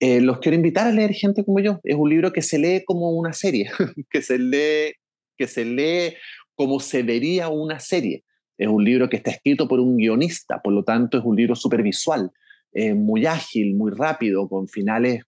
eh, 0.00 0.20
los 0.20 0.38
quiero 0.38 0.56
invitar 0.56 0.86
a 0.86 0.92
leer 0.92 1.12
gente 1.12 1.44
como 1.44 1.60
yo. 1.60 1.80
Es 1.82 1.96
un 1.96 2.10
libro 2.10 2.32
que 2.32 2.42
se 2.42 2.58
lee 2.58 2.82
como 2.84 3.10
una 3.10 3.32
serie, 3.32 3.70
que 4.10 4.22
se 4.22 4.38
lee, 4.38 4.94
que 5.36 5.46
se 5.46 5.64
lee 5.64 6.14
como 6.54 6.80
se 6.80 7.02
vería 7.02 7.48
una 7.48 7.80
serie. 7.80 8.24
Es 8.56 8.68
un 8.68 8.84
libro 8.84 9.08
que 9.08 9.16
está 9.16 9.30
escrito 9.30 9.66
por 9.66 9.80
un 9.80 9.96
guionista, 9.96 10.60
por 10.62 10.72
lo 10.72 10.84
tanto 10.84 11.18
es 11.18 11.24
un 11.24 11.36
libro 11.36 11.56
súper 11.56 11.82
visual, 11.82 12.30
eh, 12.72 12.94
muy 12.94 13.26
ágil, 13.26 13.74
muy 13.74 13.92
rápido, 13.92 14.48
con 14.48 14.68
finales 14.68 15.22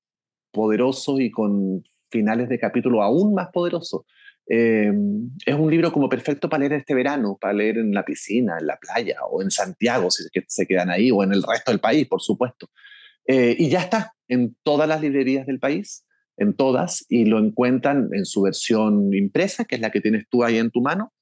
poderosos 0.53 1.21
y 1.21 1.31
con 1.31 1.83
finales 2.11 2.49
de 2.49 2.59
capítulo 2.59 3.03
aún 3.03 3.35
más 3.35 3.49
poderosos. 3.53 4.03
Eh, 4.49 4.93
es 5.45 5.55
un 5.55 5.71
libro 5.71 5.93
como 5.93 6.09
perfecto 6.09 6.49
para 6.49 6.61
leer 6.61 6.75
este 6.75 6.95
verano, 6.95 7.37
para 7.41 7.53
leer 7.53 7.79
en 7.79 7.93
la 7.93 8.05
piscina, 8.05 8.59
en 8.59 8.67
la 8.67 8.77
playa 8.77 9.19
o 9.29 9.43
en 9.43 9.51
Santiago, 9.51 10.11
si 10.11 10.25
se 10.47 10.67
quedan 10.67 10.91
ahí, 10.91 11.11
o 11.11 11.23
en 11.23 11.33
el 11.33 11.43
resto 11.43 11.73
del 11.73 11.81
país, 11.81 12.07
por 12.07 12.23
supuesto. 12.23 12.71
Eh, 13.27 13.57
y 13.59 13.69
ya 13.69 13.81
está 13.81 14.15
en 14.29 14.57
todas 14.63 14.89
las 14.89 15.01
librerías 15.01 15.47
del 15.47 15.59
país, 15.59 16.07
en 16.37 16.55
todas, 16.55 17.05
y 17.09 17.25
lo 17.25 17.39
encuentran 17.39 18.11
en 18.13 18.25
su 18.25 18.43
versión 18.43 19.13
impresa, 19.15 19.65
que 19.65 19.77
es 19.77 19.81
la 19.81 19.91
que 19.91 20.01
tienes 20.01 20.27
tú 20.31 20.45
ahí 20.45 20.59
en 20.59 20.71
tu 20.71 20.81
mano, 20.81 21.13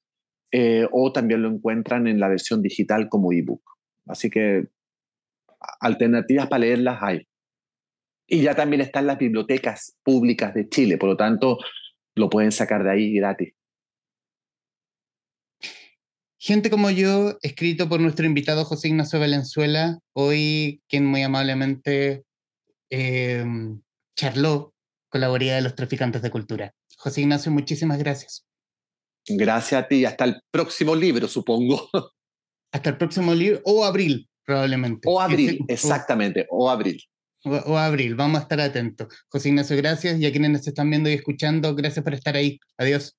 eh, 0.51 0.87
o 0.91 1.11
también 1.11 1.41
lo 1.41 1.49
encuentran 1.49 2.07
en 2.07 2.19
la 2.19 2.27
versión 2.27 2.61
digital 2.61 3.09
como 3.09 3.31
ebook. 3.31 3.63
Así 4.05 4.29
que 4.29 4.67
alternativas 5.79 6.47
para 6.47 6.59
leerlas 6.59 6.99
hay. 7.01 7.27
Y 8.27 8.41
ya 8.41 8.55
también 8.55 8.81
están 8.81 9.07
las 9.07 9.17
bibliotecas 9.17 9.95
públicas 10.03 10.53
de 10.53 10.67
Chile, 10.67 10.97
por 10.97 11.09
lo 11.09 11.17
tanto, 11.17 11.59
lo 12.15 12.29
pueden 12.29 12.51
sacar 12.51 12.83
de 12.83 12.91
ahí 12.91 13.13
gratis. 13.13 13.53
Gente 16.39 16.69
como 16.69 16.91
yo, 16.91 17.37
escrito 17.41 17.89
por 17.89 17.99
nuestro 17.99 18.25
invitado 18.25 18.65
José 18.65 18.89
Ignacio 18.89 19.19
Valenzuela, 19.19 19.99
hoy 20.13 20.81
quien 20.87 21.05
muy 21.05 21.23
amablemente 21.23 22.23
eh, 22.91 23.45
charló 24.15 24.73
con 25.09 25.21
la 25.21 25.29
de 25.29 25.61
los 25.61 25.75
traficantes 25.75 26.21
de 26.21 26.29
cultura. 26.29 26.73
José 26.97 27.21
Ignacio, 27.21 27.51
muchísimas 27.51 27.97
gracias. 27.97 28.45
Gracias 29.27 29.83
a 29.83 29.87
ti, 29.87 30.05
hasta 30.05 30.25
el 30.25 30.41
próximo 30.51 30.95
libro, 30.95 31.27
supongo. 31.27 31.89
Hasta 32.71 32.89
el 32.89 32.97
próximo 32.97 33.33
libro, 33.33 33.61
o 33.63 33.85
abril, 33.85 34.27
probablemente. 34.45 35.07
O 35.09 35.21
abril, 35.21 35.59
exactamente, 35.67 36.45
o 36.49 36.69
abril 36.69 37.01
o, 37.45 37.77
abril. 37.77 38.15
Vamos 38.15 38.39
a 38.39 38.43
estar 38.43 38.59
atentos. 38.59 39.07
José 39.29 39.49
Ignacio, 39.49 39.77
gracias. 39.77 40.19
Y 40.19 40.25
a 40.25 40.31
quienes 40.31 40.51
nos 40.51 40.67
están 40.67 40.89
viendo 40.89 41.09
y 41.09 41.13
escuchando, 41.13 41.75
gracias 41.75 42.03
por 42.03 42.13
estar 42.13 42.35
ahí. 42.35 42.59
Adiós. 42.77 43.15